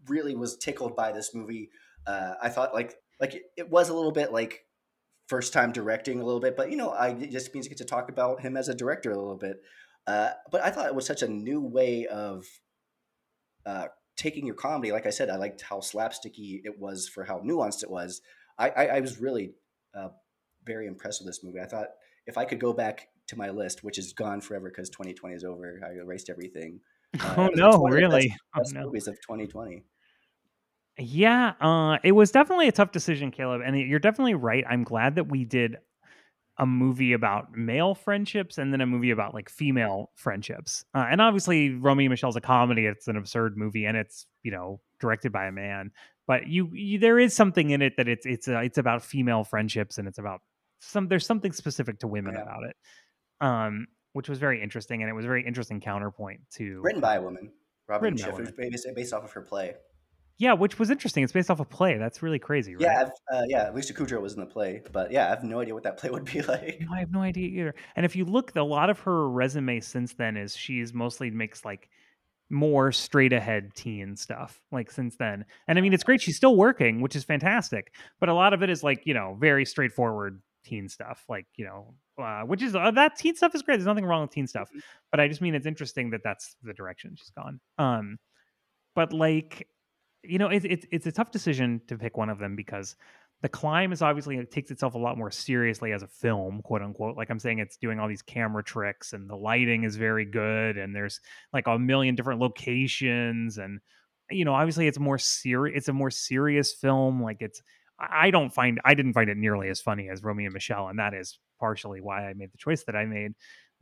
really 0.08 0.34
was 0.36 0.56
tickled 0.56 0.96
by 0.96 1.12
this 1.12 1.34
movie. 1.34 1.70
Uh, 2.06 2.34
I 2.40 2.48
thought 2.48 2.74
like 2.74 2.94
like 3.20 3.34
it, 3.34 3.42
it 3.56 3.70
was 3.70 3.88
a 3.88 3.94
little 3.94 4.12
bit 4.12 4.32
like 4.32 4.64
first 5.28 5.52
time 5.52 5.72
directing 5.72 6.20
a 6.20 6.24
little 6.24 6.40
bit, 6.40 6.56
but 6.56 6.70
you 6.70 6.76
know, 6.76 6.90
I 6.90 7.08
it 7.08 7.30
just 7.30 7.52
means 7.52 7.66
I 7.66 7.70
get 7.70 7.78
to 7.78 7.84
talk 7.84 8.08
about 8.08 8.40
him 8.40 8.56
as 8.56 8.68
a 8.68 8.74
director 8.74 9.10
a 9.10 9.16
little 9.16 9.36
bit. 9.38 9.56
Uh, 10.06 10.30
but 10.52 10.62
I 10.62 10.70
thought 10.70 10.86
it 10.86 10.94
was 10.94 11.04
such 11.06 11.22
a 11.22 11.28
new 11.28 11.60
way 11.60 12.06
of 12.06 12.44
uh, 13.66 13.86
taking 14.16 14.46
your 14.46 14.54
comedy. 14.54 14.92
Like 14.92 15.06
I 15.06 15.10
said, 15.10 15.28
I 15.30 15.36
liked 15.36 15.62
how 15.62 15.78
slapsticky 15.80 16.60
it 16.64 16.78
was 16.78 17.08
for 17.08 17.24
how 17.24 17.40
nuanced 17.40 17.82
it 17.82 17.90
was. 17.90 18.20
I, 18.56 18.70
I, 18.70 18.86
I 18.86 19.00
was 19.00 19.20
really 19.20 19.54
uh, 19.94 20.10
very 20.66 20.86
impressed 20.86 21.20
with 21.20 21.28
this 21.28 21.44
movie. 21.44 21.60
I 21.60 21.66
thought 21.66 21.88
if 22.26 22.36
I 22.36 22.44
could 22.44 22.60
go 22.60 22.72
back 22.72 23.08
to 23.28 23.36
my 23.36 23.50
list, 23.50 23.84
which 23.84 23.98
is 23.98 24.12
gone 24.12 24.40
forever 24.40 24.68
because 24.68 24.90
2020 24.90 25.34
is 25.34 25.44
over, 25.44 25.80
I 25.84 25.98
erased 26.00 26.30
everything. 26.30 26.80
Uh, 27.20 27.34
oh 27.38 27.46
no 27.54 27.70
20 27.70 27.72
of 27.72 27.80
the 27.80 27.96
really 27.96 28.28
Best, 28.28 28.40
oh, 28.54 28.58
best 28.58 28.74
no. 28.74 28.82
movies 28.82 29.06
of 29.06 29.14
2020. 29.22 29.84
Yeah, 30.98 31.52
uh, 31.60 31.98
it 32.02 32.12
was 32.12 32.30
definitely 32.30 32.68
a 32.68 32.72
tough 32.72 32.90
decision, 32.90 33.30
Caleb. 33.30 33.62
And 33.64 33.78
you're 33.78 34.00
definitely 34.00 34.34
right. 34.34 34.64
I'm 34.68 34.82
glad 34.82 35.14
that 35.14 35.30
we 35.30 35.44
did 35.44 35.76
a 36.58 36.66
movie 36.66 37.12
about 37.12 37.54
male 37.54 37.94
friendships 37.94 38.56
and 38.56 38.72
then 38.72 38.80
a 38.80 38.86
movie 38.86 39.10
about 39.10 39.34
like 39.34 39.50
female 39.50 40.10
friendships. 40.14 40.84
Uh, 40.94 41.06
and 41.10 41.20
obviously, 41.20 41.70
Romy 41.70 42.06
and 42.06 42.10
Michele's 42.10 42.36
a 42.36 42.40
comedy. 42.40 42.86
It's 42.86 43.08
an 43.08 43.16
absurd 43.16 43.56
movie, 43.56 43.84
and 43.84 43.96
it's 43.96 44.26
you 44.42 44.50
know 44.50 44.80
directed 45.00 45.32
by 45.32 45.46
a 45.46 45.52
man. 45.52 45.90
But 46.26 46.48
you, 46.48 46.70
you 46.72 46.98
there 46.98 47.18
is 47.18 47.34
something 47.34 47.70
in 47.70 47.82
it 47.82 47.94
that 47.98 48.08
it's 48.08 48.26
it's 48.26 48.48
uh, 48.48 48.60
it's 48.60 48.78
about 48.78 49.02
female 49.02 49.44
friendships, 49.44 49.98
and 49.98 50.08
it's 50.08 50.18
about 50.18 50.40
some 50.86 51.08
there's 51.08 51.26
something 51.26 51.52
specific 51.52 51.98
to 52.00 52.06
women 52.06 52.34
Yeah. 52.34 52.42
about 52.42 52.64
it, 52.64 52.76
um, 53.40 53.86
which 54.12 54.28
was 54.28 54.38
very 54.38 54.62
interesting, 54.62 55.02
and 55.02 55.10
it 55.10 55.14
was 55.14 55.24
a 55.24 55.28
very 55.28 55.44
interesting 55.46 55.80
counterpoint 55.80 56.40
to 56.56 56.80
Written 56.82 57.00
by 57.00 57.16
a 57.16 57.22
woman, 57.22 57.52
Robin 57.88 58.14
Written 58.14 58.30
by 58.30 58.34
a 58.34 58.36
Schiff. 58.46 58.48
It 58.48 58.56
based, 58.56 58.86
based 58.94 59.12
off 59.12 59.24
of 59.24 59.32
her 59.32 59.42
play. 59.42 59.74
yeah, 60.38 60.52
which 60.52 60.78
was 60.78 60.90
interesting. 60.90 61.22
It's 61.24 61.32
based 61.32 61.50
off 61.50 61.60
a 61.60 61.64
play. 61.64 61.96
That's 61.98 62.22
really 62.22 62.38
crazy, 62.38 62.74
right? 62.76 62.82
Yeah, 62.82 63.08
uh, 63.32 63.42
yeah. 63.48 63.70
Lisa 63.72 63.94
Kudrow 63.94 64.20
was 64.20 64.34
in 64.34 64.40
the 64.40 64.46
play, 64.46 64.82
but 64.92 65.10
yeah, 65.10 65.26
I 65.26 65.28
have 65.30 65.44
no 65.44 65.60
idea 65.60 65.74
what 65.74 65.82
that 65.84 65.96
play 65.98 66.10
would 66.10 66.24
be 66.24 66.42
like. 66.54 66.78
No, 66.80 66.92
I 66.94 66.98
have 67.00 67.10
no 67.10 67.20
idea 67.22 67.48
either. 67.48 67.74
And 67.96 68.04
if 68.06 68.14
you 68.16 68.24
look, 68.24 68.54
a 68.56 68.62
lot 68.62 68.90
of 68.90 68.98
her 69.00 69.28
resume 69.28 69.80
since 69.80 70.12
then 70.14 70.36
is 70.36 70.56
she's 70.56 70.92
mostly 70.94 71.30
makes 71.30 71.64
like 71.64 71.88
more 72.48 72.92
straight 72.92 73.32
ahead 73.32 73.74
teen 73.74 74.14
stuff 74.14 74.60
like 74.70 74.88
since 74.90 75.16
then. 75.16 75.44
And 75.66 75.78
I 75.78 75.80
mean, 75.80 75.92
it's 75.92 76.04
great. 76.04 76.20
She's 76.20 76.36
still 76.36 76.54
working, 76.56 77.00
which 77.00 77.16
is 77.16 77.24
fantastic. 77.24 77.92
But 78.20 78.28
a 78.28 78.34
lot 78.34 78.52
of 78.54 78.62
it 78.62 78.70
is 78.70 78.84
like, 78.84 79.02
you 79.04 79.14
know, 79.14 79.36
very 79.40 79.64
straightforward 79.64 80.40
teen 80.66 80.88
stuff. 80.88 81.24
Like, 81.28 81.46
you 81.56 81.64
know, 81.64 81.94
uh, 82.22 82.42
which 82.42 82.62
is 82.62 82.74
uh, 82.74 82.90
that 82.92 83.16
teen 83.16 83.36
stuff 83.36 83.54
is 83.54 83.62
great. 83.62 83.76
There's 83.76 83.86
nothing 83.86 84.04
wrong 84.04 84.22
with 84.22 84.30
teen 84.30 84.46
stuff. 84.46 84.70
But 85.10 85.20
I 85.20 85.28
just 85.28 85.40
mean 85.40 85.54
it's 85.54 85.66
interesting 85.66 86.10
that 86.10 86.22
that's 86.24 86.56
the 86.62 86.74
direction 86.74 87.14
she's 87.16 87.30
gone. 87.30 87.60
Um, 87.78 88.18
but 88.94 89.12
like, 89.12 89.68
you 90.22 90.38
know, 90.38 90.48
it's 90.48 90.66
it's 90.68 90.86
it's 90.90 91.06
a 91.06 91.12
tough 91.12 91.30
decision 91.30 91.80
to 91.88 91.96
pick 91.96 92.16
one 92.16 92.30
of 92.30 92.38
them 92.38 92.56
because 92.56 92.96
the 93.42 93.48
climb 93.48 93.92
is 93.92 94.02
obviously 94.02 94.36
it 94.36 94.50
takes 94.50 94.70
itself 94.70 94.94
a 94.94 94.98
lot 94.98 95.18
more 95.18 95.30
seriously 95.30 95.92
as 95.92 96.02
a 96.02 96.08
film 96.08 96.62
quote 96.62 96.82
unquote 96.82 97.16
like 97.16 97.28
i'm 97.30 97.38
saying 97.38 97.58
it's 97.58 97.76
doing 97.76 98.00
all 98.00 98.08
these 98.08 98.22
camera 98.22 98.64
tricks 98.64 99.12
and 99.12 99.28
the 99.28 99.36
lighting 99.36 99.84
is 99.84 99.96
very 99.96 100.24
good 100.24 100.78
and 100.78 100.94
there's 100.94 101.20
like 101.52 101.66
a 101.66 101.78
million 101.78 102.14
different 102.14 102.40
locations 102.40 103.58
and 103.58 103.78
you 104.30 104.44
know 104.44 104.54
obviously 104.54 104.86
it's 104.86 104.98
more 104.98 105.18
serious 105.18 105.76
it's 105.76 105.88
a 105.88 105.92
more 105.92 106.10
serious 106.10 106.72
film 106.72 107.22
like 107.22 107.38
it's 107.40 107.62
i 107.98 108.30
don't 108.30 108.50
find 108.50 108.80
i 108.84 108.94
didn't 108.94 109.12
find 109.12 109.30
it 109.30 109.36
nearly 109.36 109.68
as 109.68 109.80
funny 109.80 110.08
as 110.08 110.22
romy 110.22 110.44
and 110.44 110.54
michele 110.54 110.88
and 110.88 110.98
that 110.98 111.14
is 111.14 111.38
partially 111.58 112.00
why 112.00 112.28
i 112.28 112.34
made 112.34 112.52
the 112.52 112.58
choice 112.58 112.84
that 112.84 112.96
i 112.96 113.04
made 113.04 113.32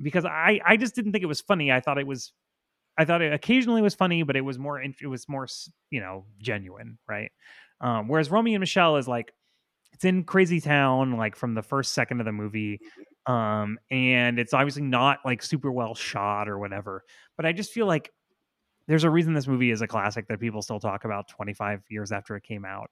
because 0.02 0.24
i 0.24 0.60
i 0.64 0.76
just 0.76 0.94
didn't 0.94 1.12
think 1.12 1.22
it 1.22 1.28
was 1.28 1.40
funny. 1.40 1.70
I 1.72 1.80
thought 1.80 1.98
it 1.98 2.06
was 2.06 2.32
i 2.98 3.04
thought 3.04 3.22
it 3.22 3.32
occasionally 3.32 3.82
was 3.82 3.94
funny 3.94 4.22
but 4.22 4.36
it 4.36 4.42
was 4.42 4.58
more 4.58 4.80
it 4.80 5.06
was 5.06 5.28
more 5.28 5.46
you 5.90 6.00
know 6.00 6.26
genuine 6.38 6.98
right? 7.08 7.32
Um 7.80 8.08
whereas 8.08 8.30
romy 8.30 8.54
and 8.54 8.60
michele 8.60 8.96
is 8.96 9.08
like 9.08 9.32
it's 9.92 10.04
in 10.04 10.24
crazy 10.24 10.60
town 10.60 11.16
like 11.16 11.36
from 11.36 11.54
the 11.54 11.62
first 11.62 11.92
second 11.92 12.20
of 12.20 12.26
the 12.26 12.32
movie 12.32 12.80
um 13.26 13.78
and 13.90 14.38
it's 14.38 14.52
obviously 14.52 14.82
not 14.82 15.18
like 15.24 15.42
super 15.42 15.72
well 15.72 15.94
shot 15.94 16.48
or 16.48 16.58
whatever 16.58 17.04
but 17.36 17.46
i 17.46 17.52
just 17.52 17.72
feel 17.72 17.86
like 17.86 18.10
there's 18.86 19.04
a 19.04 19.10
reason 19.10 19.32
this 19.32 19.46
movie 19.46 19.70
is 19.70 19.80
a 19.80 19.86
classic 19.86 20.26
that 20.28 20.40
people 20.40 20.60
still 20.60 20.80
talk 20.80 21.04
about 21.04 21.28
25 21.28 21.82
years 21.88 22.12
after 22.12 22.36
it 22.36 22.42
came 22.42 22.64
out 22.64 22.90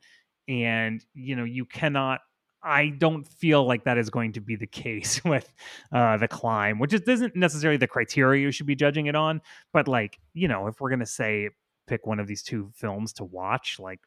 and 0.48 1.04
you 1.14 1.36
know 1.36 1.44
you 1.44 1.64
cannot 1.64 2.20
i 2.62 2.88
don't 2.88 3.26
feel 3.26 3.66
like 3.66 3.84
that 3.84 3.98
is 3.98 4.10
going 4.10 4.32
to 4.32 4.40
be 4.40 4.56
the 4.56 4.66
case 4.66 5.22
with 5.24 5.52
uh 5.92 6.16
the 6.16 6.28
climb 6.28 6.78
which 6.78 6.92
is 6.92 7.02
isn't 7.02 7.34
necessarily 7.36 7.76
the 7.76 7.86
criteria 7.86 8.42
you 8.42 8.50
should 8.50 8.66
be 8.66 8.74
judging 8.74 9.06
it 9.06 9.14
on 9.14 9.40
but 9.72 9.88
like 9.88 10.18
you 10.34 10.48
know 10.48 10.66
if 10.66 10.80
we're 10.80 10.90
to 10.98 11.06
say 11.06 11.48
pick 11.86 12.06
one 12.06 12.20
of 12.20 12.26
these 12.26 12.42
two 12.42 12.70
films 12.74 13.12
to 13.12 13.24
watch 13.24 13.78
like 13.78 14.00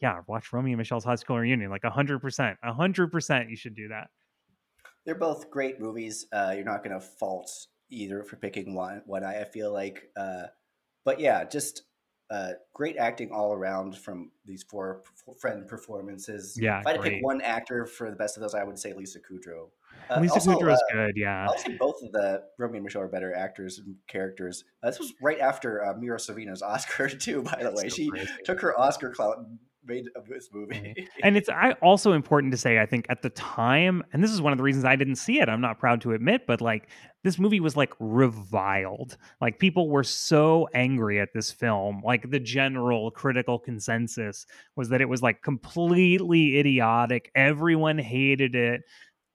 yeah, 0.00 0.20
watch 0.26 0.52
Romy 0.52 0.72
and 0.72 0.78
Michele's 0.78 1.04
High 1.04 1.16
School 1.16 1.38
Reunion. 1.38 1.70
Like 1.70 1.84
hundred 1.84 2.20
percent, 2.20 2.58
hundred 2.62 3.10
percent, 3.10 3.50
you 3.50 3.56
should 3.56 3.74
do 3.74 3.88
that. 3.88 4.08
They're 5.04 5.14
both 5.14 5.50
great 5.50 5.80
movies. 5.80 6.26
Uh, 6.32 6.52
you're 6.54 6.64
not 6.64 6.84
to 6.98 7.00
fault 7.00 7.50
either 7.90 8.22
for 8.22 8.36
picking 8.36 8.74
one. 8.74 9.02
One 9.06 9.24
I 9.24 9.44
feel 9.44 9.72
like, 9.72 10.10
uh, 10.16 10.44
but 11.04 11.18
yeah, 11.18 11.44
just 11.44 11.82
uh, 12.30 12.52
great 12.74 12.96
acting 12.96 13.30
all 13.30 13.52
around 13.52 13.96
from 13.96 14.30
these 14.44 14.62
four 14.62 15.02
friend 15.40 15.66
performances. 15.66 16.58
Yeah, 16.60 16.80
if 16.80 16.86
I 16.86 16.92
had 16.92 17.02
to 17.02 17.02
pick 17.02 17.22
one 17.22 17.40
actor 17.40 17.86
for 17.86 18.10
the 18.10 18.16
best 18.16 18.36
of 18.36 18.42
those, 18.42 18.54
I 18.54 18.64
would 18.64 18.78
say 18.78 18.92
Lisa 18.92 19.18
Kudrow. 19.18 19.68
Uh, 20.10 20.20
Lisa 20.20 20.34
also, 20.34 20.58
Kudrow 20.58 20.74
is 20.74 20.82
uh, 20.92 20.94
good. 20.94 21.16
Yeah, 21.16 21.46
I'll 21.48 21.58
say 21.58 21.76
both 21.78 22.02
of 22.02 22.12
the 22.12 22.42
Romy 22.58 22.78
and 22.78 22.84
Michele 22.84 23.02
are 23.02 23.08
better 23.08 23.34
actors 23.34 23.78
and 23.78 23.96
characters. 24.06 24.64
Uh, 24.82 24.90
this 24.90 24.98
was 24.98 25.14
right 25.22 25.40
after 25.40 25.84
uh, 25.84 25.94
Mira 25.94 26.18
Sorvino's 26.18 26.62
Oscar 26.62 27.08
too. 27.08 27.42
By 27.42 27.62
the 27.62 27.70
way, 27.70 27.88
so 27.88 27.96
she 27.96 28.08
crazy. 28.08 28.28
took 28.44 28.60
her 28.60 28.78
Oscar 28.78 29.10
clout 29.10 29.38
and 29.38 29.58
made 29.88 30.08
of 30.14 30.28
this 30.28 30.50
movie. 30.52 30.74
Mm-hmm. 30.74 31.04
and 31.24 31.36
it's 31.36 31.48
I 31.48 31.72
also 31.82 32.12
important 32.12 32.52
to 32.52 32.58
say 32.58 32.78
I 32.78 32.86
think 32.86 33.06
at 33.08 33.22
the 33.22 33.30
time, 33.30 34.04
and 34.12 34.22
this 34.22 34.30
is 34.30 34.40
one 34.40 34.52
of 34.52 34.58
the 34.58 34.62
reasons 34.62 34.84
I 34.84 34.96
didn't 34.96 35.16
see 35.16 35.40
it. 35.40 35.48
I'm 35.48 35.60
not 35.60 35.78
proud 35.78 36.00
to 36.02 36.12
admit, 36.12 36.46
but 36.46 36.60
like 36.60 36.88
this 37.24 37.38
movie 37.38 37.60
was 37.60 37.76
like 37.76 37.92
reviled. 37.98 39.16
Like 39.40 39.58
people 39.58 39.88
were 39.88 40.04
so 40.04 40.68
angry 40.74 41.20
at 41.20 41.32
this 41.34 41.50
film. 41.50 42.02
Like 42.04 42.30
the 42.30 42.38
general 42.38 43.10
critical 43.10 43.58
consensus 43.58 44.46
was 44.76 44.88
that 44.90 45.00
it 45.00 45.08
was 45.08 45.22
like 45.22 45.42
completely 45.42 46.58
idiotic. 46.58 47.30
Everyone 47.34 47.98
hated 47.98 48.54
it. 48.54 48.82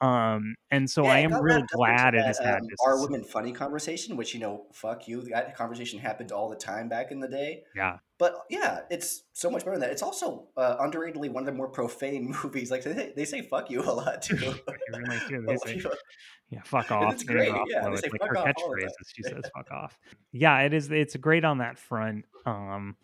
Um, 0.04 0.56
and 0.70 0.90
so 0.90 1.04
Yeah, 1.04 1.12
I 1.14 1.20
am 1.20 1.34
really 1.42 1.64
glad 1.72 2.14
it 2.14 2.26
has 2.26 2.38
um, 2.42 2.46
this. 2.70 2.78
Are 2.86 3.00
women 3.02 3.24
funny 3.24 3.54
conversation? 3.54 4.18
Which 4.18 4.34
you 4.34 4.42
know, 4.42 4.66
fuck 4.74 5.08
you. 5.08 5.22
That 5.22 5.56
conversation 5.56 5.98
happened 5.98 6.34
all 6.34 6.50
the 6.50 6.58
time 6.58 6.90
back 6.90 7.12
in 7.12 7.22
the 7.22 7.30
day. 7.30 7.64
Yeah. 7.74 8.00
But 8.18 8.36
yeah, 8.50 8.82
it's 8.90 9.24
so 9.32 9.50
much 9.50 9.62
better 9.64 9.78
than 9.78 9.82
that. 9.82 9.92
It's 9.92 10.04
also 10.04 10.50
uh, 10.58 10.76
underratedly 10.78 11.30
one 11.32 11.44
of 11.44 11.46
the 11.46 11.54
more 11.54 11.70
profane 11.70 12.36
movies. 12.44 12.70
Like 12.70 12.84
they, 12.84 13.14
they 13.16 13.24
say 13.24 13.44
"fuck 13.44 13.72
you" 13.72 13.82
a 13.82 13.92
lot 13.92 14.22
too. 14.22 14.36
They 14.92 15.00
really 15.00 15.20
do. 15.30 15.46
They 15.48 15.56
say, 15.58 15.82
yeah, 16.50 16.62
fuck 16.66 16.92
off. 16.92 17.14
It's 17.14 17.24
great, 17.24 17.50
Rothwell. 17.50 17.66
yeah, 17.70 17.84
they 17.88 17.92
It's 17.94 18.02
say 18.02 18.10
like 18.12 18.22
fuck 18.22 18.30
her 18.30 18.38
off 18.40 18.48
catchphrases. 18.48 18.90
She 19.16 19.24
says 19.24 19.44
"fuck 19.56 19.72
off." 19.72 19.98
Yeah, 20.34 20.60
it 20.62 20.74
is. 20.74 20.92
It's 20.92 21.16
great 21.16 21.46
on 21.46 21.60
that 21.60 21.80
front. 21.80 22.26
Um, 22.46 22.98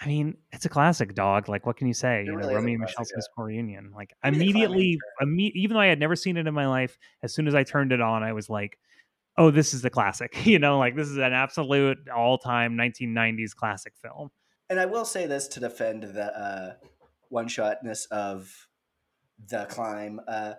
I 0.00 0.06
mean, 0.06 0.38
it's 0.50 0.64
a 0.64 0.68
classic, 0.70 1.14
dog. 1.14 1.48
Like, 1.48 1.66
what 1.66 1.76
can 1.76 1.86
you 1.86 1.92
say? 1.92 2.24
you 2.24 2.32
know, 2.32 2.38
really 2.38 2.54
Romy 2.54 2.72
and 2.72 2.80
Michele's 2.80 3.10
yeah. 3.10 3.16
High 3.18 3.20
School 3.20 3.44
Reunion. 3.44 3.92
Like, 3.94 4.14
Maybe 4.24 4.36
immediately, 4.36 4.98
imme- 5.22 5.52
even 5.54 5.74
though 5.74 5.80
I 5.80 5.86
had 5.86 6.00
never 6.00 6.16
seen 6.16 6.38
it 6.38 6.46
in 6.46 6.54
my 6.54 6.66
life, 6.66 6.96
as 7.22 7.34
soon 7.34 7.46
as 7.46 7.54
I 7.54 7.64
turned 7.64 7.92
it 7.92 8.00
on, 8.00 8.22
I 8.22 8.32
was 8.32 8.48
like, 8.48 8.78
"Oh, 9.36 9.50
this 9.50 9.74
is 9.74 9.84
a 9.84 9.90
classic." 9.90 10.34
You 10.46 10.58
know, 10.58 10.78
like 10.78 10.96
this 10.96 11.08
is 11.08 11.18
an 11.18 11.34
absolute 11.34 11.98
all-time 12.08 12.76
1990s 12.78 13.54
classic 13.54 13.92
film. 14.02 14.30
And 14.70 14.80
I 14.80 14.86
will 14.86 15.04
say 15.04 15.26
this 15.26 15.48
to 15.48 15.60
defend 15.60 16.04
the 16.04 16.24
uh, 16.24 16.74
one-shotness 17.28 18.06
of 18.06 18.50
the 19.48 19.66
climb. 19.66 20.20
Uh, 20.26 20.54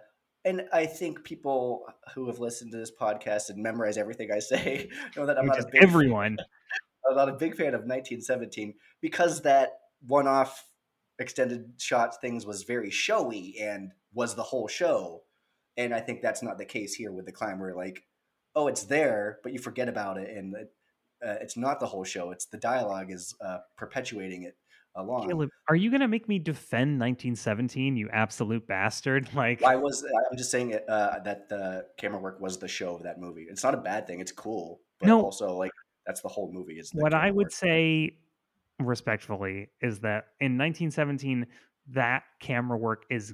and 0.46 0.64
I 0.74 0.86
think 0.86 1.24
people 1.24 1.86
who 2.14 2.28
have 2.28 2.40
listened 2.40 2.72
to 2.72 2.78
this 2.78 2.92
podcast 2.92 3.50
and 3.50 3.62
memorize 3.62 3.98
everything 3.98 4.32
I 4.32 4.40
say 4.40 4.90
know 5.16 5.26
that 5.26 5.38
I'm 5.38 5.46
Which 5.46 5.58
not 5.58 5.68
a 5.68 5.72
big 5.72 5.84
everyone. 5.84 6.38
I'm 7.10 7.16
not 7.16 7.30
a 7.30 7.34
big 7.34 7.56
fan 7.56 7.74
of 7.74 7.82
1917 7.82 8.74
because 9.02 9.42
that 9.42 9.72
one-off 10.08 10.66
extended 11.20 11.74
shot 11.78 12.20
things 12.22 12.46
was 12.46 12.64
very 12.64 12.90
showy 12.90 13.56
and 13.60 13.92
was 14.14 14.36
the 14.36 14.44
whole 14.44 14.68
show. 14.68 15.22
And 15.78 15.94
I 15.94 16.00
think 16.00 16.22
that's 16.22 16.42
not 16.44 16.58
the 16.58 16.66
case 16.66 16.94
here 16.94 17.12
with 17.12 17.26
the 17.26 17.32
climb. 17.32 17.60
Where 17.60 17.76
like, 17.76 18.04
oh, 18.56 18.68
it's 18.68 18.84
there, 18.84 19.40
but 19.44 19.54
you 19.54 19.60
forget 19.60 19.88
about 19.88 20.18
it, 20.18 20.36
and 20.36 20.54
it, 20.56 20.72
uh, 21.26 21.36
it's 21.42 21.56
not 21.56 21.80
the 21.80 21.86
whole 21.86 22.04
show. 22.04 22.32
It's 22.32 22.46
the 22.46 22.58
dialogue 22.58 23.12
is 23.12 23.34
uh, 23.40 23.60
perpetuating 23.78 24.44
it. 24.44 24.58
along. 24.96 25.28
Caleb, 25.30 25.50
are 25.70 25.76
you 25.76 25.90
gonna 25.90 26.08
make 26.10 26.28
me 26.28 26.40
defend 26.40 27.00
1917? 27.00 27.96
You 27.96 28.10
absolute 28.12 28.68
bastard! 28.68 29.30
Like, 29.36 29.62
Why 29.62 29.76
was 29.78 30.04
I'm 30.30 30.38
just 30.38 30.52
saying 30.52 30.72
it, 30.72 30.84
uh, 30.90 31.20
that 31.24 31.48
the 31.48 31.86
camera 31.98 32.20
work 32.20 32.42
was 32.42 32.58
the 32.60 32.68
show 32.68 32.96
of 32.96 33.04
that 33.04 33.20
movie. 33.20 33.46
It's 33.50 33.64
not 33.64 33.74
a 33.74 33.78
bad 33.78 34.08
thing. 34.08 34.20
It's 34.20 34.34
cool, 34.34 34.82
but 35.00 35.08
No. 35.08 35.22
also 35.24 35.56
like 35.56 35.72
that's 36.06 36.22
the 36.22 36.28
whole 36.28 36.52
movie. 36.52 36.74
Is 36.80 36.92
what 36.94 37.14
I 37.14 37.32
would 37.32 37.46
work. 37.46 37.52
say 37.54 38.18
respectfully 38.86 39.70
is 39.82 40.00
that 40.02 40.26
in 40.40 40.58
1917 40.58 41.46
that 41.90 42.24
camera 42.40 42.78
work 42.78 43.04
is 43.10 43.34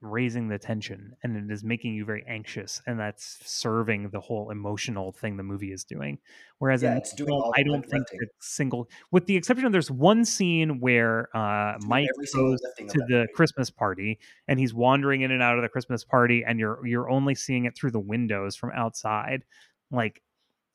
raising 0.00 0.48
the 0.48 0.58
tension 0.58 1.14
and 1.22 1.34
it 1.36 1.52
is 1.52 1.64
making 1.64 1.94
you 1.94 2.04
very 2.04 2.22
anxious 2.28 2.82
and 2.86 3.00
that's 3.00 3.38
serving 3.42 4.10
the 4.10 4.20
whole 4.20 4.50
emotional 4.50 5.12
thing 5.12 5.36
the 5.38 5.42
movie 5.42 5.72
is 5.72 5.82
doing. 5.84 6.18
Whereas 6.58 6.82
Yeah, 6.82 6.92
in 6.92 6.98
it's 6.98 7.14
doing 7.14 7.28
film, 7.30 7.52
i 7.56 7.62
don't 7.62 7.88
think 7.88 8.06
the 8.10 8.26
single 8.40 8.88
with 9.12 9.26
the 9.26 9.36
exception 9.36 9.64
of 9.66 9.72
there's 9.72 9.90
one 9.90 10.24
scene 10.26 10.80
where 10.80 11.28
uh 11.34 11.78
mike 11.86 12.08
goes 12.34 12.60
to 12.88 12.98
the 13.08 13.20
movie. 13.20 13.32
christmas 13.34 13.70
party 13.70 14.18
and 14.46 14.58
he's 14.58 14.74
wandering 14.74 15.22
in 15.22 15.30
and 15.30 15.42
out 15.42 15.56
of 15.56 15.62
the 15.62 15.68
christmas 15.68 16.04
party 16.04 16.44
and 16.46 16.58
you're 16.60 16.84
you're 16.86 17.08
only 17.08 17.34
seeing 17.34 17.64
it 17.64 17.74
through 17.76 17.90
the 17.90 18.00
windows 18.00 18.56
from 18.56 18.70
outside. 18.74 19.44
Like 19.90 20.22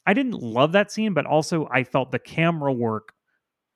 I 0.05 0.13
didn't 0.13 0.41
love 0.41 0.71
that 0.71 0.91
scene, 0.91 1.13
but 1.13 1.25
also 1.25 1.67
I 1.71 1.83
felt 1.83 2.11
the 2.11 2.19
camera 2.19 2.73
work 2.73 3.13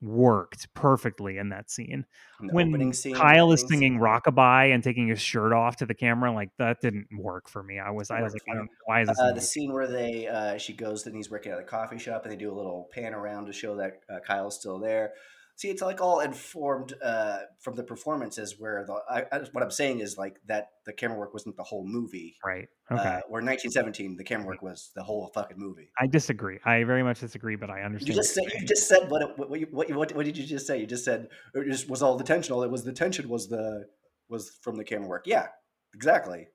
worked 0.03 0.73
perfectly 0.73 1.37
in 1.37 1.49
that 1.49 1.71
scene. 1.71 2.05
In 2.41 2.49
when 2.49 2.93
scene, 2.93 3.15
Kyle 3.15 3.51
is 3.53 3.61
singing 3.61 3.93
scene. 3.93 3.99
"Rockabye" 3.99 4.73
and 4.73 4.83
taking 4.83 5.07
his 5.07 5.21
shirt 5.21 5.53
off 5.53 5.77
to 5.77 5.85
the 5.85 5.93
camera, 5.93 6.31
like 6.31 6.49
that 6.57 6.81
didn't 6.81 7.07
work 7.17 7.47
for 7.49 7.63
me. 7.63 7.79
I 7.79 7.89
was, 7.89 8.11
I 8.11 8.21
was 8.21 8.33
like, 8.33 8.41
I 8.49 8.55
don't 8.55 8.65
know 8.65 8.71
why 8.85 9.01
is 9.01 9.07
this? 9.07 9.19
Uh, 9.19 9.31
the 9.31 9.41
scene 9.41 9.71
where 9.71 9.87
they 9.87 10.27
uh, 10.27 10.57
she 10.57 10.73
goes 10.73 11.05
and 11.05 11.15
he's 11.15 11.31
working 11.31 11.51
at 11.51 11.59
a 11.59 11.63
coffee 11.63 11.97
shop 11.97 12.23
and 12.23 12.31
they 12.31 12.37
do 12.37 12.51
a 12.51 12.55
little 12.55 12.89
pan 12.93 13.13
around 13.13 13.45
to 13.45 13.53
show 13.53 13.77
that 13.77 14.01
uh, 14.09 14.19
Kyle's 14.25 14.59
still 14.59 14.79
there. 14.79 15.13
See, 15.55 15.69
it's 15.69 15.81
like 15.83 16.01
all 16.01 16.19
informed 16.19 16.93
uh, 17.01 17.39
from 17.59 17.75
the 17.75 17.83
performances. 17.83 18.55
Where 18.59 18.83
the 18.85 18.93
I, 19.09 19.23
I, 19.31 19.39
what 19.51 19.63
I'm 19.63 19.71
saying 19.71 19.99
is 19.99 20.17
like 20.17 20.37
that 20.47 20.69
the 20.85 20.93
camera 20.93 21.17
work 21.17 21.33
wasn't 21.33 21.55
the 21.57 21.63
whole 21.63 21.85
movie. 21.85 22.35
right? 22.43 22.67
Okay, 22.91 23.01
Uh, 23.01 23.21
where 23.29 23.41
1917, 23.41 24.17
the 24.17 24.23
camera 24.23 24.47
work 24.47 24.61
was 24.63 24.91
the 24.95 25.03
whole 25.03 25.31
fucking 25.33 25.57
movie. 25.59 25.89
I 25.99 26.07
disagree. 26.07 26.59
I 26.65 26.83
very 26.83 27.03
much 27.03 27.19
disagree, 27.19 27.55
but 27.55 27.69
I 27.69 27.83
understand. 27.83 28.09
You 28.09 28.15
just 28.15 28.33
said 28.33 28.43
you 28.59 28.65
just 28.65 28.87
said 28.87 29.09
what 29.11 29.21
it- 29.21 29.37
what 29.37 29.59
you, 29.59 29.67
what, 29.71 29.89
what 29.91 30.15
what 30.15 30.25
did 30.25 30.37
you 30.37 30.45
just 30.45 30.65
say? 30.67 30.79
You 30.79 30.87
just 30.87 31.05
said 31.05 31.29
it 31.53 31.65
just 31.69 31.89
was 31.89 32.01
all 32.01 32.17
the 32.17 32.23
tension. 32.23 32.53
All 32.53 32.63
it 32.63 32.71
was 32.71 32.83
the 32.83 32.93
tension 32.93 33.29
was 33.29 33.47
the 33.47 33.85
was 34.29 34.57
from 34.63 34.75
the 34.75 34.83
camera 34.83 35.07
work. 35.07 35.27
Yeah, 35.27 35.47
exactly. 35.93 36.47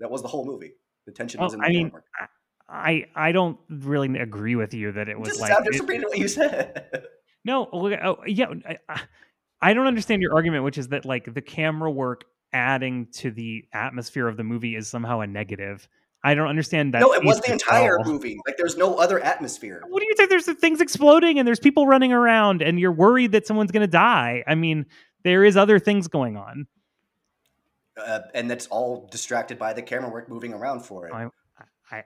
That 0.00 0.10
was 0.10 0.22
the 0.22 0.28
whole 0.28 0.46
movie. 0.46 0.72
The 1.06 1.12
tension 1.12 1.38
Well, 1.40 1.48
was 1.48 1.54
in 1.54 1.60
the 1.60 1.66
I 1.66 1.68
camera 1.68 1.82
mean, 1.84 1.92
work. 1.92 2.04
I 2.68 3.06
I 3.14 3.32
don't 3.32 3.58
really 3.68 4.18
agree 4.18 4.56
with 4.56 4.74
you 4.74 4.92
that 4.92 5.08
it 5.08 5.18
was 5.20 5.28
Just, 5.28 5.40
like 5.40 5.52
I'm 5.56 5.64
just 5.64 5.80
repeating 5.80 6.08
what 6.08 6.18
you 6.18 6.26
said. 6.28 7.06
No, 7.46 7.68
oh, 7.72 8.16
yeah, 8.26 8.46
I- 8.68 9.00
I, 9.62 9.72
don't 9.72 9.86
understand 9.86 10.20
your 10.20 10.34
argument, 10.34 10.64
which 10.64 10.78
is 10.78 10.88
that 10.88 11.04
like 11.04 11.32
the 11.32 11.40
camera 11.40 11.90
work 11.90 12.24
adding 12.52 13.06
to 13.12 13.30
the 13.30 13.64
atmosphere 13.72 14.26
of 14.26 14.36
the 14.36 14.42
movie 14.42 14.74
is 14.74 14.88
somehow 14.88 15.20
a 15.20 15.28
negative. 15.28 15.88
I 16.24 16.34
don't 16.34 16.48
understand 16.48 16.92
that. 16.94 17.00
no, 17.00 17.12
it 17.12 17.24
was 17.24 17.40
the 17.42 17.52
entire 17.52 18.00
movie. 18.04 18.36
Like, 18.48 18.56
there's 18.56 18.76
no 18.76 18.96
other 18.96 19.20
atmosphere. 19.20 19.80
What 19.86 20.00
do 20.00 20.08
you 20.08 20.14
think? 20.16 20.28
There's 20.28 20.46
things 20.58 20.80
exploding 20.80 21.38
and 21.38 21.46
there's 21.46 21.60
people 21.60 21.86
running 21.86 22.12
around, 22.12 22.62
and 22.62 22.80
you're 22.80 22.90
worried 22.90 23.30
that 23.30 23.46
someone's 23.46 23.70
going 23.70 23.82
to 23.82 23.86
die. 23.86 24.42
I 24.48 24.56
mean, 24.56 24.86
there 25.22 25.44
is 25.44 25.56
other 25.56 25.78
things 25.78 26.08
going 26.08 26.36
on. 26.36 26.66
Uh, 27.96 28.20
and 28.34 28.50
that's 28.50 28.66
all 28.66 29.08
distracted 29.12 29.56
by 29.56 29.72
the 29.72 29.82
camera 29.82 30.10
work 30.10 30.28
moving 30.28 30.52
around 30.52 30.80
for 30.80 31.06
it. 31.06 31.14
I, 31.14 31.28
I, 31.92 32.02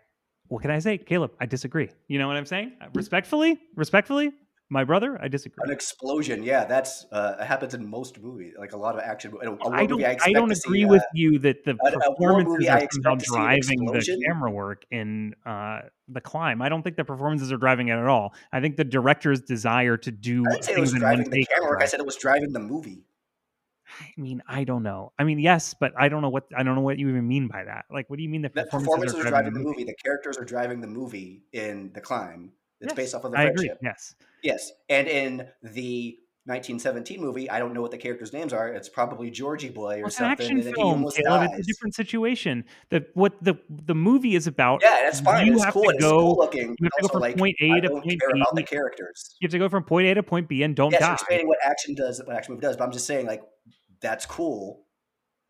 what 0.48 0.60
can 0.60 0.70
I 0.70 0.80
say, 0.80 0.98
Caleb? 0.98 1.32
I 1.40 1.46
disagree. 1.46 1.88
You 2.08 2.18
know 2.18 2.28
what 2.28 2.36
I'm 2.36 2.44
saying? 2.44 2.72
Respectfully, 2.92 3.58
respectfully, 3.74 4.32
my 4.70 4.84
brother, 4.84 5.18
I 5.20 5.26
disagree. 5.26 5.56
An 5.64 5.72
explosion, 5.72 6.44
yeah, 6.44 6.64
that's 6.64 7.04
uh, 7.10 7.44
happens 7.44 7.74
in 7.74 7.84
most 7.84 8.20
movies. 8.20 8.54
Like 8.56 8.72
a 8.72 8.76
lot 8.76 8.94
of 8.94 9.00
action. 9.00 9.34
A, 9.42 9.50
a 9.50 9.70
I 9.70 9.84
don't. 9.84 9.98
movie, 9.98 10.06
I, 10.06 10.16
I, 10.22 10.32
don't 10.32 10.48
to 10.48 10.54
see, 10.54 10.68
agree 10.68 10.84
uh, 10.84 10.88
with 10.88 11.02
you 11.12 11.38
that 11.40 11.64
the 11.64 11.74
performances 11.74 12.68
are 12.68 12.80
somehow 12.80 12.84
expect 12.84 13.20
to 13.20 13.26
see 13.26 13.36
an 13.36 13.42
driving 13.42 13.84
the 13.86 14.24
camera 14.26 14.50
work 14.50 14.86
in 14.92 15.34
uh, 15.44 15.80
the 16.08 16.20
climb. 16.20 16.62
I 16.62 16.68
don't 16.68 16.82
think 16.82 16.96
the 16.96 17.04
performances 17.04 17.50
are 17.50 17.56
driving 17.56 17.88
it 17.88 17.94
at 17.94 18.06
all. 18.06 18.32
I 18.52 18.60
think 18.60 18.76
the 18.76 18.84
director's 18.84 19.40
desire 19.40 19.96
to 19.96 20.10
do 20.12 20.44
I 20.46 20.52
didn't 20.52 20.64
say 20.64 20.72
it 20.74 20.78
was 20.78 20.92
things 20.92 21.02
in 21.02 21.06
one 21.06 21.16
driving 21.16 21.30
the 21.30 21.36
take. 21.38 21.48
camera 21.48 21.70
work. 21.70 21.82
I 21.82 21.86
said 21.86 21.98
it 21.98 22.06
was 22.06 22.16
driving 22.16 22.52
the 22.52 22.60
movie. 22.60 23.02
I 24.00 24.20
mean, 24.20 24.40
I 24.46 24.62
don't 24.62 24.84
know. 24.84 25.12
I 25.18 25.24
mean, 25.24 25.40
yes, 25.40 25.74
but 25.74 25.92
I 25.98 26.08
don't 26.08 26.22
know 26.22 26.28
what 26.28 26.46
I 26.56 26.62
don't 26.62 26.76
know 26.76 26.80
what 26.80 26.98
you 26.98 27.08
even 27.08 27.26
mean 27.26 27.48
by 27.48 27.64
that. 27.64 27.86
Like, 27.92 28.08
what 28.08 28.18
do 28.18 28.22
you 28.22 28.28
mean 28.28 28.42
the 28.42 28.48
The 28.50 28.62
performances, 28.62 29.14
performances 29.14 29.14
are 29.16 29.26
are 29.26 29.30
driving, 29.30 29.52
driving 29.52 29.64
the 29.64 29.68
movie. 29.68 29.84
The 29.84 29.96
characters 30.02 30.38
are 30.38 30.44
driving 30.44 30.80
the 30.80 30.86
movie 30.86 31.42
in 31.52 31.90
The 31.92 32.00
Climb. 32.00 32.52
It's 32.80 32.88
Yes, 32.90 32.96
based 32.96 33.14
off 33.14 33.24
of 33.24 33.32
the 33.32 33.38
I 33.38 33.42
friendship. 33.46 33.76
agree. 33.76 33.88
Yes. 33.88 34.14
Yes, 34.42 34.72
and 34.88 35.06
in 35.06 35.48
the 35.62 36.16
1917 36.46 37.20
movie, 37.20 37.50
I 37.50 37.58
don't 37.58 37.74
know 37.74 37.82
what 37.82 37.90
the 37.90 37.98
characters' 37.98 38.32
names 38.32 38.54
are. 38.54 38.68
It's 38.68 38.88
probably 38.88 39.30
Georgie 39.30 39.68
Boy 39.68 40.00
or 40.00 40.06
it's 40.06 40.16
an 40.18 40.24
something. 40.30 40.44
action 40.46 40.56
and 40.56 40.66
then 40.66 40.74
he 40.74 40.80
film, 40.80 41.10
Caleb. 41.14 41.50
It's 41.52 41.68
a 41.68 41.70
different 41.70 41.94
situation. 41.94 42.64
The 42.88 43.06
what 43.12 43.34
the 43.42 43.56
the 43.68 43.94
movie 43.94 44.34
is 44.34 44.46
about. 44.46 44.80
Yeah, 44.82 45.00
that's 45.04 45.20
fine. 45.20 45.46
You 45.46 45.54
it's 45.54 45.64
have 45.64 45.74
cool. 45.74 45.84
to 45.84 45.98
go. 45.98 46.18
cool 46.20 46.36
looking. 46.38 46.74
You 46.80 46.84
have 46.84 46.92
to 46.92 47.02
go 47.02 47.08
from 47.08 47.20
like, 47.20 47.36
point 47.36 47.56
A 47.60 47.70
I 47.72 47.80
to 47.80 47.90
point 47.90 48.04
B. 48.08 48.18
about 48.34 48.54
the 48.56 48.62
characters. 48.62 49.36
You 49.40 49.46
have 49.46 49.52
to 49.52 49.58
go 49.58 49.68
from 49.68 49.84
point 49.84 50.08
A 50.08 50.14
to 50.14 50.22
point 50.22 50.48
B 50.48 50.62
and 50.62 50.74
don't 50.74 50.92
yes, 50.92 51.00
die. 51.02 51.12
explaining 51.12 51.46
what 51.48 51.58
action 51.62 51.94
does, 51.94 52.22
what 52.26 52.34
action 52.34 52.54
movie 52.54 52.62
does. 52.66 52.76
But 52.78 52.84
I'm 52.84 52.92
just 52.92 53.06
saying, 53.06 53.26
like, 53.26 53.42
that's 54.00 54.24
cool. 54.24 54.86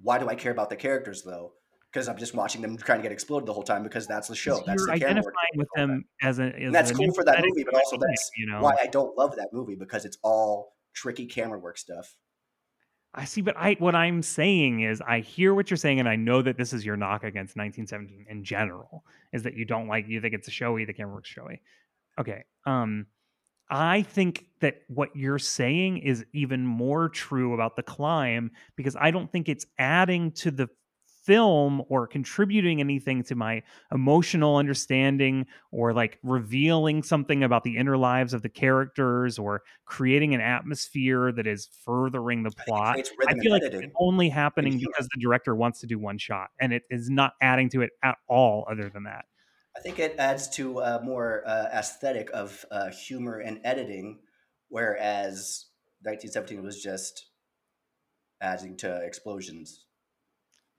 Why 0.01 0.19
do 0.19 0.29
I 0.29 0.35
care 0.35 0.51
about 0.53 0.69
the 0.71 0.77
characters 0.77 1.23
though? 1.23 1.53
Because 1.93 2.09
I'm 2.09 2.19
just 2.19 2.35
watching 2.35 2.63
them 2.63 2.77
trying 2.77 2.99
to 2.99 3.03
get 3.03 3.13
exploded 3.13 3.49
the 3.49 3.53
whole 3.53 3.63
time. 3.63 3.83
Because 3.83 4.07
that's 4.07 4.29
the 4.29 4.37
show. 4.37 4.63
That's 4.67 4.85
the 4.85 4.93
camera 4.93 5.09
identifying 5.09 5.57
with 5.57 5.69
them 5.75 6.05
as 6.23 6.39
a. 6.39 6.45
As 6.45 6.53
And 6.57 6.75
that's 6.75 6.91
an 6.91 6.97
cool 6.97 7.13
for 7.13 7.25
that 7.25 7.45
movie, 7.45 7.65
but 7.65 7.75
also 7.75 7.97
that's 7.99 8.31
you 8.37 8.47
know 8.47 8.61
why 8.61 8.77
I 8.81 8.87
don't 8.87 9.17
love 9.17 9.37
that 9.37 9.53
movie 9.53 9.75
because 9.75 10.05
it's 10.05 10.19
all 10.23 10.77
tricky 10.95 11.27
camera 11.27 11.59
work 11.59 11.79
stuff. 11.79 12.17
I 13.13 13.25
see, 13.25 13.41
but 13.41 13.57
I 13.57 13.75
what 13.79 13.95
I'm 13.95 14.23
saying 14.23 14.83
is 14.83 15.01
I 15.01 15.21
hear 15.21 15.53
what 15.53 15.69
you're 15.69 15.77
saying, 15.77 15.99
and 15.99 16.09
I 16.09 16.17
know 16.17 16.43
that 16.43 16.57
this 16.57 16.73
is 16.73 16.87
your 16.87 16.97
knock 16.97 17.25
against 17.25 17.57
1917 17.57 18.27
in 18.29 18.45
general, 18.45 19.05
is 19.33 19.43
that 19.43 19.55
you 19.55 19.65
don't 19.65 19.89
like 19.89 20.07
you 20.07 20.21
think 20.21 20.35
it's 20.35 20.47
a 20.47 20.53
showy, 20.53 20.85
the 20.85 20.93
camera 20.93 21.15
works 21.15 21.29
showy. 21.29 21.61
Okay. 22.19 22.45
Um 22.67 23.07
I 23.71 24.03
think 24.03 24.47
that 24.61 24.83
what 24.89 25.15
you're 25.15 25.39
saying 25.39 25.99
is 25.99 26.25
even 26.33 26.67
more 26.67 27.09
true 27.09 27.55
about 27.55 27.77
the 27.77 27.85
climb 27.85 28.51
because 28.77 28.97
I 29.01 29.13
don't 29.13 29.31
think 29.31 29.49
it's 29.49 29.65
adding 29.79 30.33
to 30.33 30.51
the 30.51 30.69
film 31.31 31.81
or 31.89 32.09
contributing 32.09 32.81
anything 32.81 33.23
to 33.23 33.37
my 33.37 33.63
emotional 33.93 34.57
understanding 34.57 35.47
or 35.71 35.93
like 35.93 36.19
revealing 36.25 37.05
something 37.05 37.45
about 37.45 37.63
the 37.63 37.77
inner 37.77 37.97
lives 37.97 38.35
of 38.35 38.43
the 38.43 38.49
characters 38.49 39.39
or 39.39 39.63
creating 39.85 40.35
an 40.35 40.41
atmosphere 40.41 41.31
that 41.31 41.47
is 41.47 41.69
furthering 41.85 42.43
the 42.43 42.51
plot. 42.67 42.99
I 43.29 43.35
feel 43.35 43.53
like 43.53 43.63
editing 43.63 43.85
it's 43.85 43.93
only 44.01 44.29
happening 44.29 44.77
because 44.77 45.07
the 45.15 45.21
director 45.21 45.55
wants 45.55 45.79
to 45.83 45.87
do 45.87 46.01
one 46.01 46.19
shot 46.19 46.49
and 46.61 46.73
it 46.73 46.83
is 46.91 47.09
not 47.09 47.35
adding 47.41 47.69
to 47.71 47.83
it 47.83 47.91
at 48.03 48.17
all 48.29 48.67
other 48.69 48.91
than 48.93 49.05
that. 49.05 49.27
I 49.77 49.81
think 49.83 50.01
it 50.01 50.17
adds 50.19 50.49
to 50.57 50.81
a 50.81 51.01
more 51.01 51.45
uh, 51.47 51.69
aesthetic 51.73 52.29
of 52.35 52.65
uh, 52.73 52.91
humor 52.91 53.39
and 53.39 53.61
editing, 53.63 54.19
whereas 54.69 55.67
1917 56.03 56.65
was 56.65 56.83
just 56.83 57.29
adding 58.41 58.77
to 58.79 58.97
explosions 58.97 59.85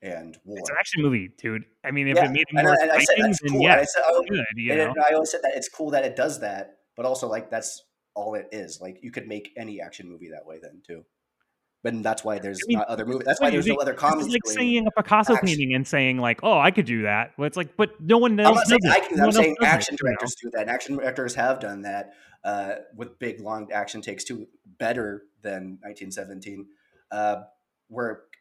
and 0.02 0.36
war. 0.44 0.58
It's 0.58 0.70
an 0.70 0.76
action 0.78 1.02
movie, 1.02 1.30
dude. 1.38 1.64
I 1.84 1.90
mean, 1.90 2.08
if 2.08 2.16
Yeah, 2.16 2.26
it 2.26 2.30
made 2.32 2.44
it 2.48 2.54
more 2.54 2.72
and 2.80 2.90
I 2.90 2.98
said 3.04 3.16
that's 3.18 3.40
cool. 3.40 3.62
yeah, 3.62 3.76
I 3.76 3.84
said, 3.84 4.02
oh, 4.06 4.24
good, 4.28 4.44
you 4.56 4.74
know. 4.74 4.94
I 5.08 5.14
always 5.14 5.30
said 5.30 5.40
that 5.42 5.52
it's 5.54 5.68
cool 5.68 5.90
that 5.90 6.04
it 6.04 6.16
does 6.16 6.40
that, 6.40 6.78
but 6.96 7.06
also 7.06 7.28
like 7.28 7.50
that's 7.50 7.82
all 8.14 8.34
it 8.34 8.48
is. 8.52 8.80
Like 8.80 8.98
you 9.02 9.10
could 9.10 9.28
make 9.28 9.52
any 9.56 9.80
action 9.80 10.10
movie 10.10 10.30
that 10.30 10.44
way 10.46 10.58
then 10.60 10.82
too. 10.86 11.04
But 11.82 12.00
that's 12.02 12.22
why 12.22 12.38
there's 12.38 12.60
I 12.64 12.66
mean, 12.68 12.78
not 12.78 12.86
other 12.88 13.04
movies. 13.04 13.26
That's 13.26 13.40
why 13.40 13.50
there's 13.50 13.66
no 13.66 13.74
other 13.74 13.94
comedies. 13.94 14.28
is 14.28 14.32
like 14.34 14.46
seeing 14.46 14.86
a 14.86 14.90
Picasso 14.92 15.34
action. 15.34 15.48
painting 15.48 15.74
and 15.74 15.86
saying 15.86 16.18
like, 16.18 16.38
"Oh, 16.44 16.56
I 16.56 16.70
could 16.70 16.86
do 16.86 17.02
that." 17.02 17.32
Well, 17.36 17.46
it's 17.48 17.56
like, 17.56 17.76
but 17.76 18.00
no 18.00 18.18
one 18.18 18.38
else 18.38 18.50
I'm 18.50 18.54
not 18.54 18.66
saying 18.68 18.80
I 18.88 19.00
can. 19.00 19.16
No 19.16 19.24
I'm 19.24 19.32
saying 19.32 19.56
action 19.62 19.96
you 20.00 20.04
know? 20.04 20.10
directors 20.10 20.36
do 20.40 20.50
that. 20.50 20.60
And 20.60 20.70
action 20.70 20.96
directors 20.96 21.34
have 21.34 21.58
done 21.58 21.82
that 21.82 22.12
uh, 22.44 22.74
with 22.94 23.18
big, 23.18 23.40
long 23.40 23.72
action 23.72 24.00
takes 24.00 24.22
too, 24.22 24.46
better 24.78 25.24
than 25.42 25.78
1917. 25.82 26.66
Uh, 27.10 27.42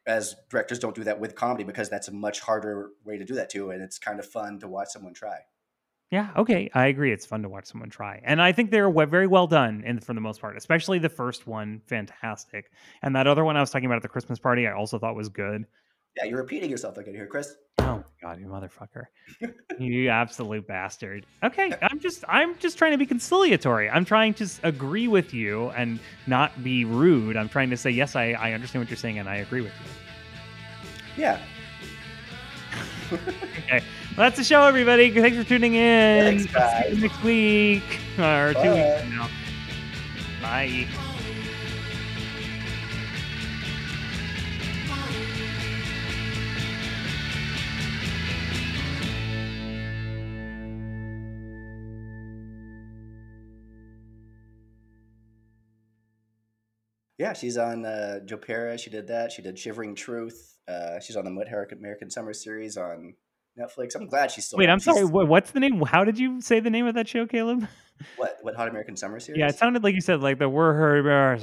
whereas 0.06 0.36
directors 0.49 0.80
don't 0.80 0.95
do 0.95 1.04
that 1.04 1.20
with 1.20 1.36
comedy 1.36 1.64
because 1.64 1.89
that's 1.89 2.08
a 2.08 2.12
much 2.12 2.39
harder 2.39 2.89
way 3.04 3.18
to 3.18 3.26
do 3.26 3.36
that 3.36 3.49
too, 3.49 3.72
and 3.72 3.82
it's 3.82 3.99
kind 3.99 4.20
of 4.20 4.26
fun 4.26 4.60
to 4.60 4.68
watch 4.68 4.89
someone 4.89 5.14
try. 5.14 5.39
Yeah, 6.10 6.32
okay, 6.36 6.70
I 6.74 6.88
agree. 6.88 7.14
It's 7.14 7.26
fun 7.26 7.41
to 7.43 7.49
watch 7.49 7.68
someone 7.68 7.89
try, 7.89 8.22
and 8.26 8.41
I 8.41 8.52
think 8.52 8.70
they're 8.70 8.91
very 9.06 9.28
well 9.28 9.47
done, 9.47 9.84
and 9.86 10.04
for 10.04 10.14
the 10.14 10.20
most 10.20 10.41
part, 10.41 10.58
especially 10.58 10.99
the 10.99 11.08
first 11.08 11.47
one, 11.47 11.82
fantastic. 11.88 12.72
And 13.02 13.16
that 13.16 13.28
other 13.28 13.45
one 13.45 13.56
I 13.56 13.62
was 13.62 13.70
talking 13.70 13.86
about 13.86 13.95
at 13.95 14.02
the 14.02 14.10
Christmas 14.10 14.38
party, 14.38 14.68
I 14.68 14.74
also 14.74 14.99
thought 14.99 15.16
was 15.16 15.30
good. 15.30 15.66
Yeah, 16.18 16.26
you're 16.26 16.39
repeating 16.39 16.70
yourself 16.70 16.97
again 16.97 17.14
here, 17.14 17.28
Chris. 17.28 17.55
Oh 17.80 17.97
my 17.97 18.03
god, 18.22 18.39
you 18.39 18.47
motherfucker! 18.47 19.05
you 19.80 20.09
absolute 20.09 20.68
bastard. 20.68 21.26
Okay, 21.43 21.74
I'm 21.82 21.99
just 21.99 22.24
I'm 22.28 22.57
just 22.57 22.78
trying 22.78 22.91
to 22.91 22.97
be 22.97 23.05
conciliatory. 23.05 23.89
I'm 23.89 24.05
trying 24.05 24.34
to 24.36 24.47
agree 24.64 25.07
with 25.07 25.34
you 25.34 25.70
and 25.70 25.99
not 26.28 26.64
be 26.64 26.86
rude. 26.86 27.38
I'm 27.38 27.49
trying 27.49 27.70
to 27.70 27.78
say 27.78 27.89
yes, 27.89 28.16
I 28.16 28.32
I 28.32 28.51
understand 28.53 28.84
what 28.84 28.89
you're 28.89 28.97
saying 28.97 29.20
and 29.20 29.30
I 29.30 29.38
agree 29.38 29.62
with 29.62 29.74
you. 29.74 31.24
Yeah. 31.24 31.39
Okay, 33.12 33.84
well, 34.16 34.30
that's 34.30 34.38
the 34.38 34.43
show, 34.43 34.64
everybody. 34.64 35.12
Thanks 35.12 35.38
for 35.38 35.43
tuning 35.43 35.76
in. 35.76 36.38
Thanks, 36.38 36.55
I'll 36.55 36.84
see 36.84 36.95
you 36.95 37.01
next 37.01 37.24
week 37.24 37.84
or 38.18 38.53
two 38.53 38.74
weeks 38.74 39.01
from 39.01 39.09
now. 39.18 39.30
Bye. 40.41 40.88
Yeah, 57.22 57.34
she's 57.34 57.55
on 57.55 57.86
uh, 57.86 58.22
Joe 58.26 58.38
Pera. 58.38 58.80
She 58.80 58.89
did 58.89 59.07
that. 59.09 59.32
She 59.32 59.43
did 59.43 59.59
Shivering 59.59 59.93
Truth. 59.93 60.57
Uh, 60.67 60.99
she's 60.99 61.15
on 61.15 61.24
the 61.24 61.30
What 61.30 61.72
American 61.72 62.09
Summer 62.09 62.34
series 62.34 62.78
on 62.78 63.13
Netflix. 63.59 63.95
I'm 63.95 64.07
glad 64.07 64.32
she's 64.32 64.47
still. 64.47 64.57
Wait, 64.57 64.69
on. 64.69 64.74
I'm 64.74 64.80
sorry. 64.80 65.01
She's- 65.01 65.11
wha- 65.11 65.26
What's 65.26 65.51
the 65.51 65.59
name? 65.59 65.80
How 65.84 66.03
did 66.03 66.17
you 66.17 66.41
say 66.41 66.59
the 66.61 66.72
name 66.72 66.88
of 66.88 66.95
that 66.95 67.07
show, 67.07 67.28
Caleb? 67.28 67.67
What 68.17 68.38
What 68.41 68.55
Hot 68.55 68.67
American 68.67 68.97
Summer 68.97 69.19
series? 69.19 69.38
Yeah, 69.39 69.49
it 69.49 69.55
sounded 69.59 69.84
like 69.84 69.93
you 69.93 70.01
said 70.01 70.22
like 70.24 70.39
the 70.39 70.49
were 70.49 70.74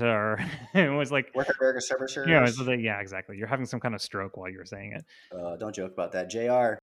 her. 0.00 0.44
It 0.74 0.88
was 0.88 1.12
like 1.12 1.30
American 1.60 1.80
Summer 1.80 2.08
series? 2.08 2.28
yeah, 2.28 2.38
it 2.38 2.42
was 2.42 2.60
like, 2.60 2.80
yeah, 2.80 2.98
exactly. 3.00 3.36
You're 3.36 3.46
having 3.46 3.66
some 3.66 3.78
kind 3.78 3.94
of 3.94 4.02
stroke 4.02 4.36
while 4.36 4.50
you 4.50 4.58
were 4.58 4.64
saying 4.64 4.94
it. 4.94 5.04
Uh, 5.32 5.54
don't 5.56 5.72
joke 5.72 5.92
about 5.92 6.10
that. 6.12 6.28
Jr. 6.28 6.77